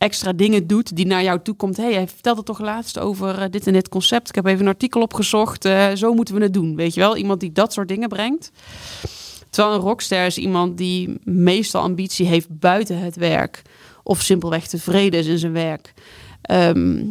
extra 0.00 0.32
dingen 0.32 0.66
doet 0.66 0.96
die 0.96 1.06
naar 1.06 1.22
jou 1.22 1.40
toe 1.42 1.54
komt. 1.54 1.76
hey, 1.76 1.92
jij 1.92 2.08
vertelde 2.08 2.42
toch 2.42 2.60
laatst 2.60 2.98
over 2.98 3.38
eh, 3.38 3.50
dit 3.50 3.66
en 3.66 3.72
dit 3.72 3.88
concept. 3.88 4.28
Ik 4.28 4.34
heb 4.34 4.46
even 4.46 4.60
een 4.60 4.72
artikel 4.72 5.00
opgezocht. 5.00 5.64
eh, 5.64 5.92
zo 5.92 6.14
moeten 6.14 6.34
we 6.34 6.42
het 6.42 6.52
doen. 6.52 6.76
Weet 6.76 6.94
je 6.94 7.00
wel? 7.00 7.16
Iemand 7.16 7.40
die 7.40 7.52
dat 7.52 7.72
soort 7.72 7.88
dingen 7.88 8.08
brengt. 8.08 8.50
Terwijl 9.50 9.74
een 9.74 9.80
rockster 9.80 10.26
is 10.26 10.38
iemand 10.38 10.76
die 10.78 11.18
meestal 11.24 11.82
ambitie 11.82 12.26
heeft 12.26 12.58
buiten 12.58 12.98
het 12.98 13.16
werk. 13.16 13.62
Of 14.02 14.22
simpelweg 14.22 14.66
tevreden 14.66 15.20
is 15.20 15.26
in 15.26 15.38
zijn 15.38 15.52
werk. 15.52 15.94
Ehm, 16.42 17.04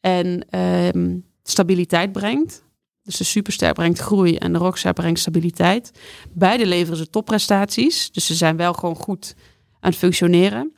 en 0.00 0.46
ehm, 0.50 1.18
stabiliteit 1.42 2.12
brengt. 2.12 2.64
Dus 3.02 3.16
de 3.16 3.24
superster 3.24 3.72
brengt 3.72 3.98
groei 3.98 4.36
en 4.36 4.52
de 4.52 4.58
rockster 4.58 4.92
brengt 4.92 5.20
stabiliteit. 5.20 5.90
Beide 6.32 6.66
leveren 6.66 6.98
ze 6.98 7.10
topprestaties. 7.10 8.10
Dus 8.10 8.26
ze 8.26 8.34
zijn 8.34 8.56
wel 8.56 8.72
gewoon 8.72 8.96
goed 8.96 9.34
aan 9.80 9.90
het 9.90 9.98
functioneren. 9.98 10.72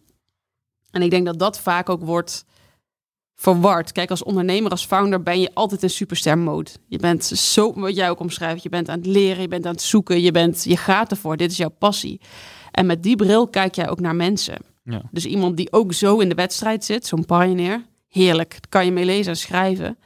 En 0.94 1.02
ik 1.02 1.10
denk 1.10 1.26
dat 1.26 1.38
dat 1.38 1.60
vaak 1.60 1.88
ook 1.88 2.04
wordt 2.04 2.44
verward. 3.34 3.92
Kijk, 3.92 4.10
als 4.10 4.22
ondernemer, 4.22 4.70
als 4.70 4.86
founder 4.86 5.22
ben 5.22 5.40
je 5.40 5.50
altijd 5.54 5.82
in 5.82 5.90
superster 5.90 6.38
mode. 6.38 6.70
Je 6.86 6.98
bent 6.98 7.24
zo, 7.24 7.72
wat 7.74 7.96
jij 7.96 8.10
ook 8.10 8.20
omschrijft, 8.20 8.62
je 8.62 8.68
bent 8.68 8.88
aan 8.88 8.98
het 8.98 9.06
leren, 9.06 9.42
je 9.42 9.48
bent 9.48 9.66
aan 9.66 9.72
het 9.72 9.82
zoeken, 9.82 10.20
je, 10.20 10.30
bent, 10.30 10.64
je 10.64 10.76
gaat 10.76 11.10
ervoor. 11.10 11.36
Dit 11.36 11.50
is 11.50 11.56
jouw 11.56 11.74
passie. 11.78 12.20
En 12.70 12.86
met 12.86 13.02
die 13.02 13.16
bril 13.16 13.48
kijk 13.48 13.74
jij 13.74 13.88
ook 13.88 14.00
naar 14.00 14.16
mensen. 14.16 14.56
Ja. 14.84 15.02
Dus 15.10 15.26
iemand 15.26 15.56
die 15.56 15.72
ook 15.72 15.92
zo 15.92 16.18
in 16.18 16.28
de 16.28 16.34
wedstrijd 16.34 16.84
zit, 16.84 17.06
zo'n 17.06 17.24
pioneer, 17.24 17.84
heerlijk. 18.08 18.50
Daar 18.50 18.68
kan 18.68 18.84
je 18.84 18.92
mee 18.92 19.04
lezen 19.04 19.32
en 19.32 19.38
schrijven. 19.38 19.98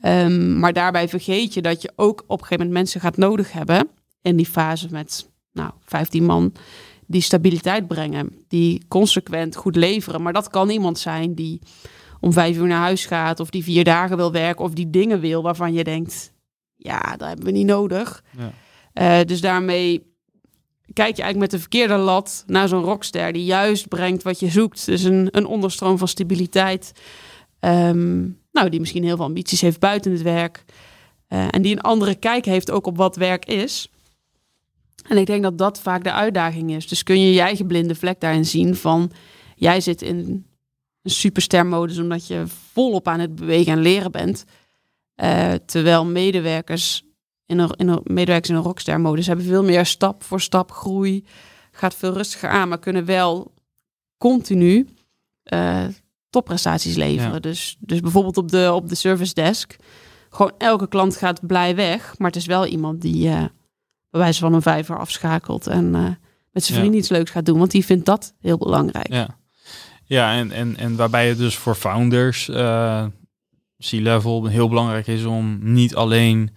Ehm, 0.00 0.58
maar 0.58 0.72
daarbij 0.72 1.08
vergeet 1.08 1.54
je 1.54 1.62
dat 1.62 1.82
je 1.82 1.92
ook 1.96 2.20
op 2.20 2.30
een 2.30 2.46
gegeven 2.46 2.56
moment 2.56 2.72
mensen 2.72 3.00
gaat 3.00 3.16
nodig 3.16 3.52
hebben 3.52 3.88
in 4.22 4.36
die 4.36 4.46
fase 4.46 4.88
met 4.90 5.28
nou, 5.52 5.70
15 5.84 6.24
man 6.24 6.52
die 7.10 7.22
stabiliteit 7.22 7.86
brengen, 7.86 8.44
die 8.48 8.82
consequent 8.88 9.56
goed 9.56 9.76
leveren. 9.76 10.22
Maar 10.22 10.32
dat 10.32 10.48
kan 10.48 10.70
iemand 10.70 10.98
zijn 10.98 11.34
die 11.34 11.60
om 12.20 12.32
vijf 12.32 12.56
uur 12.56 12.66
naar 12.66 12.80
huis 12.80 13.06
gaat 13.06 13.40
of 13.40 13.50
die 13.50 13.64
vier 13.64 13.84
dagen 13.84 14.16
wil 14.16 14.32
werken 14.32 14.64
of 14.64 14.72
die 14.72 14.90
dingen 14.90 15.20
wil 15.20 15.42
waarvan 15.42 15.72
je 15.72 15.84
denkt, 15.84 16.32
ja, 16.76 17.16
dat 17.16 17.28
hebben 17.28 17.46
we 17.46 17.50
niet 17.50 17.66
nodig. 17.66 18.24
Ja. 18.38 18.52
Eh, 18.92 19.26
dus 19.26 19.40
daarmee 19.40 20.02
kijk 20.92 21.16
je 21.16 21.22
eigenlijk 21.22 21.38
met 21.38 21.50
de 21.50 21.58
verkeerde 21.58 21.96
lat 21.96 22.44
naar 22.46 22.68
zo'n 22.68 22.84
rockster 22.84 23.32
die 23.32 23.44
juist 23.44 23.88
brengt 23.88 24.22
wat 24.22 24.40
je 24.40 24.48
zoekt. 24.48 24.86
Dus 24.86 25.02
een, 25.02 25.28
een 25.30 25.46
onderstroom 25.46 25.98
van 25.98 26.08
stabiliteit. 26.08 26.92
Ehm, 27.60 28.18
nou, 28.52 28.68
die 28.68 28.80
misschien 28.80 29.04
heel 29.04 29.16
veel 29.16 29.24
ambities 29.24 29.60
heeft 29.60 29.80
buiten 29.80 30.12
het 30.12 30.22
werk. 30.22 30.64
Eh, 31.26 31.46
en 31.50 31.62
die 31.62 31.72
een 31.72 31.80
andere 31.80 32.14
kijk 32.14 32.44
heeft 32.44 32.70
ook 32.70 32.86
op 32.86 32.96
wat 32.96 33.16
werk 33.16 33.44
is. 33.44 33.90
En 35.10 35.16
ik 35.16 35.26
denk 35.26 35.42
dat 35.42 35.58
dat 35.58 35.80
vaak 35.80 36.04
de 36.04 36.12
uitdaging 36.12 36.70
is. 36.70 36.88
Dus 36.88 37.02
kun 37.02 37.20
je 37.20 37.32
je 37.32 37.40
eigen 37.40 37.66
blinde 37.66 37.94
vlek 37.94 38.20
daarin 38.20 38.44
zien 38.44 38.76
van... 38.76 39.10
jij 39.54 39.80
zit 39.80 40.02
in 40.02 40.44
een 41.02 41.10
superstermodus 41.10 41.98
omdat 41.98 42.26
je 42.26 42.44
volop 42.72 43.08
aan 43.08 43.20
het 43.20 43.34
bewegen 43.34 43.72
en 43.72 43.80
leren 43.80 44.10
bent. 44.10 44.44
Eh, 45.14 45.52
terwijl 45.66 46.04
medewerkers 46.04 47.04
in 47.46 47.58
een, 47.58 47.70
in 47.76 47.88
een, 47.88 48.00
medewerkers 48.04 48.48
in 48.48 48.54
een 48.54 48.62
rockstermodus 48.62 49.26
hebben 49.26 49.44
veel 49.44 49.64
meer 49.64 49.86
stap 49.86 50.22
voor 50.22 50.40
stap 50.40 50.72
groei. 50.72 51.24
Gaat 51.70 51.94
veel 51.94 52.12
rustiger 52.12 52.48
aan, 52.48 52.68
maar 52.68 52.78
kunnen 52.78 53.04
wel 53.04 53.54
continu 54.18 54.88
eh, 55.42 55.84
topprestaties 56.28 56.96
leveren. 56.96 57.32
Ja. 57.32 57.38
Dus, 57.38 57.76
dus 57.80 58.00
bijvoorbeeld 58.00 58.36
op 58.36 58.50
de, 58.50 58.70
op 58.74 58.88
de 58.88 58.94
service 58.94 59.34
desk 59.34 59.76
gewoon 60.30 60.52
elke 60.58 60.88
klant 60.88 61.16
gaat 61.16 61.46
blij 61.46 61.74
weg. 61.74 62.18
Maar 62.18 62.28
het 62.28 62.36
is 62.36 62.46
wel 62.46 62.66
iemand 62.66 63.00
die 63.00 63.28
eh 63.28 63.44
bij 64.10 64.20
wijze 64.20 64.40
van 64.40 64.54
een 64.54 64.62
vijver 64.62 64.98
afschakelt 64.98 65.66
en 65.66 65.94
eh, 65.94 66.02
met 66.52 66.64
zijn 66.64 66.74
Ja. 66.74 66.78
vrienden 66.78 66.98
iets 67.00 67.08
leuks 67.08 67.30
gaat 67.30 67.46
doen. 67.46 67.58
Want 67.58 67.70
die 67.70 67.84
vindt 67.84 68.06
dat 68.06 68.34
heel 68.40 68.58
belangrijk. 68.58 69.12
Ja, 69.12 69.28
ja 70.04 70.32
en, 70.34 70.50
en, 70.52 70.76
en 70.76 70.96
waarbij 70.96 71.28
het 71.28 71.38
dus 71.38 71.56
voor 71.56 71.74
founders 71.74 72.48
eh 72.48 73.04
C-level 73.90 74.46
heel 74.46 74.68
belangrijk 74.68 75.06
is 75.06 75.24
om 75.24 75.58
niet 75.62 75.94
alleen 75.94 76.50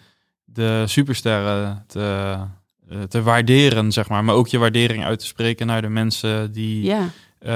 de 0.44 0.84
supersterren 0.88 1.84
te, 1.88 2.38
eh, 2.90 3.02
te 3.02 3.22
waarderen, 3.22 3.92
zeg 3.92 4.10
maar, 4.10 4.24
maar 4.24 4.36
ook 4.36 4.48
je 4.48 4.58
waardering 4.58 5.04
uit 5.04 5.20
te 5.20 5.26
spreken 5.26 5.68
naar 5.68 5.82
de 5.82 5.90
mensen 5.90 6.52
die 6.52 6.84
Ja. 6.84 7.10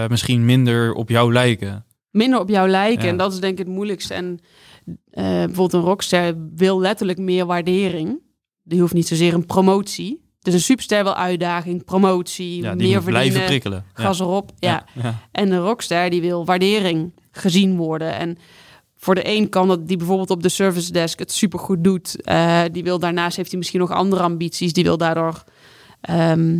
misschien 0.07 0.45
minder 0.45 0.93
op 0.93 1.09
jou 1.09 1.33
lijken. 1.33 1.85
minder 2.11 2.39
op 2.39 2.49
jou 2.49 2.69
lijken. 2.69 3.03
Ja. 3.03 3.09
En 3.09 3.17
dat 3.17 3.33
is 3.33 3.39
denk 3.39 3.59
ik 3.59 3.65
het 3.65 3.75
moeilijkste. 3.75 4.13
En 4.13 4.39
bijvoorbeeld 5.13 5.73
een 5.73 5.79
rockster 5.81 6.35
wil 6.55 6.79
letterlijk 6.79 7.19
meer 7.19 7.45
waardering. 7.45 8.19
Die 8.67 8.79
hoeft 8.79 8.93
niet 8.93 9.07
zozeer 9.07 9.33
een 9.33 9.45
promotie. 9.45 10.25
Dus 10.41 10.53
een 10.53 10.59
superster 10.61 11.03
wil 11.03 11.15
uitdaging, 11.15 11.85
promotie, 11.85 12.61
Ja, 12.61 12.75
die 12.75 12.87
meer 12.87 13.03
verdienen, 13.03 13.45
prikkelen. 13.45 13.85
Ja. 13.95 14.03
gas 14.03 14.19
erop. 14.19 14.51
Ja. 14.59 14.85
ja. 15.01 15.19
En 15.31 15.51
een 15.51 15.59
rockster 15.61 16.09
die 16.09 16.21
wil 16.21 16.45
waardering 16.45 17.11
gezien 17.31 17.77
worden. 17.77 18.15
En 18.15 18.37
voor 18.97 19.15
de 19.15 19.27
een 19.29 19.49
kan 19.49 19.67
dat 19.67 19.87
die 19.87 19.97
bijvoorbeeld 19.97 20.29
op 20.29 20.43
de 20.43 20.49
service 20.49 20.91
desk 20.91 21.19
het 21.19 21.31
supergoed 21.31 21.83
doet. 21.83 22.21
Eh, 22.21 22.61
die 22.71 22.83
wil 22.83 22.99
daarnaast 22.99 23.37
heeft 23.37 23.49
hij 23.49 23.57
misschien 23.57 23.79
nog 23.79 23.91
andere 23.91 24.21
ambities. 24.21 24.73
Die 24.73 24.83
wil 24.83 24.97
daardoor 24.97 25.43
ehm, 26.01 26.59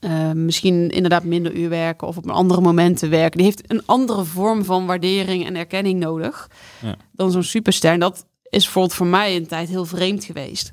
eh, 0.00 0.32
misschien 0.32 0.88
inderdaad 0.90 1.24
minder 1.24 1.54
uur 1.54 1.68
werken 1.68 2.06
of 2.08 2.16
op 2.16 2.30
andere 2.30 2.60
momenten 2.60 3.10
werken. 3.10 3.36
Die 3.36 3.46
heeft 3.46 3.70
een 3.70 3.82
andere 3.86 4.24
vorm 4.24 4.64
van 4.64 4.86
waardering 4.86 5.46
en 5.46 5.56
erkenning 5.56 6.00
nodig 6.00 6.50
Ja. 6.82 6.96
dan 7.12 7.30
zo'n 7.30 7.42
superster. 7.42 7.92
En 7.92 8.00
dat 8.00 8.26
is 8.50 8.62
bijvoorbeeld 8.64 8.94
voor 8.94 9.06
mij 9.06 9.36
een 9.36 9.46
tijd 9.46 9.68
heel 9.68 9.84
vreemd 9.84 10.24
geweest. 10.24 10.72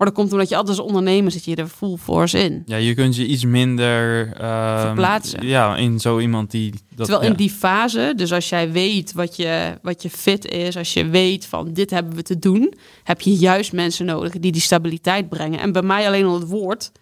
Maar 0.00 0.08
dat 0.08 0.18
komt 0.18 0.32
omdat 0.32 0.48
je 0.48 0.56
altijd 0.56 0.78
als 0.78 0.86
ondernemer 0.86 1.32
zit 1.32 1.44
je 1.44 1.54
er 1.56 1.66
full 1.66 1.96
force 1.96 2.38
in. 2.44 2.62
Ja, 2.66 2.76
je 2.76 2.94
kunt 2.94 3.16
je 3.16 3.26
iets 3.26 3.44
minder 3.44 4.32
ehm, 4.32 4.80
Verplaatsen. 4.80 5.46
Ja, 5.46 5.76
in 5.76 5.98
zo 6.00 6.18
iemand 6.18 6.50
die 6.50 6.70
dat. 6.70 6.80
Terwijl 6.96 7.22
ja. 7.22 7.28
in 7.30 7.36
die 7.36 7.50
fase, 7.50 8.12
dus 8.16 8.32
als 8.32 8.48
jij 8.48 8.72
weet 8.72 9.12
wat 9.12 9.36
je, 9.36 9.78
wat 9.82 10.02
je 10.02 10.10
fit 10.10 10.46
is, 10.46 10.76
als 10.76 10.92
je 10.92 11.06
weet 11.08 11.46
van 11.46 11.72
dit 11.72 11.90
hebben 11.90 12.14
we 12.14 12.22
te 12.22 12.38
doen, 12.38 12.74
heb 13.04 13.20
je 13.20 13.34
juist 13.34 13.72
mensen 13.72 14.06
nodig 14.06 14.32
die 14.32 14.52
die 14.52 14.60
stabiliteit 14.60 15.28
brengen. 15.28 15.60
En 15.60 15.72
bij 15.72 15.82
mij 15.82 16.06
alleen 16.06 16.24
al 16.24 16.34
het 16.40 16.48
woord, 16.48 16.92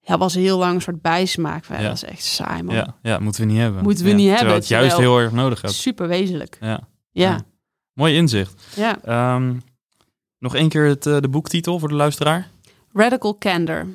ja, 0.00 0.18
was 0.18 0.34
heel 0.34 0.58
lang 0.58 0.74
een 0.74 0.80
soort 0.82 1.02
bijsmaak. 1.02 1.64
Ja. 1.68 1.82
Dat 1.82 1.92
is 1.94 2.04
echt 2.04 2.24
saai, 2.24 2.62
man. 2.62 2.74
Ja, 2.74 2.96
ja, 3.02 3.18
moeten 3.18 3.40
we 3.40 3.46
niet 3.52 3.58
hebben. 3.60 3.82
Moeten 3.82 4.04
we 4.04 4.10
Ja, 4.10 4.16
niet 4.16 4.24
Terwijl 4.26 4.44
hebben, 4.46 4.60
het 4.60 4.68
juist 4.68 4.94
terwijl- 4.94 5.10
heel 5.16 5.24
erg 5.24 5.32
nodig 5.32 5.60
hebt. 5.60 5.74
Super 5.74 6.08
wezenlijk. 6.08 6.56
Ja. 6.60 6.68
Ja, 6.68 6.80
Ja. 7.30 7.40
Mooi 7.92 8.14
inzicht. 8.14 8.62
ja. 8.76 8.98
Ehm, 9.04 9.54
nog 10.38 10.54
één 10.54 10.68
keer 10.68 10.84
het, 10.84 11.06
eh, 11.06 11.20
de 11.20 11.28
boektitel 11.28 11.78
voor 11.78 11.88
de 11.88 11.94
luisteraar. 11.94 12.50
Radical 12.92 13.38
candor. 13.38 13.86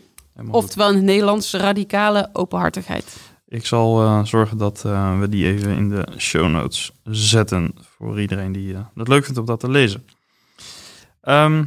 Oftewel 0.49 0.89
in 0.89 0.95
het 0.95 1.03
Nederlands 1.03 1.53
radicale 1.53 2.29
openhartigheid. 2.33 3.17
Ik 3.47 3.65
zal 3.65 4.01
eh, 4.01 4.25
zorgen 4.25 4.57
dat 4.57 4.85
eh, 4.85 5.19
we 5.19 5.29
die 5.29 5.45
even 5.45 5.75
in 5.75 5.89
de 5.89 6.07
show 6.17 6.49
notes 6.49 6.91
zetten. 7.03 7.73
Voor 7.97 8.21
iedereen 8.21 8.51
die 8.51 8.75
het 8.95 9.07
leuk 9.07 9.23
vindt 9.23 9.39
om 9.39 9.45
dat 9.45 9.59
te 9.59 9.69
lezen. 9.69 10.05
Ehm, 11.21 11.63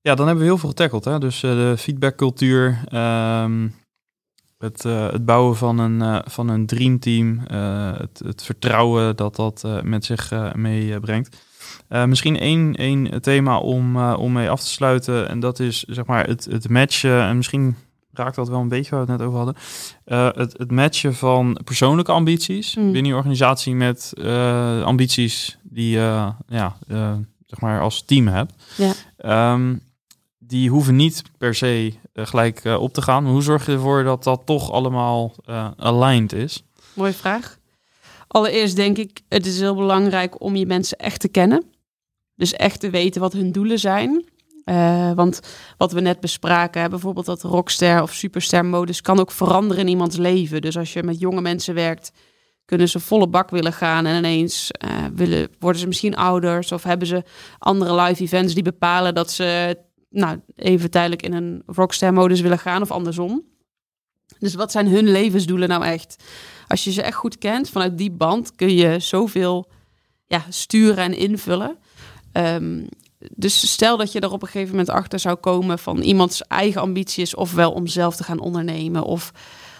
ja, 0.00 0.14
dan 0.14 0.26
hebben 0.26 0.44
we 0.44 0.50
heel 0.50 0.58
veel 0.58 0.68
getackled. 0.68 1.04
Hè? 1.04 1.18
Dus 1.18 1.40
de 1.40 1.74
feedbackcultuur. 1.78 2.84
ehm, 2.88 3.68
het, 4.58 4.82
het 4.82 5.24
bouwen 5.24 5.56
van 5.56 5.78
een, 5.78 6.22
van 6.30 6.48
een 6.48 6.66
dreamteam. 6.66 7.38
het, 7.98 8.20
het 8.24 8.42
vertrouwen 8.42 9.16
dat 9.16 9.36
dat 9.36 9.66
met 9.82 10.04
zich 10.04 10.54
meebrengt. 10.54 11.36
Eh, 11.92 12.04
misschien 12.04 12.38
één, 12.38 12.74
één 12.74 13.20
thema 13.20 13.58
om, 13.58 13.96
eh, 13.96 14.14
om 14.18 14.32
mee 14.32 14.50
af 14.50 14.60
te 14.60 14.66
sluiten. 14.66 15.28
En 15.28 15.40
dat 15.40 15.60
is 15.60 15.82
zeg 15.82 16.06
maar 16.06 16.26
het, 16.26 16.44
het 16.44 16.68
matchen. 16.68 17.22
En 17.22 17.36
misschien 17.36 17.76
raakt 18.12 18.34
dat 18.36 18.48
wel 18.48 18.60
een 18.60 18.68
beetje 18.68 18.90
waar 18.90 19.06
we 19.06 19.10
het 19.10 19.18
net 19.20 19.28
over 19.28 19.38
hadden. 19.38 19.56
Eh, 20.04 20.28
het, 20.32 20.58
het 20.58 20.70
matchen 20.70 21.14
van 21.14 21.60
persoonlijke 21.64 22.12
ambities 22.12 22.76
Mm. 22.76 22.92
binnen 22.92 23.10
je 23.10 23.16
organisatie 23.16 23.74
met 23.74 24.12
ambities 24.84 25.58
die 25.62 25.90
je 25.90 26.32
ja, 26.48 26.76
zeg 27.46 27.60
maar 27.60 27.80
als 27.80 28.02
team 28.02 28.26
hebt. 28.28 28.52
Ja. 28.76 28.92
Ehm, 29.16 29.76
die 30.38 30.70
hoeven 30.70 30.96
niet 30.96 31.22
per 31.38 31.54
se 31.54 31.92
gelijk 32.14 32.64
op 32.64 32.92
te 32.92 33.02
gaan. 33.02 33.22
Maar 33.22 33.32
hoe 33.32 33.42
zorg 33.42 33.66
je 33.66 33.72
ervoor 33.72 34.04
dat 34.04 34.24
dat 34.24 34.42
toch 34.44 34.70
allemaal 34.70 35.34
aligned 35.76 36.32
is? 36.32 36.64
Mooie 36.94 37.12
vraag. 37.12 37.58
Allereerst 38.28 38.76
denk 38.76 38.98
ik, 38.98 39.20
het 39.28 39.46
is 39.46 39.60
heel 39.60 39.74
belangrijk 39.74 40.42
om 40.42 40.56
je 40.56 40.66
mensen 40.66 40.98
echt 40.98 41.20
te 41.20 41.28
kennen. 41.28 41.71
Dus 42.42 42.52
echt 42.52 42.80
te 42.80 42.90
weten 42.90 43.20
wat 43.20 43.32
hun 43.32 43.52
doelen 43.52 43.78
zijn. 43.78 44.24
Eh, 44.64 45.12
want 45.12 45.40
wat 45.76 45.92
we 45.92 46.00
net 46.00 46.20
bespraken, 46.20 46.90
bijvoorbeeld 46.90 47.26
dat 47.26 47.42
rockster 47.42 48.02
of 48.02 48.12
superster 48.12 48.64
modus 48.64 49.00
kan 49.00 49.20
ook 49.20 49.30
veranderen 49.30 49.82
in 49.82 49.88
iemands 49.88 50.16
leven. 50.16 50.60
Dus 50.60 50.78
als 50.78 50.92
je 50.92 51.02
met 51.02 51.20
jonge 51.20 51.40
mensen 51.40 51.74
werkt, 51.74 52.12
kunnen 52.64 52.88
ze 52.88 53.00
volle 53.00 53.28
bak 53.28 53.50
willen 53.50 53.72
gaan 53.72 54.06
en 54.06 54.16
ineens 54.16 54.70
eh, 54.70 54.90
willen, 55.14 55.48
worden 55.58 55.80
ze 55.80 55.86
misschien 55.86 56.16
ouders 56.16 56.72
of 56.72 56.82
hebben 56.82 57.06
ze 57.06 57.22
andere 57.58 58.02
live 58.02 58.22
events 58.22 58.54
die 58.54 58.62
bepalen 58.62 59.14
dat 59.14 59.30
ze 59.30 59.78
nou, 60.10 60.40
even 60.56 60.90
tijdelijk 60.90 61.22
in 61.22 61.32
een 61.32 61.62
rockster 61.66 62.12
modus 62.12 62.40
willen 62.40 62.58
gaan 62.58 62.82
of 62.82 62.90
andersom. 62.90 63.42
Dus 64.38 64.54
wat 64.54 64.72
zijn 64.72 64.88
hun 64.88 65.10
levensdoelen 65.10 65.68
nou 65.68 65.84
echt? 65.84 66.24
Als 66.66 66.84
je 66.84 66.92
ze 66.92 67.02
echt 67.02 67.16
goed 67.16 67.38
kent, 67.38 67.70
vanuit 67.70 67.98
die 67.98 68.10
band 68.10 68.54
kun 68.54 68.74
je 68.74 68.98
zoveel 68.98 69.70
ja, 70.26 70.44
sturen 70.48 71.04
en 71.04 71.16
invullen. 71.16 71.78
Ehm, 72.32 72.84
dus 73.34 73.70
stel 73.70 73.96
dat 73.96 74.12
je 74.12 74.20
er 74.20 74.32
op 74.32 74.42
een 74.42 74.48
gegeven 74.48 74.70
moment 74.70 74.90
achter 74.90 75.18
zou 75.18 75.36
komen 75.36 75.78
van 75.78 75.98
iemands 75.98 76.42
eigen 76.42 76.80
ambitie 76.80 77.22
is 77.22 77.34
ofwel 77.34 77.72
om 77.72 77.86
zelf 77.86 78.16
te 78.16 78.24
gaan 78.24 78.40
ondernemen 78.40 79.02
of, 79.04 79.32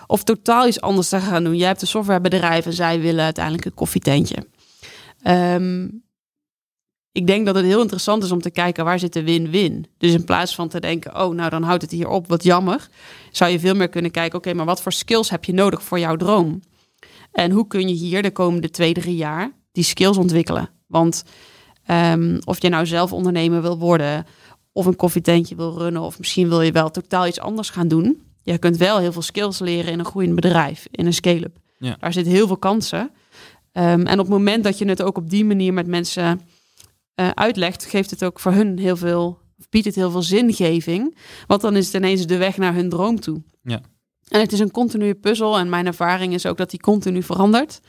of 0.07 0.25
totaal 0.25 0.67
iets 0.67 0.81
anders 0.81 1.09
te 1.09 1.21
gaan 1.21 1.45
doen. 1.45 1.57
Jij 1.57 1.67
hebt 1.67 1.83
een 1.83 1.87
softwarebedrijf 1.87 2.67
en 2.67 2.73
zij 2.73 3.01
willen 3.01 3.25
uiteindelijk 3.25 3.65
een 3.65 3.75
koffietentje. 3.75 4.47
Ehm, 5.23 5.89
ik 7.13 7.27
denk 7.27 7.47
dat 7.47 7.55
het 7.55 7.65
heel 7.65 7.81
interessant 7.81 8.25
is 8.25 8.31
om 8.31 8.41
te 8.41 8.51
kijken 8.51 8.85
waar 8.85 8.99
zit 8.99 9.13
de 9.13 9.23
win-win. 9.23 9.87
Dus 9.99 10.13
in 10.13 10.25
plaats 10.25 10.55
van 10.55 10.69
te 10.69 10.81
denken, 10.81 11.23
oh 11.23 11.35
nou 11.35 11.51
dan 11.51 11.63
houdt 11.63 11.83
het 11.83 11.91
hier 11.91 12.09
op, 12.09 12.29
wat 12.29 12.43
jammer. 12.43 12.89
Zou 13.31 13.51
je 13.51 13.61
veel 13.61 13.75
meer 13.75 13.89
kunnen 13.89 14.11
kijken, 14.11 14.39
oké, 14.39 14.55
maar 14.55 14.67
wat 14.67 14.83
voor 14.83 14.93
skills 14.93 15.31
heb 15.31 15.45
je 15.45 15.53
nodig 15.53 15.83
voor 15.83 15.99
jouw 15.99 16.17
droom? 16.17 16.63
En 17.33 17.51
hoe 17.51 17.67
kun 17.67 17.89
je 17.89 17.95
hier 17.95 18.23
de 18.23 18.31
komende 18.31 18.71
twee, 18.71 18.93
drie 18.93 19.17
jaar 19.17 19.53
die 19.73 19.85
skills 19.85 20.17
ontwikkelen? 20.17 20.71
Want 20.87 21.25
ehm, 21.87 22.39
of 22.45 22.63
je 22.63 22.69
nou 22.69 22.87
zelf 22.87 23.13
ondernemer 23.13 23.63
wil 23.63 23.79
worden, 23.79 24.27
of 24.73 24.87
een 24.87 24.97
koffietentje 24.97 25.55
wil 25.55 25.79
runnen, 25.79 26.03
of 26.03 26.19
misschien 26.19 26.49
wil 26.49 26.63
je 26.63 26.73
wel 26.73 26.91
totaal 26.91 27.27
iets 27.27 27.41
anders 27.41 27.71
gaan 27.71 27.89
doen. 27.89 28.23
Je 28.43 28.59
kunt 28.59 28.77
wel 28.77 28.99
heel 28.99 29.13
veel 29.13 29.23
skills 29.23 29.59
leren 29.59 29.93
in 29.93 29.99
een 29.99 30.05
groeiend 30.05 30.35
bedrijf, 30.35 30.87
in 30.91 31.07
een 31.07 31.15
scale-up. 31.15 31.57
Ja. 31.79 31.97
Daar 32.01 32.13
zitten 32.13 32.33
heel 32.33 32.47
veel 32.47 32.57
kansen. 32.57 33.11
Ehm, 33.73 34.01
en 34.07 34.13
op 34.13 34.27
het 34.27 34.37
moment 34.37 34.65
dat 34.65 34.79
je 34.79 34.89
het 34.89 35.03
ook 35.03 35.17
op 35.17 35.31
die 35.31 35.45
manier 35.45 35.73
met 35.73 35.87
mensen 35.87 36.41
eh, 37.15 37.29
uitlegt, 37.29 37.85
geeft 37.85 38.11
het 38.11 38.25
ook 38.25 38.41
voor 38.41 38.53
hun 38.53 38.79
heel 38.79 38.97
veel, 38.97 39.39
of 39.59 39.69
biedt 39.69 39.87
het 39.87 39.95
heel 39.95 40.11
veel 40.11 40.23
zingeving. 40.23 41.17
Want 41.47 41.61
dan 41.61 41.77
is 41.77 41.87
het 41.87 41.95
ineens 41.95 42.27
de 42.27 42.37
weg 42.37 42.57
naar 42.57 42.75
hun 42.75 42.89
droom 42.89 43.21
toe. 43.21 43.43
Ja. 43.63 43.81
En 44.29 44.41
het 44.41 44.53
is 44.53 44.59
een 44.59 44.71
continue 44.71 45.15
puzzel. 45.15 45.59
En 45.59 45.69
mijn 45.69 45.87
ervaring 45.87 46.35
is 46.35 46.47
ook 46.47 46.57
dat 46.57 46.71
die 46.71 46.81
continu 46.81 47.23
verandert. 47.23 47.81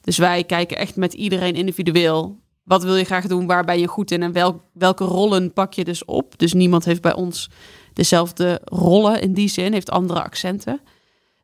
Dus 0.00 0.18
wij 0.18 0.44
kijken 0.44 0.76
echt 0.76 0.96
met 0.96 1.12
iedereen 1.12 1.54
individueel. 1.54 2.38
Wat 2.62 2.82
wil 2.82 2.96
je 2.96 3.04
graag 3.04 3.26
doen? 3.26 3.46
Waar 3.46 3.64
ben 3.64 3.78
je 3.78 3.86
goed 3.86 4.10
in? 4.10 4.22
En 4.22 4.32
wel, 4.32 4.62
welke 4.72 5.04
rollen 5.04 5.52
pak 5.52 5.72
je 5.72 5.84
dus 5.84 6.04
op? 6.04 6.38
Dus 6.38 6.52
niemand 6.52 6.84
heeft 6.84 7.00
bij 7.02 7.14
ons 7.14 7.50
dezelfde 7.92 8.60
rollen 8.64 9.20
in 9.22 9.34
die 9.34 9.48
zin, 9.48 9.72
heeft 9.72 9.90
andere 9.90 10.22
accenten. 10.22 10.80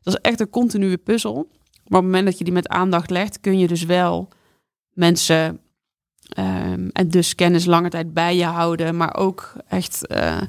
Dat 0.01 0.13
is 0.13 0.19
echt 0.21 0.39
een 0.39 0.49
continue 0.49 0.97
puzzel. 0.97 1.33
Maar 1.33 1.99
op 1.99 2.05
het 2.05 2.13
moment 2.13 2.25
dat 2.25 2.37
je 2.37 2.43
die 2.43 2.53
met 2.53 2.67
aandacht 2.67 3.09
legt, 3.09 3.39
kun 3.39 3.59
je 3.59 3.67
dus 3.67 3.83
wel 3.83 4.27
mensen 4.93 5.59
ehm, 6.27 6.87
en 6.91 7.07
dus 7.09 7.35
kennis 7.35 7.65
lange 7.65 7.89
tijd 7.89 8.13
bij 8.13 8.35
je 8.35 8.45
houden, 8.45 8.97
maar 8.97 9.15
ook 9.15 9.53
echt 9.67 10.07
eh, 10.07 10.41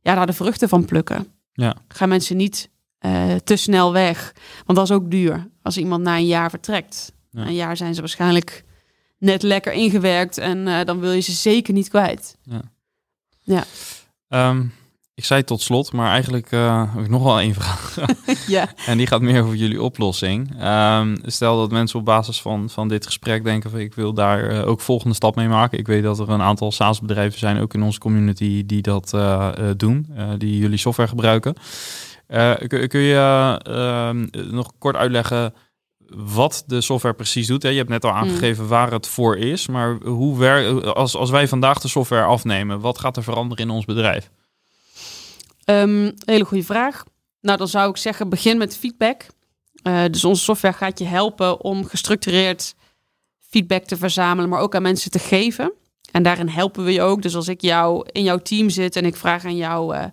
ja, 0.00 0.14
daar 0.14 0.26
de 0.26 0.32
vruchten 0.32 0.68
van 0.68 0.84
plukken. 0.84 1.26
Ja. 1.52 1.74
Ga 1.88 2.06
mensen 2.06 2.36
niet 2.36 2.70
eh, 2.98 3.34
te 3.34 3.56
snel 3.56 3.92
weg, 3.92 4.34
want 4.66 4.78
dat 4.78 4.88
is 4.90 4.94
ook 4.96 5.10
duur. 5.10 5.48
Als 5.62 5.76
iemand 5.76 6.02
na 6.02 6.16
een 6.16 6.26
jaar 6.26 6.50
vertrekt, 6.50 7.12
Ja. 7.30 7.40
na 7.40 7.46
een 7.46 7.54
jaar 7.54 7.76
zijn 7.76 7.94
ze 7.94 8.00
waarschijnlijk 8.00 8.64
net 9.20 9.42
lekker 9.42 9.72
ingewerkt 9.72 10.38
en 10.38 10.68
eh, 10.68 10.84
dan 10.84 11.00
wil 11.00 11.12
je 11.12 11.20
ze 11.20 11.32
zeker 11.32 11.74
niet 11.74 11.88
kwijt. 11.88 12.36
Ehm, 14.28 14.64
ik 15.14 15.24
zei 15.24 15.44
tot 15.44 15.60
slot, 15.60 15.92
maar 15.92 16.10
eigenlijk 16.10 16.52
eh, 16.52 16.94
heb 16.94 17.04
ik 17.04 17.10
nog 17.10 17.22
wel 17.22 17.40
één 17.40 17.54
vraag. 17.54 17.98
ja. 18.46 18.68
En 18.86 18.96
die 18.96 19.06
gaat 19.06 19.20
meer 19.20 19.42
over 19.42 19.54
jullie 19.54 19.82
oplossing. 19.82 20.60
Ehm, 20.60 21.16
stel 21.24 21.56
dat 21.56 21.70
mensen 21.70 21.98
op 21.98 22.04
basis 22.04 22.40
van, 22.40 22.70
van 22.70 22.88
dit 22.88 23.06
gesprek 23.06 23.44
denken 23.44 23.70
van 23.70 23.80
ik 23.80 23.94
wil 23.94 24.12
daar 24.12 24.48
eh, 24.48 24.68
ook 24.68 24.80
volgende 24.80 25.14
stap 25.14 25.36
mee 25.36 25.48
maken. 25.48 25.78
Ik 25.78 25.86
weet 25.86 26.02
dat 26.02 26.18
er 26.18 26.30
een 26.30 26.42
aantal 26.42 26.72
SaaS-bedrijven 26.72 27.38
zijn, 27.38 27.60
ook 27.60 27.74
in 27.74 27.82
onze 27.82 27.98
community, 27.98 28.66
die 28.66 28.82
dat 28.82 29.16
doen, 29.76 30.06
die 30.38 30.58
jullie 30.58 30.78
software 30.78 31.08
gebruiken. 31.08 31.54
Kun, 32.66 32.88
kun 32.88 33.00
je 33.00 33.58
ehm, 33.62 34.26
nog 34.54 34.72
kort 34.78 34.96
uitleggen 34.96 35.54
wat 36.16 36.64
de 36.66 36.80
software 36.80 37.14
precies 37.14 37.46
doet. 37.46 37.62
Hè? 37.62 37.68
Je 37.68 37.76
hebt 37.76 37.88
net 37.88 38.04
al 38.04 38.10
aangegeven 38.10 38.68
waar 38.68 38.92
het 38.92 39.06
voor 39.06 39.36
is. 39.36 39.66
Maar 39.66 39.98
hoe 40.02 40.38
wer 40.38 40.92
als, 40.94 41.16
als 41.16 41.30
wij 41.30 41.48
vandaag 41.48 41.80
de 41.80 41.88
software 41.88 42.24
afnemen, 42.24 42.80
wat 42.80 42.98
gaat 42.98 43.16
er 43.16 43.22
veranderen 43.22 43.64
in 43.64 43.70
ons 43.70 43.84
bedrijf? 43.84 44.30
Um, 45.64 46.14
hele 46.24 46.44
goede 46.44 46.64
vraag. 46.64 47.04
Nou, 47.40 47.58
dan 47.58 47.68
zou 47.68 47.90
ik 47.90 47.96
zeggen, 47.96 48.28
begin 48.28 48.58
met 48.58 48.76
feedback. 48.76 49.26
Uh, 49.82 50.02
dus 50.10 50.24
onze 50.24 50.42
software 50.42 50.74
gaat 50.74 50.98
je 50.98 51.04
helpen 51.04 51.60
om 51.60 51.84
gestructureerd 51.84 52.74
feedback 53.38 53.84
te 53.84 53.96
verzamelen, 53.96 54.50
maar 54.50 54.60
ook 54.60 54.74
aan 54.74 54.82
mensen 54.82 55.10
te 55.10 55.18
geven. 55.18 55.72
En 56.10 56.22
daarin 56.22 56.48
helpen 56.48 56.84
we 56.84 56.92
je 56.92 57.02
ook. 57.02 57.22
Dus 57.22 57.36
als 57.36 57.48
ik 57.48 57.60
jou 57.60 58.08
in 58.12 58.22
jouw 58.22 58.38
team 58.38 58.70
zit 58.70 58.96
en 58.96 59.04
ik 59.04 59.16
vraag 59.16 59.44
aan 59.44 59.56
jou, 59.56 59.96
uh, 59.96 60.04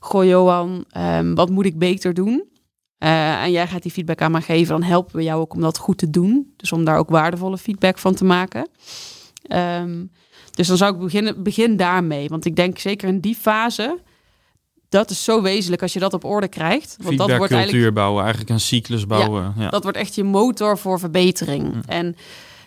goh 0.00 0.24
Johan, 0.24 0.84
um, 0.96 1.34
wat 1.34 1.50
moet 1.50 1.64
ik 1.66 1.78
beter 1.78 2.14
doen? 2.14 2.44
Uh, 3.04 3.42
en 3.42 3.50
jij 3.50 3.66
gaat 3.66 3.82
die 3.82 3.92
feedback 3.92 4.20
aan 4.20 4.30
mij 4.30 4.40
geven, 4.40 4.68
dan 4.68 4.82
helpen 4.82 5.16
we 5.16 5.22
jou 5.22 5.40
ook 5.40 5.54
om 5.54 5.60
dat 5.60 5.78
goed 5.78 5.98
te 5.98 6.10
doen. 6.10 6.52
Dus 6.56 6.72
om 6.72 6.84
daar 6.84 6.98
ook 6.98 7.10
waardevolle 7.10 7.58
feedback 7.58 7.98
van 7.98 8.14
te 8.14 8.24
maken. 8.24 8.68
Um, 9.48 10.10
dus 10.50 10.66
dan 10.66 10.76
zou 10.76 10.94
ik 10.94 11.00
beginnen, 11.00 11.42
begin 11.42 11.76
daarmee. 11.76 12.28
Want 12.28 12.44
ik 12.44 12.56
denk 12.56 12.78
zeker 12.78 13.08
in 13.08 13.20
die 13.20 13.34
fase 13.34 14.00
dat 14.88 15.10
is 15.10 15.24
zo 15.24 15.42
wezenlijk 15.42 15.82
als 15.82 15.92
je 15.92 15.98
dat 15.98 16.14
op 16.14 16.24
orde 16.24 16.48
krijgt. 16.48 16.96
Want 17.02 17.18
dat 17.18 17.36
wordt 17.36 17.52
eigenlijk 17.52 17.94
bouwen, 17.94 18.22
eigenlijk 18.22 18.52
een 18.52 18.60
cyclus 18.60 19.06
bouwen. 19.06 19.54
Ja, 19.58 19.68
Dat 19.70 19.82
wordt 19.82 19.98
echt 19.98 20.14
je 20.14 20.24
motor 20.24 20.78
voor 20.78 20.98
verbetering. 20.98 21.74
En 21.86 22.16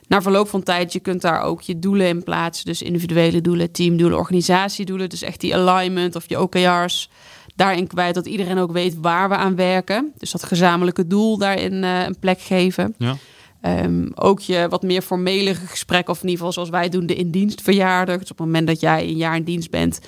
na 0.08 0.22
verloop 0.22 0.50
van 0.50 0.64
tijd, 0.64 0.94
je 0.94 1.00
kunt 1.00 1.22
daar 1.22 1.42
ook 1.42 1.62
je 1.62 1.80
doelen 1.80 2.08
in 2.08 2.24
plaatsen. 2.24 2.66
Dus 2.66 2.82
individuele 2.82 3.42
doelen, 3.42 3.72
teamdoelen, 3.72 4.18
organisatiedoelen. 4.18 5.10
Dus 5.10 5.22
echt 5.22 5.42
die 5.42 5.56
alignment 5.56 6.16
of 6.16 6.30
je 6.30 6.42
OKR's 6.42 7.10
daarin 7.58 7.88
kwijt. 7.88 8.16
Dat 8.16 8.26
iedereen 8.26 8.58
ook 8.58 8.72
weet 8.72 8.95
waar 9.01 9.30
we 9.30 9.36
aan 9.36 9.55
werken. 9.55 10.12
Dus 10.18 10.32
dat 10.32 10.43
gezamenlijke 10.43 11.08
doel 11.08 11.38
daarin 11.38 11.74
uh, 11.74 12.05
een 12.05 12.20
plek 12.20 12.41
geven. 12.41 12.95
Ja. 12.97 13.16
Um, 13.62 14.12
ook 14.16 14.39
je 14.39 14.68
wat 14.70 14.84
meer 14.84 15.01
formele 15.01 15.55
gesprek, 15.55 16.10
of 16.10 16.18
in 16.18 16.30
ieder 16.30 16.38
geval 16.38 16.53
zoals 16.53 16.70
wij 16.70 16.89
doen, 16.89 17.05
de 17.05 17.16
in-dienstverjaardag. 17.16 18.20
Dus 18.20 18.32
op 18.32 18.38
het 18.38 18.45
moment 18.45 18.68
dat 18.68 18.80
jij 18.80 19.03
een 19.03 19.18
jaar 19.18 19.36
in 19.36 19.43
dienst 19.43 19.72
bent, 19.72 19.99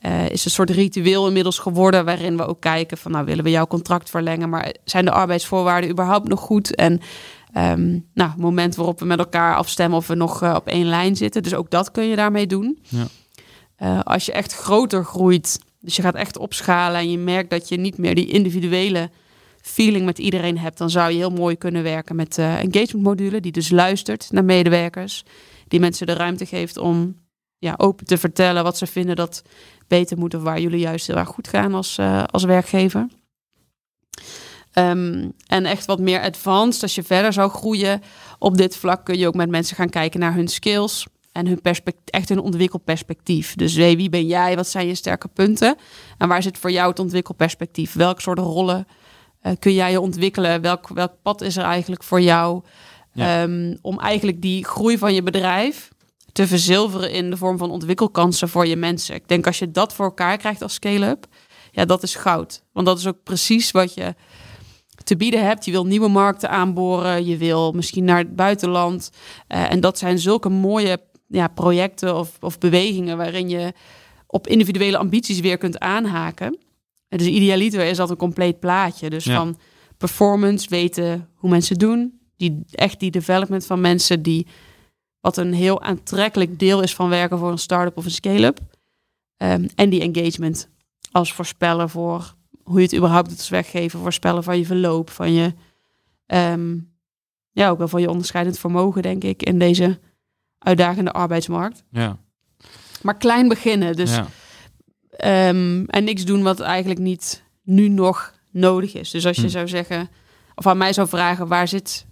uh, 0.00 0.28
is 0.28 0.44
een 0.44 0.50
soort 0.50 0.70
ritueel 0.70 1.26
inmiddels 1.26 1.58
geworden 1.58 2.04
waarin 2.04 2.36
we 2.36 2.46
ook 2.46 2.60
kijken 2.60 2.98
van 2.98 3.10
nou 3.10 3.24
willen 3.24 3.44
we 3.44 3.50
jouw 3.50 3.66
contract 3.66 4.10
verlengen, 4.10 4.48
maar 4.48 4.74
zijn 4.84 5.04
de 5.04 5.10
arbeidsvoorwaarden 5.10 5.90
überhaupt 5.90 6.28
nog 6.28 6.40
goed? 6.40 6.74
En 6.74 6.92
um, 7.56 8.06
nou, 8.14 8.30
het 8.30 8.38
moment 8.38 8.74
waarop 8.74 8.98
we 8.98 9.04
met 9.04 9.18
elkaar 9.18 9.56
afstemmen 9.56 9.98
of 9.98 10.06
we 10.06 10.14
nog 10.14 10.42
uh, 10.42 10.54
op 10.54 10.66
één 10.66 10.86
lijn 10.86 11.16
zitten. 11.16 11.42
Dus 11.42 11.54
ook 11.54 11.70
dat 11.70 11.90
kun 11.90 12.04
je 12.04 12.16
daarmee 12.16 12.46
doen. 12.46 12.78
Ja. 12.88 13.06
Uh, 13.82 14.00
als 14.00 14.26
je 14.26 14.32
echt 14.32 14.54
groter 14.54 15.04
groeit, 15.04 15.58
dus 15.82 15.96
je 15.96 16.02
gaat 16.02 16.14
echt 16.14 16.38
opschalen 16.38 17.00
en 17.00 17.10
je 17.10 17.18
merkt 17.18 17.50
dat 17.50 17.68
je 17.68 17.76
niet 17.76 17.98
meer 17.98 18.14
die 18.14 18.26
individuele 18.26 19.10
feeling 19.60 20.04
met 20.04 20.18
iedereen 20.18 20.58
hebt, 20.58 20.78
dan 20.78 20.90
zou 20.90 21.10
je 21.10 21.16
heel 21.16 21.30
mooi 21.30 21.56
kunnen 21.56 21.82
werken 21.82 22.16
met 22.16 22.38
uh, 22.38 22.58
engagement 22.58 23.02
module, 23.02 23.40
die 23.40 23.52
dus 23.52 23.70
luistert 23.70 24.28
naar 24.30 24.44
medewerkers, 24.44 25.24
die 25.68 25.80
mensen 25.80 26.06
de 26.06 26.12
ruimte 26.12 26.46
geeft 26.46 26.76
om 26.76 27.20
ja, 27.58 27.74
open 27.76 28.06
te 28.06 28.18
vertellen 28.18 28.62
wat 28.62 28.78
ze 28.78 28.86
vinden 28.86 29.16
dat 29.16 29.42
beter 29.88 30.18
moet 30.18 30.34
of 30.34 30.42
waar 30.42 30.60
jullie 30.60 30.80
juist 30.80 31.06
heel 31.06 31.16
erg 31.16 31.28
goed 31.28 31.48
gaan 31.48 31.74
als, 31.74 31.98
uh, 31.98 32.24
als 32.24 32.44
werkgever. 32.44 33.08
Um, 34.74 35.32
en 35.46 35.64
echt 35.64 35.86
wat 35.86 36.00
meer 36.00 36.20
advanced, 36.20 36.82
als 36.82 36.94
je 36.94 37.02
verder 37.02 37.32
zou 37.32 37.50
groeien 37.50 38.02
op 38.38 38.56
dit 38.56 38.76
vlak, 38.76 39.04
kun 39.04 39.18
je 39.18 39.26
ook 39.26 39.34
met 39.34 39.50
mensen 39.50 39.76
gaan 39.76 39.88
kijken 39.88 40.20
naar 40.20 40.34
hun 40.34 40.48
skills 40.48 41.06
en 41.32 41.46
hun 41.46 41.60
perspectief, 41.60 42.04
echt 42.06 42.28
hun 42.28 42.40
ontwikkelperspectief. 42.40 43.54
Dus 43.54 43.74
wie 43.74 44.08
ben 44.08 44.26
jij, 44.26 44.56
wat 44.56 44.68
zijn 44.68 44.86
je 44.86 44.94
sterke 44.94 45.28
punten 45.28 45.76
en 46.18 46.28
waar 46.28 46.42
zit 46.42 46.58
voor 46.58 46.70
jou 46.70 46.88
het 46.88 46.98
ontwikkelperspectief? 46.98 47.92
Welke 47.92 48.20
soort 48.20 48.38
rollen 48.38 48.86
uh, 49.42 49.52
kun 49.58 49.74
jij 49.74 49.90
je 49.90 50.00
ontwikkelen? 50.00 50.60
Welk, 50.60 50.88
welk 50.88 51.12
pad 51.22 51.40
is 51.40 51.56
er 51.56 51.64
eigenlijk 51.64 52.02
voor 52.02 52.20
jou? 52.20 52.62
Ja. 53.12 53.42
Um, 53.42 53.78
om 53.82 54.00
eigenlijk 54.00 54.42
die 54.42 54.64
groei 54.64 54.98
van 54.98 55.14
je 55.14 55.22
bedrijf 55.22 55.90
te 56.32 56.46
verzilveren 56.46 57.10
in 57.10 57.30
de 57.30 57.36
vorm 57.36 57.58
van 57.58 57.70
ontwikkelkansen 57.70 58.48
voor 58.48 58.66
je 58.66 58.76
mensen. 58.76 59.14
Ik 59.14 59.28
denk 59.28 59.46
als 59.46 59.58
je 59.58 59.70
dat 59.70 59.94
voor 59.94 60.04
elkaar 60.04 60.36
krijgt 60.36 60.62
als 60.62 60.74
scale-up, 60.74 61.26
ja, 61.70 61.84
dat 61.84 62.02
is 62.02 62.14
goud. 62.14 62.62
Want 62.72 62.86
dat 62.86 62.98
is 62.98 63.06
ook 63.06 63.22
precies 63.22 63.70
wat 63.70 63.94
je 63.94 64.14
te 65.04 65.16
bieden 65.16 65.44
hebt. 65.44 65.64
Je 65.64 65.70
wil 65.70 65.86
nieuwe 65.86 66.08
markten 66.08 66.50
aanboren, 66.50 67.26
je 67.26 67.36
wil 67.36 67.72
misschien 67.72 68.04
naar 68.04 68.18
het 68.18 68.36
buitenland. 68.36 69.10
Uh, 69.48 69.72
en 69.72 69.80
dat 69.80 69.98
zijn 69.98 70.18
zulke 70.18 70.48
mooie 70.48 71.00
ja, 71.32 71.48
projecten 71.48 72.16
of, 72.16 72.36
of 72.40 72.58
bewegingen 72.58 73.16
waarin 73.16 73.48
je 73.48 73.72
op 74.26 74.46
individuele 74.46 74.98
ambities 74.98 75.40
weer 75.40 75.58
kunt 75.58 75.78
aanhaken. 75.78 76.58
En 77.08 77.18
dus 77.18 77.26
idealiter 77.26 77.84
is 77.84 77.96
dat 77.96 78.10
een 78.10 78.16
compleet 78.16 78.60
plaatje. 78.60 79.10
Dus 79.10 79.24
ja. 79.24 79.36
van 79.36 79.58
performance, 79.96 80.68
weten 80.68 81.28
hoe 81.34 81.50
mensen 81.50 81.78
doen, 81.78 82.20
die, 82.36 82.64
echt 82.70 83.00
die 83.00 83.10
development 83.10 83.66
van 83.66 83.80
mensen 83.80 84.22
die 84.22 84.46
wat 85.20 85.36
een 85.36 85.52
heel 85.52 85.82
aantrekkelijk 85.82 86.58
deel 86.58 86.82
is 86.82 86.94
van 86.94 87.08
werken 87.08 87.38
voor 87.38 87.50
een 87.50 87.58
start-up 87.58 87.96
of 87.96 88.04
een 88.04 88.10
scale-up. 88.10 88.60
Um, 89.36 89.68
en 89.74 89.90
die 89.90 90.12
engagement 90.12 90.68
als 91.12 91.32
voorspeller 91.32 91.88
voor 91.88 92.34
hoe 92.62 92.76
je 92.78 92.84
het 92.84 92.94
überhaupt 92.94 93.28
doet 93.28 93.38
als 93.38 93.48
weggeven, 93.48 94.00
voorspellen 94.00 94.42
van 94.42 94.58
je 94.58 94.66
verloop, 94.66 95.10
van 95.10 95.32
je, 95.32 95.52
um, 96.26 96.92
ja, 97.50 97.68
ook 97.68 97.78
wel 97.78 97.88
van 97.88 98.00
je 98.00 98.10
onderscheidend 98.10 98.58
vermogen, 98.58 99.02
denk 99.02 99.24
ik, 99.24 99.42
in 99.42 99.58
deze 99.58 99.98
uitdagende 100.62 101.12
arbeidsmarkt. 101.12 101.84
Ja. 101.90 102.18
Maar 103.02 103.16
klein 103.16 103.48
beginnen, 103.48 103.96
dus 103.96 104.14
ja. 104.14 105.48
um, 105.48 105.86
en 105.86 106.04
niks 106.04 106.24
doen 106.24 106.42
wat 106.42 106.60
eigenlijk 106.60 107.00
niet 107.00 107.42
nu 107.62 107.88
nog 107.88 108.34
nodig 108.50 108.94
is. 108.94 109.10
Dus 109.10 109.26
als 109.26 109.36
je 109.36 109.42
hm. 109.42 109.48
zou 109.48 109.68
zeggen, 109.68 110.10
of 110.54 110.66
aan 110.66 110.78
mij 110.78 110.92
zou 110.92 111.08
vragen, 111.08 111.48
waar 111.48 111.68
zit 111.68 112.06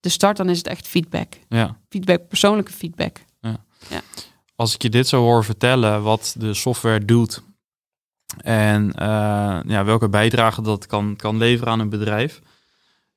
de 0.00 0.08
start, 0.08 0.36
dan 0.36 0.48
is 0.48 0.58
het 0.58 0.66
echt 0.66 0.88
feedback. 0.88 1.32
Ja. 1.48 1.76
Feedback, 1.88 2.28
persoonlijke 2.28 2.72
feedback. 2.72 3.24
Ja. 3.40 3.64
ja. 3.88 4.00
Als 4.56 4.74
ik 4.74 4.82
je 4.82 4.90
dit 4.90 5.08
zo 5.08 5.20
hoor 5.20 5.44
vertellen, 5.44 6.02
wat 6.02 6.34
de 6.38 6.54
software 6.54 7.04
doet 7.04 7.42
en 8.36 8.84
uh, 8.84 9.60
ja, 9.66 9.84
welke 9.84 10.08
bijdrage 10.08 10.62
dat 10.62 10.86
kan, 10.86 11.16
kan 11.16 11.36
leveren 11.36 11.72
aan 11.72 11.80
een 11.80 11.88
bedrijf, 11.88 12.40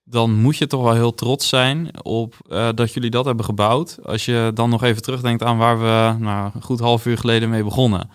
dan 0.05 0.33
moet 0.33 0.57
je 0.57 0.67
toch 0.67 0.83
wel 0.83 0.93
heel 0.93 1.13
trots 1.13 1.49
zijn 1.49 2.03
op 2.03 2.35
uh, 2.49 2.69
dat 2.75 2.93
jullie 2.93 3.09
dat 3.09 3.25
hebben 3.25 3.45
gebouwd. 3.45 3.97
Als 4.03 4.25
je 4.25 4.51
dan 4.53 4.69
nog 4.69 4.83
even 4.83 5.01
terugdenkt 5.01 5.43
aan 5.43 5.57
waar 5.57 5.79
we 5.79 6.23
nou, 6.23 6.51
een 6.53 6.61
goed 6.61 6.79
half 6.79 7.05
uur 7.05 7.17
geleden 7.17 7.49
mee 7.49 7.63
begonnen. 7.63 8.09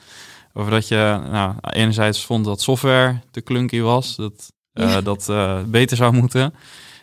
Over 0.52 0.70
dat 0.70 0.88
je 0.88 1.20
nou, 1.30 1.54
enerzijds 1.60 2.24
vond 2.24 2.44
dat 2.44 2.60
software 2.60 3.20
te 3.30 3.42
clunky 3.42 3.80
was, 3.80 4.16
dat 4.16 4.52
uh, 4.74 4.90
ja. 4.90 5.00
dat 5.00 5.32
beter 5.70 5.96
zou 5.96 6.12
moeten. 6.12 6.54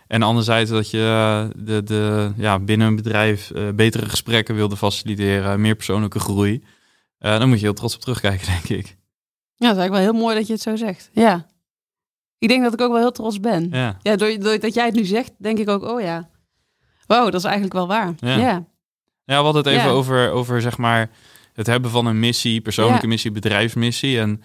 En 0.07 0.21
anderzijds 0.21 0.71
dat 0.71 0.89
je 0.89 0.97
eh, 0.97 1.63
de, 1.65 1.83
de, 1.83 2.31
ja, 2.38 2.59
binnen 2.59 2.88
een 2.88 2.95
bedrijf 2.95 3.51
betere 3.75 4.09
gesprekken 4.09 4.55
wilde 4.55 4.77
faciliteren, 4.77 5.61
meer 5.61 5.75
persoonlijke 5.75 6.19
groei. 6.19 6.63
Dan 7.19 7.49
moet 7.49 7.59
je 7.59 7.65
heel 7.65 7.73
trots 7.73 7.95
op 7.95 8.01
terugkijken, 8.01 8.47
denk 8.53 8.79
ik. 8.79 8.97
Ja, 9.55 9.67
dat 9.67 9.75
is 9.75 9.81
eigenlijk 9.81 9.91
wel 9.91 10.13
heel 10.13 10.21
mooi 10.21 10.35
dat 10.35 10.47
je 10.47 10.53
het 10.53 10.61
zo 10.61 10.75
zegt. 10.75 11.09
Ja. 11.13 11.45
Ik 12.39 12.47
denk 12.47 12.63
dat 12.63 12.73
ik 12.73 12.81
ook 12.81 12.91
wel 12.91 13.01
heel 13.01 13.11
trots 13.11 13.39
ben. 13.39 13.67
Ja. 13.71 13.97
ja 14.01 14.15
door, 14.15 14.39
door 14.39 14.59
dat 14.59 14.73
jij 14.73 14.85
het 14.85 14.95
nu 14.95 15.05
zegt, 15.05 15.31
denk 15.38 15.57
ik 15.57 15.69
ook, 15.69 15.83
oh 15.83 16.01
ja. 16.01 16.29
Wow, 17.07 17.23
dat 17.23 17.33
is 17.33 17.43
eigenlijk 17.43 17.73
wel 17.73 17.88
waar. 17.88 18.13
Ja. 18.19 18.38
Ja, 18.38 18.65
ja 19.23 19.38
we 19.38 19.43
hadden 19.43 19.63
het 19.63 19.71
even 19.71 19.89
ja. 19.89 19.95
over, 19.95 20.31
over, 20.31 20.61
zeg 20.61 20.77
maar, 20.77 21.09
het 21.53 21.67
hebben 21.67 21.91
van 21.91 22.05
een 22.05 22.19
missie, 22.19 22.61
persoonlijke 22.61 23.01
ja. 23.01 23.07
missie, 23.07 23.31
bedrijfsmissie. 23.31 24.19
En 24.19 24.41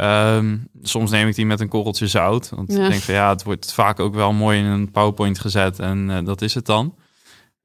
Um, 0.00 0.68
soms 0.82 1.10
neem 1.10 1.28
ik 1.28 1.34
die 1.34 1.46
met 1.46 1.60
een 1.60 1.68
korreltje 1.68 2.06
zout. 2.06 2.48
Want 2.48 2.70
ik 2.70 2.76
denk 2.76 3.02
van 3.02 3.14
ja, 3.14 3.28
het 3.28 3.42
wordt 3.42 3.72
vaak 3.72 4.00
ook 4.00 4.14
wel 4.14 4.32
mooi 4.32 4.58
in 4.58 4.64
een 4.64 4.90
PowerPoint 4.90 5.38
gezet 5.38 5.78
en 5.78 6.08
uh, 6.08 6.18
dat 6.24 6.42
is 6.42 6.54
het 6.54 6.66
dan. 6.66 6.94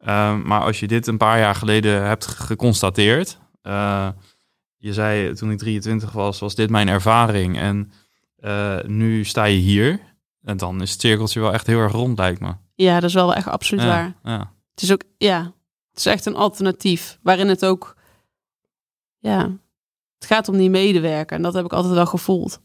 Um, 0.07 0.41
maar 0.41 0.61
als 0.61 0.79
je 0.79 0.87
dit 0.87 1.07
een 1.07 1.17
paar 1.17 1.39
jaar 1.39 1.55
geleden 1.55 2.05
hebt 2.05 2.25
geconstateerd. 2.27 3.39
Uh, 3.63 4.07
je 4.77 4.93
zei 4.93 5.33
toen 5.33 5.51
ik 5.51 5.57
23 5.57 6.11
was, 6.11 6.39
was 6.39 6.55
dit 6.55 6.69
mijn 6.69 6.87
ervaring. 6.87 7.57
En 7.57 7.91
uh, 8.47 8.77
nu 8.85 9.23
sta 9.25 9.43
je 9.43 9.57
hier. 9.57 9.99
En 10.43 10.57
dan 10.57 10.81
is 10.81 10.91
het 10.91 11.01
cirkeltje 11.01 11.39
wel 11.39 11.53
echt 11.53 11.67
heel 11.67 11.79
erg 11.79 11.91
rond, 11.91 12.17
lijkt 12.17 12.39
me. 12.39 12.53
Ja, 12.75 12.93
dat 12.99 13.09
is 13.09 13.15
wel 13.15 13.33
echt 13.33 13.47
absoluut 13.47 13.83
ja, 13.83 13.89
waar. 13.89 14.15
Ja. 14.23 14.51
Het 14.71 14.81
is 14.81 14.91
ook, 14.91 15.03
ja, 15.17 15.53
het 15.89 15.99
is 15.99 16.05
echt 16.05 16.25
een 16.25 16.35
alternatief. 16.35 17.19
Waarin 17.21 17.47
het 17.47 17.65
ook, 17.65 17.95
ja, 19.17 19.51
het 20.17 20.27
gaat 20.27 20.49
om 20.49 20.57
die 20.57 20.69
medewerker. 20.69 21.37
En 21.37 21.43
dat 21.43 21.53
heb 21.53 21.65
ik 21.65 21.73
altijd 21.73 21.93
wel 21.93 22.05
gevoeld. 22.05 22.61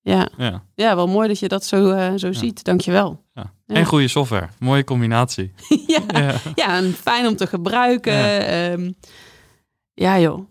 Ja, 0.00 0.28
ja. 0.36 0.62
ja 0.74 0.96
wel 0.96 1.06
mooi 1.06 1.28
dat 1.28 1.38
je 1.38 1.48
dat 1.48 1.64
zo, 1.64 1.90
uh, 1.90 2.12
zo 2.16 2.32
ziet. 2.32 2.64
Dankjewel. 2.64 3.22
Ja. 3.34 3.52
Ja. 3.66 3.74
En 3.74 3.84
goede 3.84 4.08
software. 4.08 4.48
Mooie 4.58 4.84
combinatie. 4.84 5.52
ja. 5.86 6.34
ja. 6.54 6.76
En 6.76 6.92
fijn 6.92 7.26
om 7.26 7.36
te 7.36 7.46
gebruiken. 7.46 8.12
Ja, 8.12 8.72
um, 8.72 8.94
ja 9.94 10.18
joh. 10.18 10.46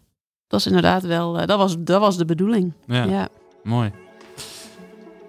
Dat 0.48 0.60
is 0.60 0.66
inderdaad 0.66 1.04
wel... 1.04 1.40
Uh, 1.40 1.46
dat, 1.46 1.58
was, 1.58 1.76
dat 1.80 2.00
was 2.00 2.18
de 2.18 2.26
bedoeling. 2.26 2.74
Ja. 2.88 3.04
ja. 3.04 3.28
Mooi. 3.64 3.92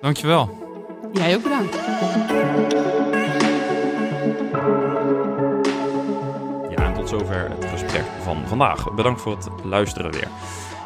Dankjewel. 0.05 0.59
Jij 1.13 1.35
ook 1.35 1.43
bedankt. 1.43 1.75
Ja, 6.71 6.85
en 6.85 6.95
tot 6.95 7.09
zover 7.09 7.51
het 7.51 7.65
gesprek 7.65 8.05
van 8.23 8.37
vandaag. 8.47 8.95
Bedankt 8.95 9.21
voor 9.21 9.37
het 9.37 9.49
luisteren 9.63 10.13
weer. 10.13 10.29